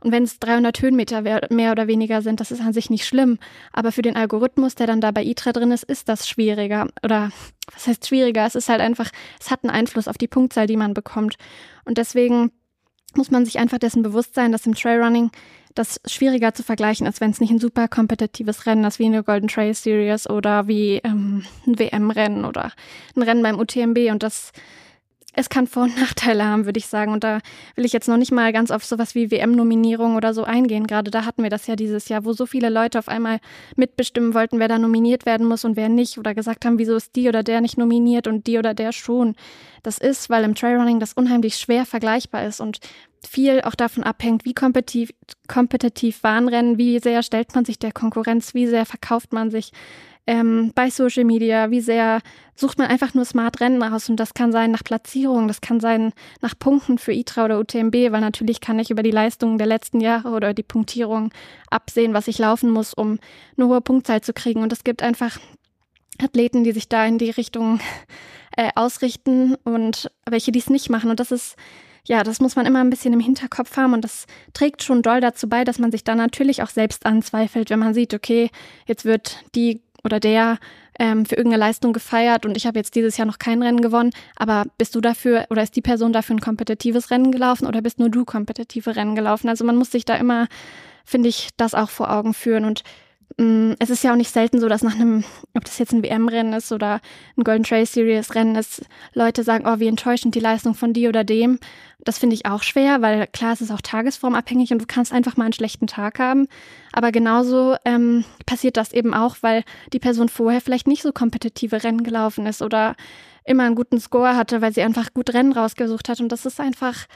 und 0.00 0.12
wenn 0.12 0.24
es 0.24 0.38
300 0.38 0.80
Höhenmeter 0.82 1.22
mehr 1.50 1.72
oder 1.72 1.86
weniger 1.86 2.22
sind, 2.22 2.40
das 2.40 2.52
ist 2.52 2.60
an 2.60 2.72
sich 2.72 2.90
nicht 2.90 3.06
schlimm. 3.06 3.38
Aber 3.72 3.90
für 3.92 4.02
den 4.02 4.14
Algorithmus, 4.14 4.74
der 4.74 4.86
dann 4.86 5.00
da 5.00 5.10
bei 5.10 5.24
ITRA 5.24 5.52
drin 5.52 5.72
ist, 5.72 5.82
ist 5.84 6.08
das 6.08 6.28
schwieriger. 6.28 6.86
Oder 7.02 7.30
was 7.72 7.86
heißt 7.88 8.06
schwieriger? 8.06 8.46
Es 8.46 8.54
ist 8.54 8.68
halt 8.68 8.80
einfach, 8.80 9.10
es 9.40 9.50
hat 9.50 9.64
einen 9.64 9.74
Einfluss 9.74 10.06
auf 10.06 10.18
die 10.18 10.28
Punktzahl, 10.28 10.66
die 10.66 10.76
man 10.76 10.94
bekommt. 10.94 11.36
Und 11.86 11.98
deswegen 11.98 12.52
muss 13.16 13.30
man 13.30 13.44
sich 13.44 13.58
einfach 13.58 13.78
dessen 13.78 14.02
bewusst 14.02 14.34
sein, 14.34 14.52
dass 14.52 14.66
im 14.66 14.74
Trailrunning 14.74 15.30
das 15.74 16.00
schwieriger 16.06 16.54
zu 16.54 16.62
vergleichen 16.62 17.06
ist, 17.06 17.20
wenn 17.20 17.30
es 17.30 17.40
nicht 17.40 17.50
ein 17.50 17.58
super 17.58 17.86
kompetitives 17.86 18.66
Rennen 18.66 18.84
ist, 18.84 18.98
wie 18.98 19.06
eine 19.06 19.22
Golden 19.22 19.48
Trail 19.48 19.74
Series 19.74 20.28
oder 20.28 20.66
wie 20.66 21.00
ähm, 21.04 21.44
ein 21.66 21.78
WM-Rennen 21.78 22.44
oder 22.44 22.72
ein 23.14 23.22
Rennen 23.22 23.42
beim 23.42 23.58
UTMB. 23.58 24.10
Und 24.10 24.22
das 24.22 24.52
es 25.36 25.50
kann 25.50 25.66
Vor- 25.66 25.84
und 25.84 25.96
Nachteile 26.00 26.44
haben, 26.44 26.64
würde 26.64 26.78
ich 26.78 26.86
sagen. 26.86 27.12
Und 27.12 27.22
da 27.22 27.40
will 27.76 27.84
ich 27.84 27.92
jetzt 27.92 28.08
noch 28.08 28.16
nicht 28.16 28.32
mal 28.32 28.52
ganz 28.52 28.70
auf 28.70 28.84
sowas 28.84 29.14
wie 29.14 29.30
WM-Nominierung 29.30 30.16
oder 30.16 30.32
so 30.32 30.44
eingehen. 30.44 30.86
Gerade 30.86 31.10
da 31.10 31.24
hatten 31.24 31.42
wir 31.42 31.50
das 31.50 31.66
ja 31.66 31.76
dieses 31.76 32.08
Jahr, 32.08 32.24
wo 32.24 32.32
so 32.32 32.46
viele 32.46 32.70
Leute 32.70 32.98
auf 32.98 33.08
einmal 33.08 33.38
mitbestimmen 33.76 34.32
wollten, 34.32 34.58
wer 34.58 34.68
da 34.68 34.78
nominiert 34.78 35.26
werden 35.26 35.46
muss 35.46 35.64
und 35.64 35.76
wer 35.76 35.90
nicht. 35.90 36.16
Oder 36.18 36.34
gesagt 36.34 36.64
haben, 36.64 36.78
wieso 36.78 36.96
ist 36.96 37.14
die 37.14 37.28
oder 37.28 37.42
der 37.42 37.60
nicht 37.60 37.76
nominiert 37.76 38.26
und 38.26 38.46
die 38.46 38.58
oder 38.58 38.72
der 38.72 38.92
schon. 38.92 39.36
Das 39.82 39.98
ist, 39.98 40.30
weil 40.30 40.42
im 40.42 40.54
Trailrunning 40.54 41.00
das 41.00 41.12
unheimlich 41.12 41.58
schwer 41.58 41.84
vergleichbar 41.84 42.46
ist 42.46 42.60
und 42.60 42.78
viel 43.26 43.60
auch 43.60 43.74
davon 43.74 44.04
abhängt, 44.04 44.44
wie 44.46 44.54
kompetitiv, 44.54 45.10
kompetitiv 45.48 46.22
waren 46.22 46.48
Rennen, 46.48 46.78
wie 46.78 46.98
sehr 46.98 47.22
stellt 47.22 47.54
man 47.54 47.64
sich 47.64 47.78
der 47.78 47.92
Konkurrenz, 47.92 48.54
wie 48.54 48.66
sehr 48.66 48.86
verkauft 48.86 49.32
man 49.32 49.50
sich 49.50 49.72
ähm, 50.26 50.72
bei 50.74 50.90
Social 50.90 51.24
Media, 51.24 51.70
wie 51.70 51.80
sehr 51.80 52.20
sucht 52.54 52.78
man 52.78 52.88
einfach 52.88 53.14
nur 53.14 53.24
smart 53.24 53.60
Rennen 53.60 53.82
raus 53.82 54.08
und 54.08 54.16
das 54.16 54.34
kann 54.34 54.50
sein 54.50 54.70
nach 54.70 54.82
Platzierung, 54.82 55.46
das 55.46 55.60
kann 55.60 55.78
sein 55.78 56.12
nach 56.40 56.58
Punkten 56.58 56.98
für 56.98 57.12
ITRA 57.12 57.44
oder 57.44 57.60
UTMB, 57.60 57.94
weil 57.94 58.20
natürlich 58.20 58.60
kann 58.60 58.78
ich 58.78 58.90
über 58.90 59.02
die 59.02 59.10
Leistungen 59.10 59.58
der 59.58 59.66
letzten 59.66 60.00
Jahre 60.00 60.30
oder 60.30 60.54
die 60.54 60.62
Punktierung 60.62 61.30
absehen, 61.70 62.14
was 62.14 62.28
ich 62.28 62.38
laufen 62.38 62.70
muss, 62.70 62.94
um 62.94 63.18
eine 63.56 63.68
hohe 63.68 63.80
Punktzahl 63.80 64.20
zu 64.20 64.32
kriegen. 64.32 64.62
Und 64.62 64.72
es 64.72 64.84
gibt 64.84 65.02
einfach 65.02 65.38
Athleten, 66.20 66.64
die 66.64 66.72
sich 66.72 66.88
da 66.88 67.04
in 67.06 67.18
die 67.18 67.30
Richtung 67.30 67.80
äh, 68.56 68.70
ausrichten 68.74 69.54
und 69.64 70.10
welche, 70.28 70.50
die 70.50 70.58
es 70.58 70.70
nicht 70.70 70.90
machen. 70.90 71.10
Und 71.10 71.20
das 71.20 71.30
ist 71.30 71.56
ja, 72.08 72.22
das 72.22 72.40
muss 72.40 72.54
man 72.54 72.66
immer 72.66 72.80
ein 72.80 72.90
bisschen 72.90 73.12
im 73.12 73.20
Hinterkopf 73.20 73.76
haben. 73.76 73.92
Und 73.92 74.02
das 74.02 74.26
trägt 74.54 74.82
schon 74.82 75.02
doll 75.02 75.20
dazu 75.20 75.48
bei, 75.48 75.64
dass 75.64 75.78
man 75.78 75.90
sich 75.90 76.04
dann 76.04 76.18
natürlich 76.18 76.62
auch 76.62 76.68
selbst 76.68 77.04
anzweifelt, 77.04 77.68
wenn 77.70 77.80
man 77.80 77.94
sieht, 77.94 78.14
okay, 78.14 78.50
jetzt 78.86 79.04
wird 79.04 79.42
die 79.54 79.82
oder 80.06 80.20
der 80.20 80.58
ähm, 80.98 81.26
für 81.26 81.34
irgendeine 81.34 81.60
Leistung 81.60 81.92
gefeiert 81.92 82.46
und 82.46 82.56
ich 82.56 82.66
habe 82.66 82.78
jetzt 82.78 82.94
dieses 82.94 83.18
Jahr 83.18 83.26
noch 83.26 83.38
kein 83.38 83.62
Rennen 83.62 83.82
gewonnen, 83.82 84.12
aber 84.36 84.64
bist 84.78 84.94
du 84.94 85.02
dafür 85.02 85.46
oder 85.50 85.62
ist 85.62 85.76
die 85.76 85.82
Person 85.82 86.14
dafür 86.14 86.36
ein 86.36 86.40
kompetitives 86.40 87.10
Rennen 87.10 87.32
gelaufen 87.32 87.66
oder 87.66 87.82
bist 87.82 87.98
nur 87.98 88.08
du 88.08 88.24
kompetitive 88.24 88.96
Rennen 88.96 89.14
gelaufen? 89.14 89.50
Also 89.50 89.64
man 89.64 89.76
muss 89.76 89.90
sich 89.90 90.06
da 90.06 90.14
immer, 90.14 90.46
finde 91.04 91.28
ich, 91.28 91.50
das 91.58 91.74
auch 91.74 91.90
vor 91.90 92.10
Augen 92.10 92.32
führen 92.32 92.64
und 92.64 92.82
es 93.38 93.90
ist 93.90 94.02
ja 94.02 94.12
auch 94.12 94.16
nicht 94.16 94.32
selten 94.32 94.60
so, 94.60 94.68
dass 94.68 94.82
nach 94.82 94.94
einem, 94.94 95.22
ob 95.52 95.64
das 95.64 95.78
jetzt 95.78 95.92
ein 95.92 96.02
WM-Rennen 96.02 96.54
ist 96.54 96.72
oder 96.72 97.00
ein 97.36 97.44
Golden 97.44 97.64
Trail 97.64 97.84
Series 97.84 98.34
Rennen 98.34 98.56
ist, 98.56 98.86
Leute 99.12 99.42
sagen, 99.42 99.64
oh, 99.66 99.78
wie 99.78 99.88
enttäuschend 99.88 100.34
die 100.34 100.40
Leistung 100.40 100.74
von 100.74 100.94
die 100.94 101.06
oder 101.06 101.22
dem. 101.22 101.58
Das 101.98 102.18
finde 102.18 102.34
ich 102.34 102.46
auch 102.46 102.62
schwer, 102.62 103.02
weil 103.02 103.26
klar, 103.26 103.52
es 103.52 103.60
ist 103.60 103.70
auch 103.70 103.82
tagesformabhängig 103.82 104.72
und 104.72 104.80
du 104.80 104.86
kannst 104.86 105.12
einfach 105.12 105.36
mal 105.36 105.44
einen 105.44 105.52
schlechten 105.52 105.86
Tag 105.86 106.18
haben. 106.18 106.48
Aber 106.92 107.12
genauso 107.12 107.76
ähm, 107.84 108.24
passiert 108.46 108.78
das 108.78 108.94
eben 108.94 109.12
auch, 109.12 109.36
weil 109.42 109.64
die 109.92 109.98
Person 109.98 110.30
vorher 110.30 110.62
vielleicht 110.62 110.86
nicht 110.86 111.02
so 111.02 111.12
kompetitive 111.12 111.84
Rennen 111.84 112.04
gelaufen 112.04 112.46
ist 112.46 112.62
oder 112.62 112.96
immer 113.46 113.64
einen 113.64 113.74
guten 113.74 114.00
Score 114.00 114.36
hatte, 114.36 114.60
weil 114.60 114.74
sie 114.74 114.82
einfach 114.82 115.14
gut 115.14 115.32
Rennen 115.32 115.52
rausgesucht 115.52 116.08
hat. 116.08 116.20
Und 116.20 116.30
das 116.30 116.46
ist 116.46 116.60
einfach, 116.60 117.06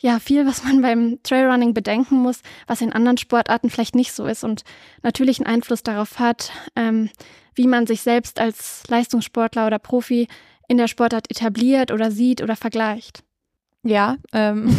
ja, 0.00 0.18
viel, 0.18 0.46
was 0.46 0.64
man 0.64 0.82
beim 0.82 1.18
Trailrunning 1.22 1.74
bedenken 1.74 2.16
muss, 2.16 2.40
was 2.66 2.80
in 2.80 2.92
anderen 2.92 3.18
Sportarten 3.18 3.70
vielleicht 3.70 3.94
nicht 3.94 4.12
so 4.12 4.26
ist 4.26 4.44
und 4.44 4.64
natürlich 5.02 5.38
einen 5.38 5.54
Einfluss 5.54 5.82
darauf 5.82 6.18
hat, 6.18 6.50
ähm, 6.74 7.10
wie 7.54 7.68
man 7.68 7.86
sich 7.86 8.02
selbst 8.02 8.40
als 8.40 8.82
Leistungssportler 8.88 9.66
oder 9.66 9.78
Profi 9.78 10.26
in 10.66 10.78
der 10.78 10.88
Sportart 10.88 11.30
etabliert 11.30 11.92
oder 11.92 12.10
sieht 12.10 12.42
oder 12.42 12.56
vergleicht. 12.56 13.22
Ja, 13.82 14.16
ähm, 14.32 14.74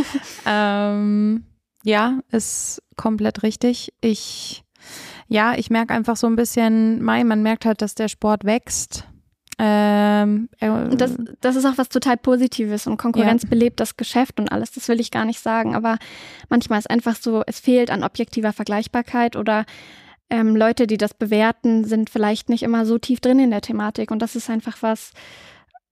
ähm, 0.46 1.44
ja, 1.82 2.20
ist 2.30 2.80
komplett 2.96 3.42
richtig. 3.42 3.92
Ich, 4.00 4.62
ja, 5.26 5.54
ich 5.56 5.70
merke 5.70 5.92
einfach 5.92 6.16
so 6.16 6.28
ein 6.28 6.36
bisschen, 6.36 7.02
man 7.02 7.42
merkt 7.42 7.66
halt, 7.66 7.82
dass 7.82 7.96
der 7.96 8.08
Sport 8.08 8.44
wächst 8.44 9.08
ähm, 9.58 10.48
äh, 10.58 10.96
das, 10.96 11.16
das 11.40 11.56
ist 11.56 11.64
auch 11.64 11.78
was 11.78 11.88
total 11.88 12.16
Positives 12.16 12.86
und 12.86 12.96
Konkurrenz 12.96 13.44
ja. 13.44 13.48
belebt 13.48 13.78
das 13.78 13.96
Geschäft 13.96 14.40
und 14.40 14.50
alles, 14.50 14.72
das 14.72 14.88
will 14.88 15.00
ich 15.00 15.10
gar 15.10 15.24
nicht 15.24 15.40
sagen, 15.40 15.74
aber 15.74 15.98
manchmal 16.48 16.78
ist 16.78 16.90
einfach 16.90 17.16
so, 17.16 17.42
es 17.46 17.60
fehlt 17.60 17.90
an 17.90 18.02
objektiver 18.02 18.52
Vergleichbarkeit 18.52 19.36
oder 19.36 19.64
ähm, 20.30 20.56
Leute, 20.56 20.86
die 20.86 20.96
das 20.96 21.14
bewerten, 21.14 21.84
sind 21.84 22.10
vielleicht 22.10 22.48
nicht 22.48 22.62
immer 22.62 22.84
so 22.84 22.98
tief 22.98 23.20
drin 23.20 23.38
in 23.38 23.50
der 23.50 23.60
Thematik 23.60 24.10
und 24.10 24.20
das 24.20 24.34
ist 24.34 24.50
einfach 24.50 24.82
was, 24.82 25.12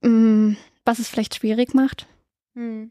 ähm, 0.03 0.57
was 0.85 0.99
es 0.99 1.09
vielleicht 1.09 1.35
schwierig 1.37 1.75
macht. 1.75 2.07
Hm. 2.55 2.91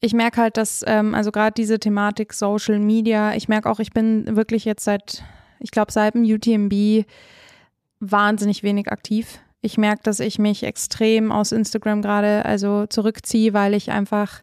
Ich 0.00 0.14
merke 0.14 0.40
halt, 0.40 0.56
dass, 0.56 0.82
ähm, 0.86 1.14
also 1.14 1.30
gerade 1.30 1.52
diese 1.52 1.78
Thematik 1.78 2.32
Social 2.32 2.78
Media, 2.78 3.34
ich 3.34 3.48
merke 3.48 3.68
auch, 3.68 3.80
ich 3.80 3.92
bin 3.92 4.34
wirklich 4.34 4.64
jetzt 4.64 4.84
seit, 4.84 5.22
ich 5.58 5.70
glaube, 5.70 5.92
seit 5.92 6.14
dem 6.14 6.24
UTMB 6.24 7.04
wahnsinnig 7.98 8.62
wenig 8.62 8.90
aktiv 8.90 9.40
ich 9.62 9.78
merke, 9.78 10.02
dass 10.02 10.20
ich 10.20 10.38
mich 10.38 10.62
extrem 10.62 11.32
aus 11.32 11.52
Instagram 11.52 12.02
gerade 12.02 12.44
also 12.44 12.86
zurückziehe, 12.86 13.52
weil 13.52 13.74
ich 13.74 13.90
einfach, 13.90 14.42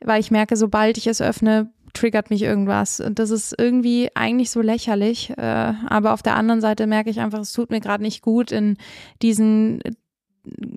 weil 0.00 0.20
ich 0.20 0.30
merke, 0.30 0.56
sobald 0.56 0.96
ich 0.96 1.06
es 1.06 1.20
öffne, 1.20 1.70
triggert 1.92 2.30
mich 2.30 2.42
irgendwas. 2.42 3.00
Und 3.00 3.18
das 3.18 3.30
ist 3.30 3.54
irgendwie 3.56 4.10
eigentlich 4.14 4.50
so 4.50 4.60
lächerlich. 4.60 5.30
Äh, 5.36 5.72
aber 5.88 6.12
auf 6.12 6.22
der 6.22 6.36
anderen 6.36 6.60
Seite 6.60 6.86
merke 6.86 7.10
ich 7.10 7.20
einfach, 7.20 7.40
es 7.40 7.52
tut 7.52 7.70
mir 7.70 7.80
gerade 7.80 8.02
nicht 8.02 8.22
gut, 8.22 8.52
in 8.52 8.76
diesen 9.22 9.80
äh, 9.82 9.92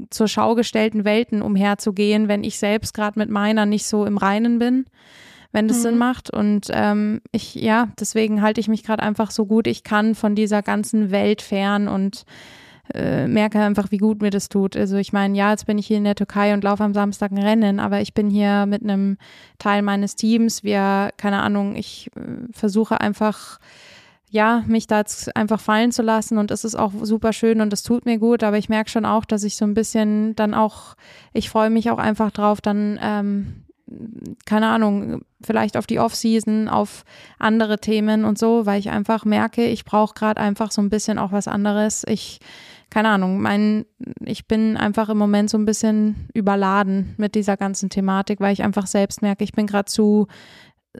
zur 0.09 0.27
Schau 0.27 0.55
gestellten 0.55 1.03
Welten 1.03 1.41
umherzugehen, 1.41 2.27
wenn 2.27 2.43
ich 2.43 2.57
selbst 2.57 2.93
gerade 2.93 3.19
mit 3.19 3.29
meiner 3.29 3.65
nicht 3.65 3.85
so 3.85 4.05
im 4.05 4.17
Reinen 4.17 4.59
bin, 4.59 4.85
wenn 5.51 5.67
das 5.67 5.79
mhm. 5.79 5.81
Sinn 5.81 5.97
macht. 5.97 6.29
Und 6.29 6.67
ähm, 6.71 7.21
ich, 7.31 7.55
ja, 7.55 7.89
deswegen 7.99 8.41
halte 8.41 8.61
ich 8.61 8.67
mich 8.67 8.83
gerade 8.83 9.03
einfach 9.03 9.31
so 9.31 9.45
gut 9.45 9.67
ich 9.67 9.83
kann 9.83 10.15
von 10.15 10.35
dieser 10.35 10.61
ganzen 10.61 11.11
Welt 11.11 11.41
fern 11.41 11.87
und 11.87 12.25
äh, 12.93 13.27
merke 13.27 13.59
einfach, 13.59 13.91
wie 13.91 13.97
gut 13.97 14.21
mir 14.21 14.29
das 14.29 14.49
tut. 14.49 14.77
Also 14.77 14.97
ich 14.97 15.13
meine, 15.13 15.37
ja, 15.37 15.51
jetzt 15.51 15.65
bin 15.65 15.77
ich 15.77 15.87
hier 15.87 15.97
in 15.97 16.03
der 16.03 16.15
Türkei 16.15 16.53
und 16.53 16.63
laufe 16.63 16.83
am 16.83 16.93
Samstag 16.93 17.31
ein 17.31 17.37
Rennen, 17.37 17.79
aber 17.79 18.01
ich 18.01 18.13
bin 18.13 18.29
hier 18.29 18.65
mit 18.65 18.83
einem 18.83 19.17
Teil 19.59 19.81
meines 19.81 20.15
Teams. 20.15 20.63
Wir, 20.63 21.09
keine 21.17 21.41
Ahnung, 21.41 21.75
ich 21.75 22.09
äh, 22.15 22.51
versuche 22.51 23.01
einfach 23.01 23.59
ja, 24.29 24.63
mich 24.67 24.87
da 24.87 25.03
einfach 25.35 25.59
fallen 25.59 25.91
zu 25.91 26.01
lassen 26.01 26.37
und 26.37 26.51
es 26.51 26.65
ist 26.65 26.75
auch 26.75 26.91
super 27.01 27.31
schön 27.31 27.61
und 27.61 27.71
es 27.71 27.83
tut 27.83 28.05
mir 28.05 28.17
gut, 28.19 28.43
aber 28.43 28.57
ich 28.57 28.67
merke 28.67 28.89
schon 28.89 29.05
auch, 29.05 29.23
dass 29.23 29.43
ich 29.43 29.55
so 29.55 29.65
ein 29.65 29.73
bisschen 29.73 30.35
dann 30.35 30.53
auch, 30.53 30.95
ich 31.33 31.49
freue 31.49 31.69
mich 31.69 31.89
auch 31.91 31.97
einfach 31.97 32.31
drauf, 32.31 32.59
dann, 32.59 32.99
ähm, 33.01 33.63
keine 34.45 34.67
Ahnung, 34.67 35.21
vielleicht 35.41 35.77
auf 35.77 35.87
die 35.87 35.99
Off-Season, 35.99 36.67
auf 36.67 37.05
andere 37.39 37.79
Themen 37.79 38.25
und 38.25 38.37
so, 38.37 38.65
weil 38.65 38.79
ich 38.79 38.89
einfach 38.89 39.23
merke, 39.23 39.65
ich 39.65 39.85
brauche 39.85 40.13
gerade 40.13 40.41
einfach 40.41 40.71
so 40.71 40.81
ein 40.81 40.89
bisschen 40.89 41.17
auch 41.19 41.31
was 41.31 41.47
anderes. 41.47 42.03
Ich 42.05 42.39
keine 42.89 43.09
Ahnung, 43.09 43.41
mein, 43.41 43.85
ich 44.23 44.47
bin 44.47 44.77
einfach 44.77 45.09
im 45.09 45.17
Moment 45.17 45.49
so 45.49 45.57
ein 45.57 45.65
bisschen 45.65 46.29
überladen 46.33 47.15
mit 47.17 47.35
dieser 47.35 47.57
ganzen 47.57 47.89
Thematik, 47.89 48.39
weil 48.39 48.53
ich 48.53 48.63
einfach 48.63 48.87
selbst 48.87 49.21
merke, 49.21 49.43
ich 49.43 49.51
bin 49.51 49.67
gerade 49.67 49.85
zu 49.85 50.27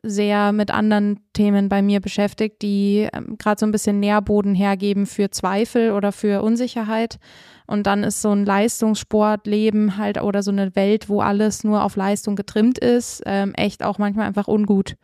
sehr 0.03 0.51
mit 0.51 0.71
anderen 0.71 1.19
Themen 1.33 1.69
bei 1.69 1.81
mir 1.81 1.99
beschäftigt, 1.99 2.61
die 2.61 3.07
ähm, 3.13 3.38
gerade 3.38 3.59
so 3.59 3.65
ein 3.65 3.71
bisschen 3.71 3.99
Nährboden 3.99 4.53
hergeben 4.53 5.05
für 5.05 5.31
Zweifel 5.31 5.91
oder 5.91 6.11
für 6.11 6.41
Unsicherheit. 6.43 7.19
Und 7.68 7.86
dann 7.86 8.03
ist 8.03 8.22
so 8.22 8.32
ein 8.32 8.45
Leistungssportleben 8.45 9.97
halt 9.97 10.22
oder 10.22 10.41
so 10.41 10.51
eine 10.51 10.76
Welt, 10.76 11.09
wo 11.09 11.20
alles 11.20 11.65
nur 11.65 11.84
auf 11.84 11.97
Leistung 11.97 12.38
getrimmt 12.38 12.80
ist, 12.80 13.22
ähm, 13.26 13.53
echt 13.55 13.84
auch 13.84 13.97
manchmal 13.97 14.26
einfach 14.26 14.47
ungut. 14.47 14.95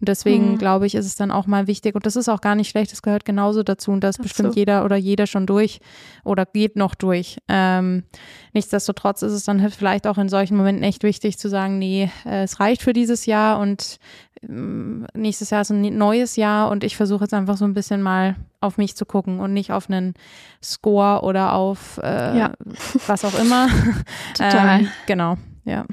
Und 0.00 0.08
deswegen 0.08 0.52
mhm. 0.52 0.58
glaube 0.58 0.86
ich, 0.86 0.94
ist 0.94 1.06
es 1.06 1.16
dann 1.16 1.30
auch 1.30 1.46
mal 1.46 1.66
wichtig. 1.66 1.94
Und 1.94 2.04
das 2.04 2.16
ist 2.16 2.28
auch 2.28 2.42
gar 2.42 2.54
nicht 2.54 2.68
schlecht, 2.68 2.92
das 2.92 3.00
gehört 3.00 3.24
genauso 3.24 3.62
dazu. 3.62 3.90
Und 3.90 4.04
das 4.04 4.16
Ach 4.18 4.22
bestimmt 4.22 4.52
so. 4.52 4.58
jeder 4.58 4.84
oder 4.84 4.96
jeder 4.96 5.26
schon 5.26 5.46
durch 5.46 5.80
oder 6.22 6.44
geht 6.44 6.76
noch 6.76 6.94
durch. 6.94 7.38
Ähm, 7.48 8.04
nichtsdestotrotz 8.52 9.22
ist 9.22 9.32
es 9.32 9.44
dann 9.44 9.62
halt 9.62 9.74
vielleicht 9.74 10.06
auch 10.06 10.18
in 10.18 10.28
solchen 10.28 10.58
Momenten 10.58 10.84
echt 10.84 11.02
wichtig 11.02 11.38
zu 11.38 11.48
sagen, 11.48 11.78
nee, 11.78 12.10
äh, 12.26 12.42
es 12.42 12.60
reicht 12.60 12.82
für 12.82 12.92
dieses 12.92 13.24
Jahr 13.24 13.58
und 13.58 13.98
nächstes 14.42 15.50
Jahr 15.50 15.60
ist 15.60 15.70
ein 15.70 15.96
neues 15.96 16.36
Jahr 16.36 16.70
und 16.70 16.82
ich 16.82 16.96
versuche 16.96 17.24
jetzt 17.24 17.34
einfach 17.34 17.56
so 17.56 17.64
ein 17.64 17.74
bisschen 17.74 18.02
mal 18.02 18.36
auf 18.60 18.78
mich 18.78 18.96
zu 18.96 19.04
gucken 19.04 19.40
und 19.40 19.52
nicht 19.52 19.70
auf 19.70 19.90
einen 19.90 20.14
Score 20.62 21.22
oder 21.22 21.54
auf 21.54 22.00
äh, 22.02 22.38
ja. 22.38 22.52
was 23.06 23.24
auch 23.24 23.38
immer. 23.38 23.68
Total. 24.34 24.80
Ähm, 24.80 24.88
genau, 25.06 25.36
ja. 25.64 25.84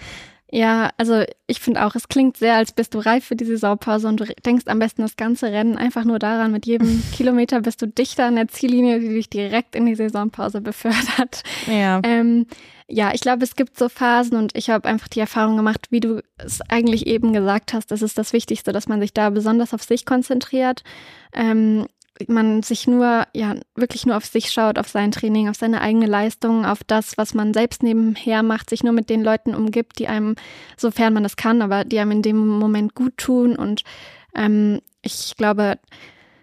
Ja, 0.50 0.92
also 0.96 1.24
ich 1.46 1.60
finde 1.60 1.86
auch, 1.86 1.96
es 1.96 2.08
klingt 2.08 2.38
sehr, 2.38 2.56
als 2.56 2.72
bist 2.72 2.94
du 2.94 3.00
reif 3.00 3.26
für 3.26 3.36
die 3.36 3.44
Saisonpause 3.44 4.08
und 4.08 4.22
du 4.22 4.26
denkst 4.46 4.64
am 4.68 4.80
besten 4.80 5.02
das 5.02 5.18
ganze 5.18 5.48
Rennen 5.48 5.76
einfach 5.76 6.06
nur 6.06 6.20
daran, 6.20 6.54
mit 6.54 6.66
jedem 6.66 7.04
Kilometer 7.14 7.62
bist 7.62 7.82
du 7.82 7.88
dichter 7.88 8.26
an 8.26 8.38
der 8.38 8.48
Ziellinie, 8.48 9.02
die 9.02 9.10
dich 9.10 9.30
direkt 9.30 9.76
in 9.76 9.86
die 9.86 9.96
Saisonpause 9.96 10.62
befördert. 10.62 11.44
Ja. 11.68 12.00
Ähm, 12.04 12.48
ja, 12.90 13.14
ich 13.14 13.22
glaube, 13.22 13.44
es 13.44 13.56
gibt 13.56 13.78
so 13.78 13.90
Phasen 13.90 14.38
und 14.38 14.56
ich 14.56 14.70
habe 14.70 14.88
einfach 14.88 15.10
die 15.10 15.20
Erfahrung 15.20 15.58
gemacht, 15.58 15.88
wie 15.90 16.00
du 16.00 16.24
es 16.38 16.62
eigentlich 16.70 17.06
eben 17.06 17.34
gesagt 17.34 17.74
hast, 17.74 17.92
das 17.92 18.02
ist 18.02 18.18
das 18.18 18.32
Wichtigste, 18.32 18.72
dass 18.72 18.88
man 18.88 19.02
sich 19.02 19.14
da 19.14 19.30
besonders 19.30 19.74
auf 19.74 19.84
sich 19.84 20.06
konzentriert. 20.06 20.84
Ähm, 21.34 21.88
man 22.28 22.64
sich 22.64 22.88
nur, 22.88 23.28
ja, 23.34 23.56
wirklich 23.76 24.06
nur 24.06 24.18
auf 24.18 24.26
sich 24.26 24.52
schaut, 24.52 24.80
auf 24.80 24.88
sein 24.88 25.12
Training, 25.12 25.50
auf 25.50 25.58
seine 25.58 25.82
eigene 25.82 26.08
Leistung, 26.08 26.66
auf 26.66 26.84
das, 26.84 27.18
was 27.18 27.34
man 27.34 27.54
selbst 27.54 27.84
nebenher 27.84 28.42
macht, 28.42 28.70
sich 28.70 28.84
nur 28.84 28.94
mit 28.94 29.10
den 29.10 29.24
Leuten 29.24 29.54
umgibt, 29.54 30.00
die 30.00 30.08
einem, 30.08 30.36
sofern 30.78 31.14
man 31.14 31.26
es 31.26 31.36
kann, 31.36 31.62
aber 31.62 31.84
die 31.84 32.00
einem 32.00 32.12
in 32.12 32.22
dem 32.22 32.48
Moment 32.48 32.96
gut 32.96 33.18
tun. 33.18 33.56
Und 33.56 33.84
ähm, 34.34 34.80
ich 35.02 35.36
glaube, 35.38 35.78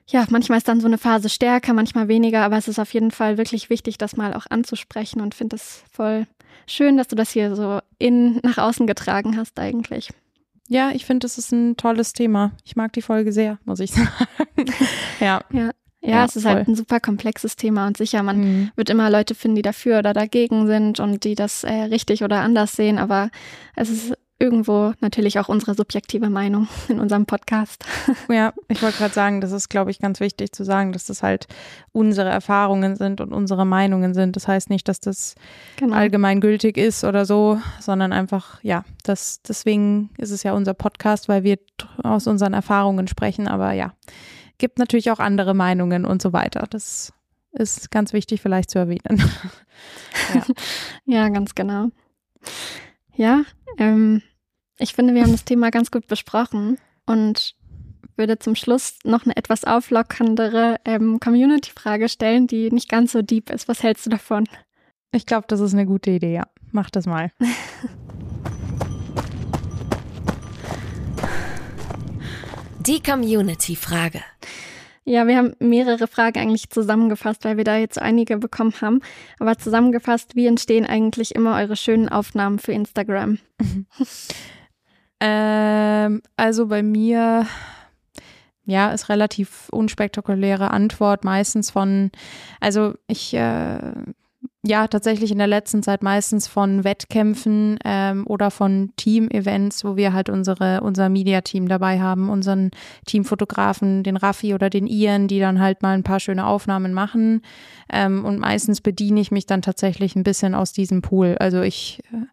ja, 0.06 0.26
manchmal 0.30 0.58
ist 0.58 0.68
dann 0.68 0.80
so 0.80 0.86
eine 0.86 0.98
Phase 0.98 1.28
stärker, 1.28 1.72
manchmal 1.72 2.08
weniger, 2.08 2.42
aber 2.42 2.58
es 2.58 2.68
ist 2.68 2.78
auf 2.78 2.92
jeden 2.92 3.10
Fall 3.10 3.38
wirklich 3.38 3.70
wichtig, 3.70 3.98
das 3.98 4.16
mal 4.16 4.34
auch 4.34 4.46
anzusprechen 4.50 5.20
und 5.20 5.34
finde 5.34 5.56
es 5.56 5.82
voll 5.90 6.26
schön, 6.66 6.96
dass 6.96 7.08
du 7.08 7.16
das 7.16 7.30
hier 7.30 7.54
so 7.56 7.80
in 7.98 8.40
nach 8.42 8.58
außen 8.58 8.86
getragen 8.86 9.36
hast 9.36 9.58
eigentlich. 9.58 10.10
Ja, 10.68 10.90
ich 10.92 11.04
finde, 11.04 11.24
das 11.24 11.38
ist 11.38 11.52
ein 11.52 11.76
tolles 11.76 12.12
Thema. 12.12 12.52
Ich 12.64 12.76
mag 12.76 12.92
die 12.92 13.02
Folge 13.02 13.32
sehr, 13.32 13.58
muss 13.64 13.80
ich 13.80 13.92
sagen. 13.92 14.10
ja. 15.20 15.42
ja. 15.52 15.70
Ja, 16.06 16.10
ja, 16.10 16.24
es 16.26 16.36
ist 16.36 16.42
voll. 16.42 16.52
halt 16.52 16.68
ein 16.68 16.74
super 16.74 17.00
komplexes 17.00 17.56
Thema 17.56 17.86
und 17.86 17.96
sicher, 17.96 18.22
man 18.22 18.38
mhm. 18.38 18.70
wird 18.76 18.90
immer 18.90 19.08
Leute 19.08 19.34
finden, 19.34 19.54
die 19.54 19.62
dafür 19.62 20.00
oder 20.00 20.12
dagegen 20.12 20.66
sind 20.66 21.00
und 21.00 21.24
die 21.24 21.34
das 21.34 21.64
äh, 21.64 21.72
richtig 21.84 22.22
oder 22.22 22.40
anders 22.42 22.72
sehen, 22.72 22.98
aber 22.98 23.30
es 23.74 23.88
ist 23.88 24.12
irgendwo 24.38 24.92
natürlich 25.00 25.38
auch 25.38 25.48
unsere 25.48 25.74
subjektive 25.74 26.28
Meinung 26.28 26.68
in 26.88 27.00
unserem 27.00 27.26
Podcast. 27.26 27.84
Ja, 28.30 28.52
ich 28.68 28.82
wollte 28.82 28.98
gerade 28.98 29.14
sagen, 29.14 29.40
das 29.40 29.52
ist, 29.52 29.68
glaube 29.68 29.90
ich, 29.90 29.98
ganz 29.98 30.18
wichtig 30.18 30.52
zu 30.52 30.64
sagen, 30.64 30.92
dass 30.92 31.04
das 31.04 31.22
halt 31.22 31.46
unsere 31.92 32.28
Erfahrungen 32.28 32.96
sind 32.96 33.20
und 33.20 33.32
unsere 33.32 33.64
Meinungen 33.64 34.14
sind. 34.14 34.34
Das 34.36 34.48
heißt 34.48 34.70
nicht, 34.70 34.88
dass 34.88 34.98
das 35.00 35.34
genau. 35.76 35.94
allgemein 35.94 36.40
gültig 36.40 36.76
ist 36.76 37.04
oder 37.04 37.26
so, 37.26 37.60
sondern 37.80 38.12
einfach, 38.12 38.62
ja, 38.62 38.84
das, 39.04 39.42
deswegen 39.42 40.10
ist 40.18 40.30
es 40.30 40.42
ja 40.42 40.52
unser 40.52 40.74
Podcast, 40.74 41.28
weil 41.28 41.44
wir 41.44 41.58
aus 42.02 42.26
unseren 42.26 42.54
Erfahrungen 42.54 43.08
sprechen. 43.08 43.46
Aber 43.46 43.72
ja, 43.72 43.92
gibt 44.58 44.78
natürlich 44.78 45.10
auch 45.10 45.20
andere 45.20 45.54
Meinungen 45.54 46.04
und 46.04 46.22
so 46.22 46.32
weiter. 46.32 46.66
Das 46.70 47.12
ist 47.52 47.90
ganz 47.90 48.12
wichtig 48.12 48.40
vielleicht 48.40 48.70
zu 48.70 48.78
erwähnen. 48.78 49.22
ja. 50.34 50.44
ja, 51.04 51.28
ganz 51.28 51.54
genau. 51.54 51.88
Ja, 53.16 53.44
ähm, 53.78 54.22
ich 54.78 54.94
finde, 54.94 55.14
wir 55.14 55.22
haben 55.22 55.32
das 55.32 55.44
Thema 55.44 55.70
ganz 55.70 55.90
gut 55.90 56.06
besprochen 56.06 56.78
und 57.06 57.54
würde 58.16 58.38
zum 58.38 58.54
Schluss 58.54 58.98
noch 59.04 59.24
eine 59.24 59.36
etwas 59.36 59.64
auflockerndere 59.64 60.76
ähm, 60.84 61.18
Community-Frage 61.20 62.08
stellen, 62.08 62.46
die 62.46 62.70
nicht 62.70 62.88
ganz 62.88 63.12
so 63.12 63.22
deep 63.22 63.50
ist. 63.50 63.68
Was 63.68 63.82
hältst 63.82 64.06
du 64.06 64.10
davon? 64.10 64.48
Ich 65.12 65.26
glaube, 65.26 65.46
das 65.48 65.60
ist 65.60 65.74
eine 65.74 65.86
gute 65.86 66.10
Idee, 66.10 66.34
ja. 66.34 66.46
Mach 66.72 66.90
das 66.90 67.06
mal. 67.06 67.30
Die 72.80 73.02
Community-Frage. 73.02 74.20
Ja, 75.06 75.26
wir 75.26 75.36
haben 75.36 75.54
mehrere 75.58 76.06
Fragen 76.06 76.38
eigentlich 76.40 76.70
zusammengefasst, 76.70 77.44
weil 77.44 77.58
wir 77.58 77.64
da 77.64 77.76
jetzt 77.76 78.00
einige 78.00 78.38
bekommen 78.38 78.72
haben. 78.80 79.00
Aber 79.38 79.58
zusammengefasst, 79.58 80.34
wie 80.34 80.46
entstehen 80.46 80.86
eigentlich 80.86 81.34
immer 81.34 81.56
eure 81.56 81.76
schönen 81.76 82.08
Aufnahmen 82.08 82.58
für 82.58 82.72
Instagram? 82.72 83.38
ähm, 85.20 86.22
also 86.36 86.68
bei 86.68 86.82
mir, 86.82 87.46
ja, 88.64 88.92
ist 88.92 89.10
relativ 89.10 89.68
unspektakuläre 89.70 90.70
Antwort, 90.70 91.22
meistens 91.22 91.70
von, 91.70 92.10
also 92.60 92.94
ich 93.06 93.34
äh, 93.34 93.92
ja, 94.66 94.88
tatsächlich 94.88 95.30
in 95.30 95.36
der 95.36 95.46
letzten 95.46 95.82
Zeit 95.82 96.02
meistens 96.02 96.48
von 96.48 96.84
Wettkämpfen 96.84 97.78
ähm, 97.84 98.26
oder 98.26 98.50
von 98.50 98.92
Team-Events, 98.96 99.84
wo 99.84 99.96
wir 99.96 100.14
halt 100.14 100.30
unsere, 100.30 100.80
unser 100.80 101.10
Media-Team 101.10 101.68
dabei 101.68 102.00
haben, 102.00 102.30
unseren 102.30 102.70
Teamfotografen, 103.04 104.02
den 104.02 104.16
Raffi 104.16 104.54
oder 104.54 104.70
den 104.70 104.86
Ian, 104.86 105.28
die 105.28 105.38
dann 105.38 105.60
halt 105.60 105.82
mal 105.82 105.92
ein 105.92 106.02
paar 106.02 106.18
schöne 106.18 106.46
Aufnahmen 106.46 106.94
machen. 106.94 107.42
Ähm, 107.92 108.24
und 108.24 108.38
meistens 108.38 108.80
bediene 108.80 109.20
ich 109.20 109.30
mich 109.30 109.44
dann 109.44 109.60
tatsächlich 109.60 110.16
ein 110.16 110.24
bisschen 110.24 110.54
aus 110.54 110.72
diesem 110.72 111.02
Pool. 111.02 111.36
Also 111.38 111.60
ich, 111.60 112.00
äh, 112.14 112.24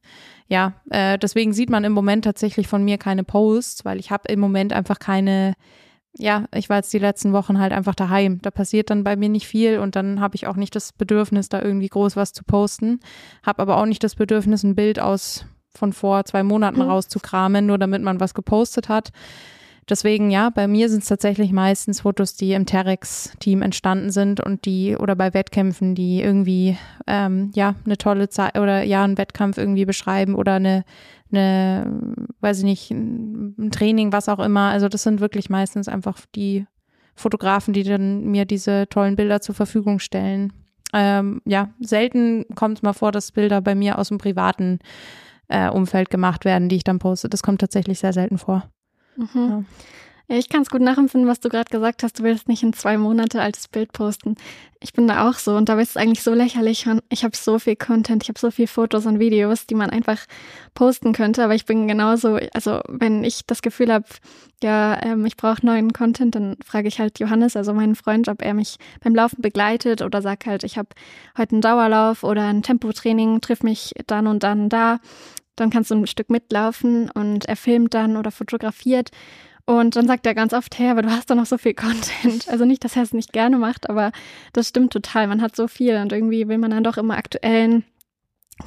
ja, 0.47 0.73
äh, 0.89 1.17
deswegen 1.17 1.51
sieht 1.51 1.69
man 1.69 1.83
im 1.83 1.91
Moment 1.91 2.23
tatsächlich 2.23 2.69
von 2.69 2.85
mir 2.85 2.97
keine 2.97 3.25
Posts, 3.25 3.83
weil 3.83 3.99
ich 3.99 4.09
habe 4.09 4.31
im 4.31 4.39
Moment 4.39 4.71
einfach 4.71 4.99
keine 4.99 5.53
ja, 6.17 6.45
ich 6.53 6.69
war 6.69 6.77
jetzt 6.77 6.93
die 6.93 6.99
letzten 6.99 7.33
Wochen 7.33 7.59
halt 7.59 7.71
einfach 7.71 7.95
daheim. 7.95 8.39
Da 8.41 8.51
passiert 8.51 8.89
dann 8.89 9.03
bei 9.03 9.15
mir 9.15 9.29
nicht 9.29 9.47
viel 9.47 9.79
und 9.79 9.95
dann 9.95 10.19
habe 10.19 10.35
ich 10.35 10.47
auch 10.47 10.55
nicht 10.55 10.75
das 10.75 10.91
Bedürfnis, 10.93 11.49
da 11.49 11.61
irgendwie 11.61 11.87
groß 11.87 12.15
was 12.15 12.33
zu 12.33 12.43
posten. 12.43 12.99
Habe 13.43 13.61
aber 13.61 13.77
auch 13.77 13.85
nicht 13.85 14.03
das 14.03 14.15
Bedürfnis, 14.15 14.63
ein 14.63 14.75
Bild 14.75 14.99
aus 14.99 15.45
von 15.73 15.93
vor 15.93 16.25
zwei 16.25 16.43
Monaten 16.43 16.81
mhm. 16.81 16.89
rauszukramen, 16.89 17.65
nur 17.65 17.77
damit 17.77 18.01
man 18.01 18.19
was 18.19 18.33
gepostet 18.33 18.89
hat. 18.89 19.11
Deswegen, 19.89 20.29
ja, 20.29 20.49
bei 20.49 20.67
mir 20.67 20.89
sind 20.89 21.01
es 21.01 21.09
tatsächlich 21.09 21.51
meistens 21.51 22.01
Fotos, 22.01 22.35
die 22.35 22.53
im 22.53 22.65
Terex-Team 22.65 23.61
entstanden 23.61 24.11
sind 24.11 24.39
und 24.39 24.65
die 24.65 24.95
oder 24.95 25.15
bei 25.15 25.33
Wettkämpfen, 25.33 25.95
die 25.95 26.21
irgendwie 26.21 26.77
ähm, 27.07 27.51
ja 27.55 27.75
eine 27.85 27.97
tolle 27.97 28.29
Zeit 28.29 28.57
oder 28.57 28.83
ja 28.83 29.03
einen 29.03 29.17
Wettkampf 29.17 29.57
irgendwie 29.57 29.85
beschreiben 29.85 30.35
oder 30.35 30.53
eine 30.53 30.85
eine, 31.33 32.25
weiß 32.41 32.59
ich 32.59 32.63
nicht, 32.63 32.91
ein 32.91 33.71
Training, 33.71 34.11
was 34.11 34.29
auch 34.29 34.39
immer. 34.39 34.69
Also 34.69 34.89
das 34.89 35.03
sind 35.03 35.21
wirklich 35.21 35.49
meistens 35.49 35.87
einfach 35.87 36.19
die 36.35 36.65
Fotografen, 37.15 37.73
die 37.73 37.83
dann 37.83 38.25
mir 38.25 38.45
diese 38.45 38.87
tollen 38.89 39.15
Bilder 39.15 39.41
zur 39.41 39.55
Verfügung 39.55 39.99
stellen. 39.99 40.53
Ähm, 40.93 41.41
ja, 41.45 41.69
selten 41.79 42.45
kommt 42.55 42.79
es 42.79 42.81
mal 42.83 42.93
vor, 42.93 43.11
dass 43.11 43.31
Bilder 43.31 43.61
bei 43.61 43.75
mir 43.75 43.97
aus 43.97 44.09
dem 44.09 44.17
privaten 44.17 44.79
äh, 45.47 45.69
Umfeld 45.69 46.09
gemacht 46.09 46.45
werden, 46.45 46.69
die 46.69 46.77
ich 46.77 46.83
dann 46.83 46.99
poste. 46.99 47.29
Das 47.29 47.43
kommt 47.43 47.61
tatsächlich 47.61 47.99
sehr 47.99 48.13
selten 48.13 48.37
vor. 48.37 48.69
Mhm. 49.15 49.29
Ja. 49.35 49.63
Ich 50.33 50.47
kann 50.47 50.61
es 50.61 50.69
gut 50.69 50.79
nachempfinden, 50.79 51.29
was 51.29 51.41
du 51.41 51.49
gerade 51.49 51.69
gesagt 51.69 52.03
hast. 52.03 52.19
Du 52.19 52.23
willst 52.23 52.47
nicht 52.47 52.63
ein 52.63 52.71
zwei 52.71 52.97
Monate 52.97 53.41
altes 53.41 53.67
Bild 53.67 53.91
posten. 53.91 54.35
Ich 54.79 54.93
bin 54.93 55.05
da 55.05 55.27
auch 55.27 55.33
so 55.33 55.57
und 55.57 55.67
dabei 55.67 55.81
ist 55.81 55.89
es 55.89 55.97
eigentlich 55.97 56.23
so 56.23 56.33
lächerlich. 56.33 56.87
Ich 57.09 57.25
habe 57.25 57.35
so 57.35 57.59
viel 57.59 57.75
Content, 57.75 58.23
ich 58.23 58.29
habe 58.29 58.39
so 58.39 58.49
viel 58.49 58.67
Fotos 58.67 59.05
und 59.05 59.19
Videos, 59.19 59.67
die 59.67 59.75
man 59.75 59.89
einfach 59.89 60.25
posten 60.73 61.11
könnte. 61.11 61.43
Aber 61.43 61.53
ich 61.53 61.65
bin 61.65 61.85
genauso, 61.85 62.39
also 62.53 62.79
wenn 62.87 63.25
ich 63.25 63.45
das 63.45 63.61
Gefühl 63.61 63.91
habe, 63.91 64.05
ja, 64.63 65.03
ähm, 65.03 65.25
ich 65.25 65.35
brauche 65.35 65.65
neuen 65.65 65.91
Content, 65.91 66.33
dann 66.33 66.55
frage 66.65 66.87
ich 66.87 66.99
halt 66.99 67.19
Johannes, 67.19 67.57
also 67.57 67.73
meinen 67.73 67.95
Freund, 67.95 68.29
ob 68.29 68.41
er 68.41 68.53
mich 68.53 68.77
beim 69.03 69.13
Laufen 69.13 69.41
begleitet 69.41 70.01
oder 70.01 70.21
sag 70.21 70.45
halt, 70.45 70.63
ich 70.63 70.77
habe 70.77 70.89
heute 71.37 71.53
einen 71.53 71.61
Dauerlauf 71.61 72.23
oder 72.23 72.47
ein 72.47 72.63
Tempotraining, 72.63 73.41
triff 73.41 73.63
mich 73.63 73.91
dann 74.07 74.27
und 74.27 74.43
dann 74.43 74.69
da. 74.69 74.99
Dann 75.61 75.69
kannst 75.69 75.91
du 75.91 75.95
ein 75.95 76.07
Stück 76.07 76.31
mitlaufen 76.31 77.11
und 77.11 77.45
er 77.45 77.55
filmt 77.55 77.93
dann 77.93 78.17
oder 78.17 78.31
fotografiert. 78.31 79.11
Und 79.65 79.95
dann 79.95 80.07
sagt 80.07 80.25
er 80.25 80.33
ganz 80.33 80.53
oft, 80.53 80.79
hey, 80.79 80.89
aber 80.89 81.03
du 81.03 81.11
hast 81.11 81.29
doch 81.29 81.35
noch 81.35 81.45
so 81.45 81.59
viel 81.59 81.73
Content. 81.75 82.49
Also 82.49 82.65
nicht, 82.65 82.83
dass 82.83 82.95
er 82.95 83.03
es 83.03 83.13
nicht 83.13 83.31
gerne 83.31 83.59
macht, 83.59 83.87
aber 83.87 84.11
das 84.53 84.69
stimmt 84.69 84.91
total. 84.91 85.27
Man 85.27 85.39
hat 85.39 85.55
so 85.55 85.67
viel 85.67 85.97
und 85.97 86.11
irgendwie 86.11 86.47
will 86.47 86.57
man 86.57 86.71
dann 86.71 86.83
doch 86.83 86.97
immer 86.97 87.15
aktuellen 87.15 87.83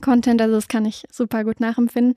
Content. 0.03 0.41
Also 0.41 0.55
das 0.55 0.69
kann 0.69 0.87
ich 0.87 1.03
super 1.11 1.43
gut 1.43 1.59
nachempfinden. 1.59 2.15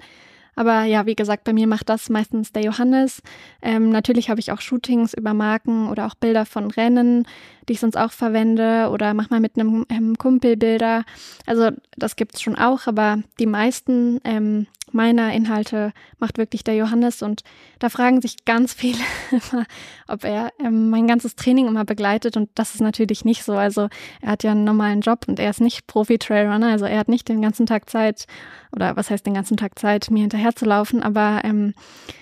Aber 0.58 0.84
ja, 0.84 1.06
wie 1.06 1.16
gesagt, 1.16 1.44
bei 1.44 1.54
mir 1.54 1.68
macht 1.68 1.88
das 1.88 2.10
meistens 2.10 2.52
der 2.52 2.64
Johannes. 2.64 3.22
Ähm, 3.62 3.92
natürlich 3.92 4.30
habe 4.32 4.40
ich 4.40 4.52
auch 4.52 4.60
Shootings 4.60 5.14
über 5.14 5.36
Marken 5.36 5.88
oder 5.88 6.08
auch 6.08 6.16
Bilder 6.16 6.48
von 6.48 6.72
Rennen, 6.72 7.28
die 7.70 7.74
ich 7.74 7.80
sonst 7.80 7.96
auch 7.96 8.12
verwende 8.12 8.90
oder 8.92 9.14
manchmal 9.14 9.40
mit 9.40 9.56
einem 9.56 9.86
ähm, 9.90 10.18
Kumpel 10.18 10.58
Bilder. 10.58 11.06
Also 11.46 11.70
das 11.96 12.16
gibt's 12.16 12.42
schon 12.42 12.56
auch, 12.56 12.88
aber 12.88 13.20
die 13.40 13.46
meisten 13.46 14.20
ähm, 14.24 14.66
meiner 14.92 15.34
Inhalte 15.34 15.94
macht 16.20 16.38
wirklich 16.38 16.64
der 16.64 16.76
Johannes 16.76 17.22
und 17.22 17.44
da 17.80 17.90
fragen 17.90 18.22
sich 18.22 18.46
ganz 18.46 18.74
viele 18.74 19.00
immer, 19.32 19.66
ob 20.08 20.24
er 20.24 20.52
ähm, 20.60 20.90
mein 20.90 21.08
ganzes 21.08 21.36
Training 21.36 21.68
immer 21.68 21.86
begleitet 21.86 22.38
und 22.38 22.50
das 22.56 22.76
ist 22.76 22.82
natürlich 22.82 23.26
nicht 23.26 23.44
so. 23.44 23.54
Also 23.54 23.90
er 24.22 24.32
hat 24.32 24.44
ja 24.44 24.52
einen 24.52 24.64
normalen 24.64 25.02
Job 25.02 25.26
und 25.28 25.40
er 25.40 25.50
ist 25.50 25.62
nicht 25.62 25.88
Profi-Trailrunner, 25.88 26.68
also 26.68 26.86
er 26.86 27.00
hat 27.00 27.10
nicht 27.10 27.28
den 27.28 27.42
ganzen 27.42 27.66
Tag 27.66 27.90
Zeit 27.90 28.26
oder 28.72 28.96
was 28.96 29.10
heißt 29.10 29.26
den 29.26 29.34
ganzen 29.34 29.58
Tag 29.58 29.78
Zeit, 29.78 30.10
mir 30.12 30.22
hinterher 30.22 30.56
zu 30.56 30.66
laufen, 30.66 31.04
aber 31.04 31.42
ähm, 31.44 31.74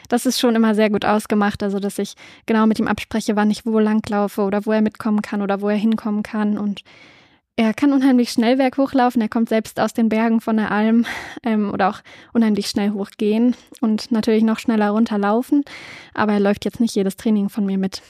das 0.09 0.25
ist 0.25 0.39
schon 0.39 0.55
immer 0.55 0.75
sehr 0.75 0.89
gut 0.89 1.05
ausgemacht, 1.05 1.63
also 1.63 1.79
dass 1.79 1.97
ich 1.99 2.15
genau 2.45 2.65
mit 2.65 2.79
ihm 2.79 2.87
abspreche, 2.87 3.35
wann 3.35 3.51
ich 3.51 3.65
wo 3.65 3.79
langlaufe 3.79 4.41
oder 4.41 4.65
wo 4.65 4.71
er 4.71 4.81
mitkommen 4.81 5.21
kann 5.21 5.41
oder 5.41 5.61
wo 5.61 5.69
er 5.69 5.75
hinkommen 5.75 6.23
kann. 6.23 6.57
Und 6.57 6.81
er 7.57 7.73
kann 7.73 7.93
unheimlich 7.93 8.31
schnell 8.31 8.57
berghochlaufen. 8.57 9.21
Er 9.21 9.29
kommt 9.29 9.49
selbst 9.49 9.79
aus 9.79 9.93
den 9.93 10.09
Bergen 10.09 10.41
von 10.41 10.57
der 10.57 10.71
Alm 10.71 11.05
ähm, 11.43 11.71
oder 11.71 11.89
auch 11.89 11.99
unheimlich 12.33 12.67
schnell 12.67 12.91
hochgehen 12.91 13.55
und 13.79 14.11
natürlich 14.11 14.43
noch 14.43 14.59
schneller 14.59 14.89
runterlaufen. 14.89 15.63
Aber 16.13 16.33
er 16.33 16.39
läuft 16.39 16.65
jetzt 16.65 16.79
nicht 16.79 16.95
jedes 16.95 17.15
Training 17.15 17.49
von 17.49 17.65
mir 17.65 17.77
mit. 17.77 18.01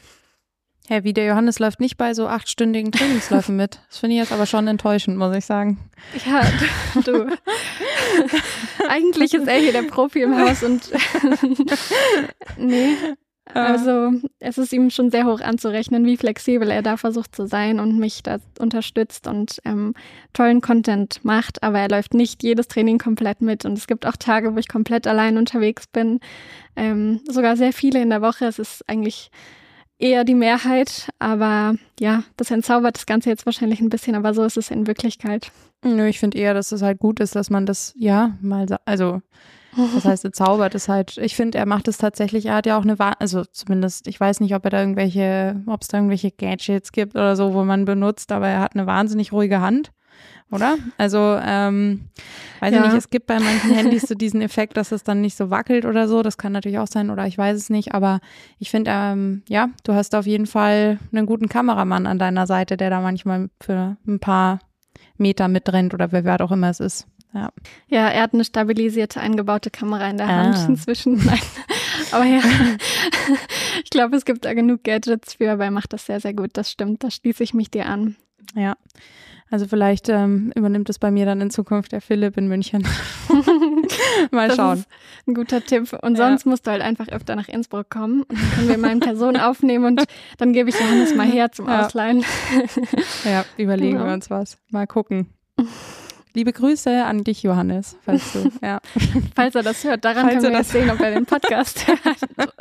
Ja, 0.88 1.04
wie 1.04 1.14
der 1.14 1.26
Johannes 1.26 1.58
läuft 1.58 1.80
nicht 1.80 1.98
bei 1.98 2.14
so 2.14 2.28
achtstündigen 2.28 2.92
Trainingsläufen 2.92 3.56
mit. 3.56 3.80
Das 3.90 4.00
finde 4.00 4.16
ich 4.16 4.22
jetzt 4.22 4.32
aber 4.32 4.46
schon 4.46 4.68
enttäuschend, 4.68 5.18
muss 5.18 5.36
ich 5.36 5.46
sagen. 5.46 5.80
Ja, 6.26 6.42
du. 7.04 7.28
Eigentlich 8.90 9.34
ist 9.34 9.48
er 9.48 9.58
hier 9.58 9.72
der 9.72 9.82
Profi 9.84 10.22
im 10.22 10.38
Haus 10.38 10.62
und 10.62 10.92
nee, 12.58 12.96
also 13.54 14.12
es 14.40 14.58
ist 14.58 14.74
ihm 14.74 14.90
schon 14.90 15.12
sehr 15.12 15.26
hoch 15.26 15.40
anzurechnen, 15.40 16.06
wie 16.06 16.18
flexibel 16.18 16.70
er 16.72 16.82
da 16.82 16.98
versucht 16.98 17.36
zu 17.36 17.46
sein 17.48 17.80
und 17.80 17.98
mich 18.00 18.24
da 18.24 18.38
unterstützt 18.60 19.28
und 19.28 19.62
ähm, 19.66 19.94
tollen 20.34 20.62
Content 20.62 21.24
macht, 21.24 21.62
aber 21.62 21.80
er 21.80 21.90
läuft 21.90 22.14
nicht 22.14 22.44
jedes 22.44 22.68
Training 22.68 22.98
komplett 22.98 23.42
mit. 23.42 23.64
Und 23.64 23.78
es 23.78 23.88
gibt 23.88 24.06
auch 24.06 24.16
Tage, 24.18 24.56
wo 24.56 24.58
ich 24.58 24.68
komplett 24.68 25.06
allein 25.06 25.38
unterwegs 25.38 25.86
bin, 25.88 26.20
ähm, 26.76 27.22
sogar 27.30 27.56
sehr 27.56 27.72
viele 27.72 28.02
in 28.02 28.10
der 28.10 28.22
Woche. 28.22 28.46
Es 28.46 28.58
ist 28.58 28.88
eigentlich 28.90 29.30
eher 30.00 30.24
die 30.24 30.36
Mehrheit, 30.36 31.10
aber 31.20 31.76
ja, 32.00 32.24
das 32.38 32.52
entzaubert 32.52 32.98
das 32.98 33.06
Ganze 33.06 33.30
jetzt 33.30 33.46
wahrscheinlich 33.46 33.80
ein 33.80 33.90
bisschen, 33.90 34.16
aber 34.16 34.34
so 34.34 34.44
ist 34.44 34.58
es 34.58 34.72
in 34.72 34.88
Wirklichkeit. 34.88 35.52
Nö, 35.84 36.08
ich 36.08 36.20
finde 36.20 36.38
eher, 36.38 36.54
dass 36.54 36.72
es 36.72 36.82
halt 36.82 37.00
gut 37.00 37.20
ist, 37.20 37.36
dass 37.36 37.50
man 37.50 37.66
das, 37.66 37.94
ja, 37.96 38.36
mal, 38.42 38.66
also 38.86 39.22
das 39.94 40.06
heißt, 40.06 40.26
er 40.26 40.32
zaubert 40.34 40.76
es 40.76 40.88
halt. 40.88 41.18
Ich 41.18 41.36
finde, 41.36 41.58
er 41.58 41.66
macht 41.66 41.88
es 41.88 41.98
tatsächlich, 41.98 42.46
er 42.48 42.56
hat 42.56 42.66
ja 42.66 42.78
auch 42.78 42.84
eine, 42.84 42.96
also 43.20 43.44
zumindest, 43.46 44.08
ich 44.08 44.20
weiß 44.20 44.40
nicht, 44.40 44.56
ob 44.56 44.64
er 44.66 44.72
da 44.72 44.80
irgendwelche, 44.80 45.62
ob 45.68 45.82
es 45.82 45.88
da 45.88 45.98
irgendwelche 45.98 46.32
Gadgets 46.32 46.92
gibt 46.92 47.16
oder 47.16 47.36
so, 47.36 47.54
wo 47.54 47.64
man 47.64 47.86
benutzt, 47.86 48.32
aber 48.32 48.48
er 48.48 48.62
hat 48.62 48.76
eine 48.76 48.86
wahnsinnig 48.88 49.32
ruhige 49.32 49.62
Hand. 49.62 49.92
oder? 50.52 50.76
Also, 50.98 51.18
ähm, 51.44 52.02
weiß 52.62 52.72
Ja. 52.74 52.80
ich 52.86 52.88
nicht, 52.94 52.98
es 52.98 53.10
gibt 53.10 53.26
bei 53.26 53.40
manchen 53.40 53.72
Handys 53.74 54.04
so 54.08 54.14
diesen 54.16 54.42
Effekt, 54.42 54.78
dass 54.78 54.92
es 54.92 55.04
dann 55.04 55.20
nicht 55.20 55.36
so 55.36 55.50
wackelt 55.50 55.86
oder 55.86 56.08
so. 56.08 56.22
Das 56.22 56.38
kann 56.38 56.52
natürlich 56.52 56.78
auch 56.80 56.88
sein 56.88 57.10
oder 57.10 57.26
ich 57.26 57.38
weiß 57.38 57.58
es 57.58 57.70
nicht. 57.72 57.94
Aber 57.94 58.20
ich 58.60 58.70
finde, 58.70 58.92
ähm, 58.94 59.42
ja, 59.50 59.70
du 59.84 59.94
hast 59.94 60.14
auf 60.16 60.26
jeden 60.28 60.46
Fall 60.46 61.00
einen 61.12 61.26
guten 61.26 61.50
Kameramann 61.50 62.06
an 62.06 62.20
deiner 62.20 62.46
Seite, 62.48 62.78
der 62.78 62.92
da 62.92 63.02
manchmal 63.02 63.50
für 63.60 63.98
ein 64.08 64.20
paar 64.20 64.60
Meter 65.18 65.48
mitrennt 65.48 65.94
oder 65.96 66.12
wer 66.12 66.40
auch 66.42 66.52
immer 66.52 66.70
es 66.70 66.80
ist. 66.80 67.08
Ja. 67.36 67.50
Ja, 67.90 68.08
er 68.10 68.22
hat 68.24 68.34
eine 68.34 68.46
stabilisierte 68.46 69.20
eingebaute 69.20 69.70
Kamera 69.70 70.10
in 70.10 70.18
der 70.18 70.28
Ah. 70.28 70.44
Hand 70.46 70.70
inzwischen. 70.70 71.16
Nein. 71.26 71.40
Aber 72.12 72.24
ja, 72.24 72.40
ich 73.84 73.90
glaube, 73.90 74.16
es 74.16 74.24
gibt 74.26 74.46
da 74.46 74.54
genug 74.54 74.84
Gadgets 74.84 75.34
für, 75.36 75.52
aber 75.52 75.66
er 75.66 75.72
macht 75.72 75.92
das 75.94 76.06
sehr, 76.06 76.20
sehr 76.22 76.34
gut. 76.34 76.52
Das 76.54 76.72
stimmt, 76.72 77.04
da 77.04 77.12
schließe 77.12 77.44
ich 77.44 77.54
mich 77.54 77.70
dir 77.70 77.88
an. 77.88 78.16
Ja. 78.56 78.76
Also 79.52 79.68
vielleicht 79.68 80.10
ähm, 80.10 80.52
übernimmt 80.56 80.90
es 80.90 80.98
bei 80.98 81.12
mir 81.12 81.26
dann 81.26 81.40
in 81.40 81.52
Zukunft 81.52 81.92
der 81.92 82.02
Philipp 82.02 82.36
in 82.38 82.48
München. 82.48 82.88
Mal 84.32 84.48
Das 84.48 84.58
schauen. 84.58 84.80
ist 84.80 84.88
ein 85.28 85.34
guter 85.36 85.64
Tipp. 85.64 85.94
Und 86.02 86.18
Ja. 86.18 86.28
sonst 86.30 86.46
musst 86.46 86.66
du 86.66 86.72
halt 86.72 86.82
einfach 86.82 87.10
öfter 87.10 87.36
nach 87.36 87.48
Innsbruck 87.48 87.90
kommen 87.90 88.24
und 88.24 88.32
dann 88.40 88.52
können 88.56 88.70
wir 88.70 88.78
mal 88.78 88.92
in 88.92 89.00
Person 89.02 89.38
aufnehmen 89.38 89.86
und 89.86 90.04
dann 90.38 90.52
gebe 90.54 90.70
ich 90.70 90.80
Johannes 90.80 91.14
mal 91.16 91.28
her 91.28 91.52
zum 91.52 91.68
Ja. 91.68 91.86
Ausleihen. 91.86 92.24
Ja, 93.24 93.46
überlegen 93.58 93.98
Genau. 93.98 94.06
wir 94.08 94.14
uns 94.14 94.30
was. 94.30 94.58
Mal 94.72 94.88
gucken. 94.88 95.28
Liebe 96.36 96.52
Grüße 96.52 97.04
an 97.06 97.24
dich, 97.24 97.44
Johannes, 97.44 97.98
falls 98.04 98.34
du. 98.34 98.52
Ja, 98.62 98.80
Falls 99.36 99.56
er 99.56 99.64
das 99.64 99.84
hört, 99.86 100.04
daran 100.04 100.24
Falls 100.26 100.34
können 100.44 100.46
er 100.46 100.52
wir 100.52 100.58
das- 100.58 100.70
sehen, 100.70 100.90
ob 100.90 101.00
er 101.00 101.12
den 101.12 101.26
Podcast 101.26 101.88
hört. 102.38 102.54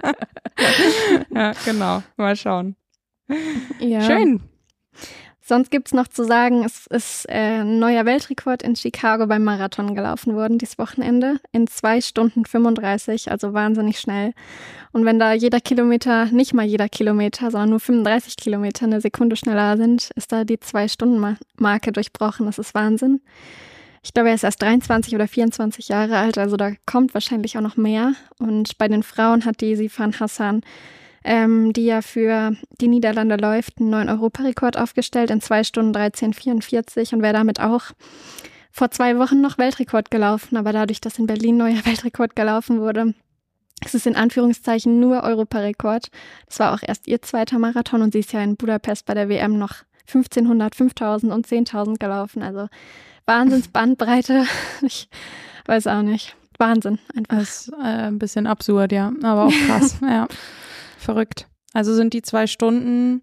ja 1.30 1.52
genau. 1.64 2.02
Mal 2.16 2.36
schauen. 2.36 2.76
Ja. 3.80 4.00
Schön. 4.02 4.40
Sonst 5.46 5.70
gibt's 5.70 5.92
noch 5.92 6.08
zu 6.08 6.24
sagen, 6.24 6.64
es 6.64 6.86
ist 6.86 7.28
äh, 7.28 7.60
ein 7.60 7.78
neuer 7.78 8.06
Weltrekord 8.06 8.62
in 8.62 8.76
Chicago 8.76 9.26
beim 9.26 9.44
Marathon 9.44 9.94
gelaufen 9.94 10.34
worden 10.34 10.56
dieses 10.56 10.78
Wochenende 10.78 11.38
in 11.52 11.66
zwei 11.66 12.00
Stunden 12.00 12.46
35, 12.46 13.30
also 13.30 13.52
wahnsinnig 13.52 14.00
schnell. 14.00 14.32
Und 14.92 15.04
wenn 15.04 15.18
da 15.18 15.34
jeder 15.34 15.60
Kilometer, 15.60 16.24
nicht 16.26 16.54
mal 16.54 16.64
jeder 16.64 16.88
Kilometer, 16.88 17.50
sondern 17.50 17.68
nur 17.68 17.80
35 17.80 18.36
Kilometer 18.36 18.86
eine 18.86 19.02
Sekunde 19.02 19.36
schneller 19.36 19.76
sind, 19.76 20.12
ist 20.16 20.32
da 20.32 20.44
die 20.44 20.58
Zwei-Stunden-Marke 20.58 21.92
durchbrochen. 21.92 22.46
Das 22.46 22.58
ist 22.58 22.74
Wahnsinn. 22.74 23.20
Ich 24.02 24.14
glaube, 24.14 24.30
er 24.30 24.36
ist 24.36 24.44
erst 24.44 24.62
23 24.62 25.14
oder 25.14 25.28
24 25.28 25.88
Jahre 25.88 26.16
alt, 26.16 26.38
also 26.38 26.56
da 26.56 26.72
kommt 26.86 27.12
wahrscheinlich 27.12 27.58
auch 27.58 27.62
noch 27.62 27.76
mehr. 27.76 28.14
Und 28.38 28.78
bei 28.78 28.88
den 28.88 29.02
Frauen 29.02 29.44
hat 29.44 29.60
die 29.60 29.76
Sifan 29.76 30.18
Hassan 30.18 30.62
ähm, 31.24 31.72
die 31.72 31.86
ja 31.86 32.02
für 32.02 32.54
die 32.80 32.88
Niederlande 32.88 33.36
läuft, 33.36 33.80
einen 33.80 33.90
neuen 33.90 34.08
Europarekord 34.08 34.78
aufgestellt 34.78 35.30
in 35.30 35.40
zwei 35.40 35.64
Stunden 35.64 35.96
13,44 35.96 37.14
und 37.14 37.22
wäre 37.22 37.32
damit 37.32 37.60
auch 37.60 37.92
vor 38.70 38.90
zwei 38.90 39.18
Wochen 39.18 39.40
noch 39.40 39.56
Weltrekord 39.56 40.10
gelaufen. 40.10 40.56
Aber 40.56 40.72
dadurch, 40.72 41.00
dass 41.00 41.18
in 41.18 41.26
Berlin 41.26 41.56
neuer 41.56 41.76
Weltrekord 41.86 42.36
gelaufen 42.36 42.80
wurde, 42.80 43.14
ist 43.84 43.94
es 43.94 44.06
in 44.06 44.16
Anführungszeichen 44.16 45.00
nur 45.00 45.22
Europarekord. 45.22 46.10
Das 46.46 46.58
war 46.58 46.74
auch 46.74 46.80
erst 46.82 47.08
ihr 47.08 47.22
zweiter 47.22 47.58
Marathon 47.58 48.02
und 48.02 48.12
sie 48.12 48.20
ist 48.20 48.32
ja 48.32 48.42
in 48.42 48.56
Budapest 48.56 49.06
bei 49.06 49.14
der 49.14 49.28
WM 49.28 49.58
noch 49.58 49.76
1500, 50.06 50.74
5000 50.74 51.32
und 51.32 51.46
10.000 51.46 51.98
gelaufen. 51.98 52.42
Also 52.42 52.68
Wahnsinns 53.26 53.68
Bandbreite. 53.72 54.44
Ich 54.82 55.08
weiß 55.66 55.86
auch 55.86 56.02
nicht. 56.02 56.36
Wahnsinn 56.58 56.98
einfach. 57.16 57.38
Das 57.38 57.68
ist 57.68 57.72
äh, 57.72 58.06
ein 58.08 58.18
bisschen 58.18 58.46
absurd, 58.46 58.92
ja. 58.92 59.12
Aber 59.22 59.46
auch 59.46 59.52
krass. 59.66 59.96
ja. 60.02 60.28
Verrückt. 61.04 61.48
Also 61.72 61.94
sind 61.94 62.14
die 62.14 62.22
zwei 62.22 62.46
Stunden 62.46 63.22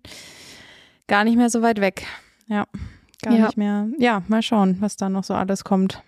gar 1.07 1.23
nicht 1.23 1.37
mehr 1.37 1.49
so 1.49 1.61
weit 1.61 1.81
weg. 1.81 2.05
Ja. 2.47 2.65
Gar 3.21 3.33
Ja. 3.33 3.45
nicht 3.45 3.57
mehr. 3.57 3.87
Ja, 3.97 4.23
mal 4.27 4.41
schauen, 4.41 4.77
was 4.79 4.97
da 4.97 5.09
noch 5.09 5.23
so 5.23 5.33
alles 5.33 5.63
kommt. 5.63 6.01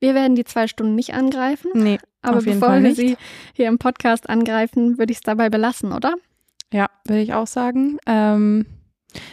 Wir 0.00 0.14
werden 0.14 0.34
die 0.34 0.44
zwei 0.44 0.66
Stunden 0.66 0.94
nicht 0.94 1.14
angreifen. 1.14 1.70
Nee, 1.74 1.98
Aber 2.22 2.38
Auf 2.38 2.46
jeden 2.46 2.60
bevor 2.60 2.74
Fall 2.74 2.84
wir 2.84 2.94
sie 2.94 3.16
hier 3.52 3.68
im 3.68 3.78
Podcast 3.78 4.28
angreifen, 4.28 4.98
würde 4.98 5.12
ich 5.12 5.18
es 5.18 5.22
dabei 5.22 5.50
belassen, 5.50 5.92
oder? 5.92 6.14
Ja, 6.72 6.88
würde 7.06 7.20
ich 7.22 7.34
auch 7.34 7.46
sagen. 7.46 7.98
Ähm, 8.06 8.64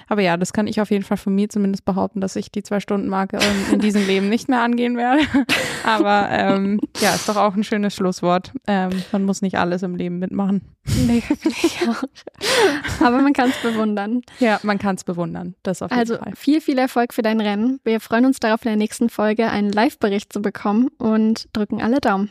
aber 0.08 0.22
ja, 0.22 0.38
das 0.38 0.54
kann 0.54 0.68
ich 0.68 0.82
auf 0.82 0.92
jeden 0.92 1.04
Fall 1.04 1.18
von 1.18 1.34
mir 1.36 1.50
zumindest 1.50 1.86
behaupten, 1.86 2.22
dass 2.22 2.36
ich 2.36 2.52
die 2.52 2.64
Zwei-Stunden-Marke 2.64 3.38
ähm, 3.38 3.74
in 3.74 3.80
diesem 3.80 4.06
Leben 4.08 4.30
nicht 4.30 4.50
mehr 4.50 4.62
angehen 4.62 4.98
werde. 4.98 5.22
aber 5.84 6.28
ähm, 6.32 6.80
ja, 7.00 7.16
ist 7.16 7.28
doch 7.30 7.36
auch 7.38 7.56
ein 7.56 7.64
schönes 7.64 7.96
Schlusswort. 7.96 8.52
Ähm, 8.68 8.92
man 9.12 9.24
muss 9.26 9.42
nicht 9.42 9.58
alles 9.58 9.84
im 9.84 9.96
Leben 9.96 10.20
mitmachen. 10.20 10.62
Nee. 11.08 11.24
Aber 13.00 13.22
man 13.22 13.34
kann 13.34 13.50
es 13.50 13.58
bewundern. 13.62 14.22
Ja, 14.40 14.60
man 14.64 14.80
kann 14.80 14.96
es 14.96 15.04
bewundern. 15.04 15.56
Das 15.64 15.82
auf 15.82 15.92
jeden 15.92 16.00
Also 16.00 16.18
Fall. 16.18 16.34
viel, 16.36 16.62
viel 16.62 16.78
Erfolg 16.78 17.14
für 17.14 17.22
dein 17.22 17.42
Rennen. 17.42 17.80
Wir 17.84 18.00
freuen 18.00 18.26
uns 18.26 18.40
darauf, 18.40 18.64
in 18.64 18.70
der 18.70 18.78
nächsten 18.78 19.10
Folge 19.10 19.50
einen 19.50 19.72
Live-Bericht 19.72 20.34
zu 20.34 20.42
bekommen 20.42 20.90
und 20.98 21.48
drücken 21.54 21.82
alle 21.82 22.00
Daumen. 22.00 22.30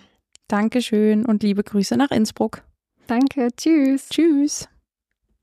Dankeschön 0.49 1.27
und 1.27 1.43
liebe 1.43 1.63
Grüße 1.63 1.97
nach 1.97 2.11
Innsbruck. 2.11 2.63
Danke, 3.07 3.49
tschüss. 3.57 4.09
Tschüss. 4.09 4.69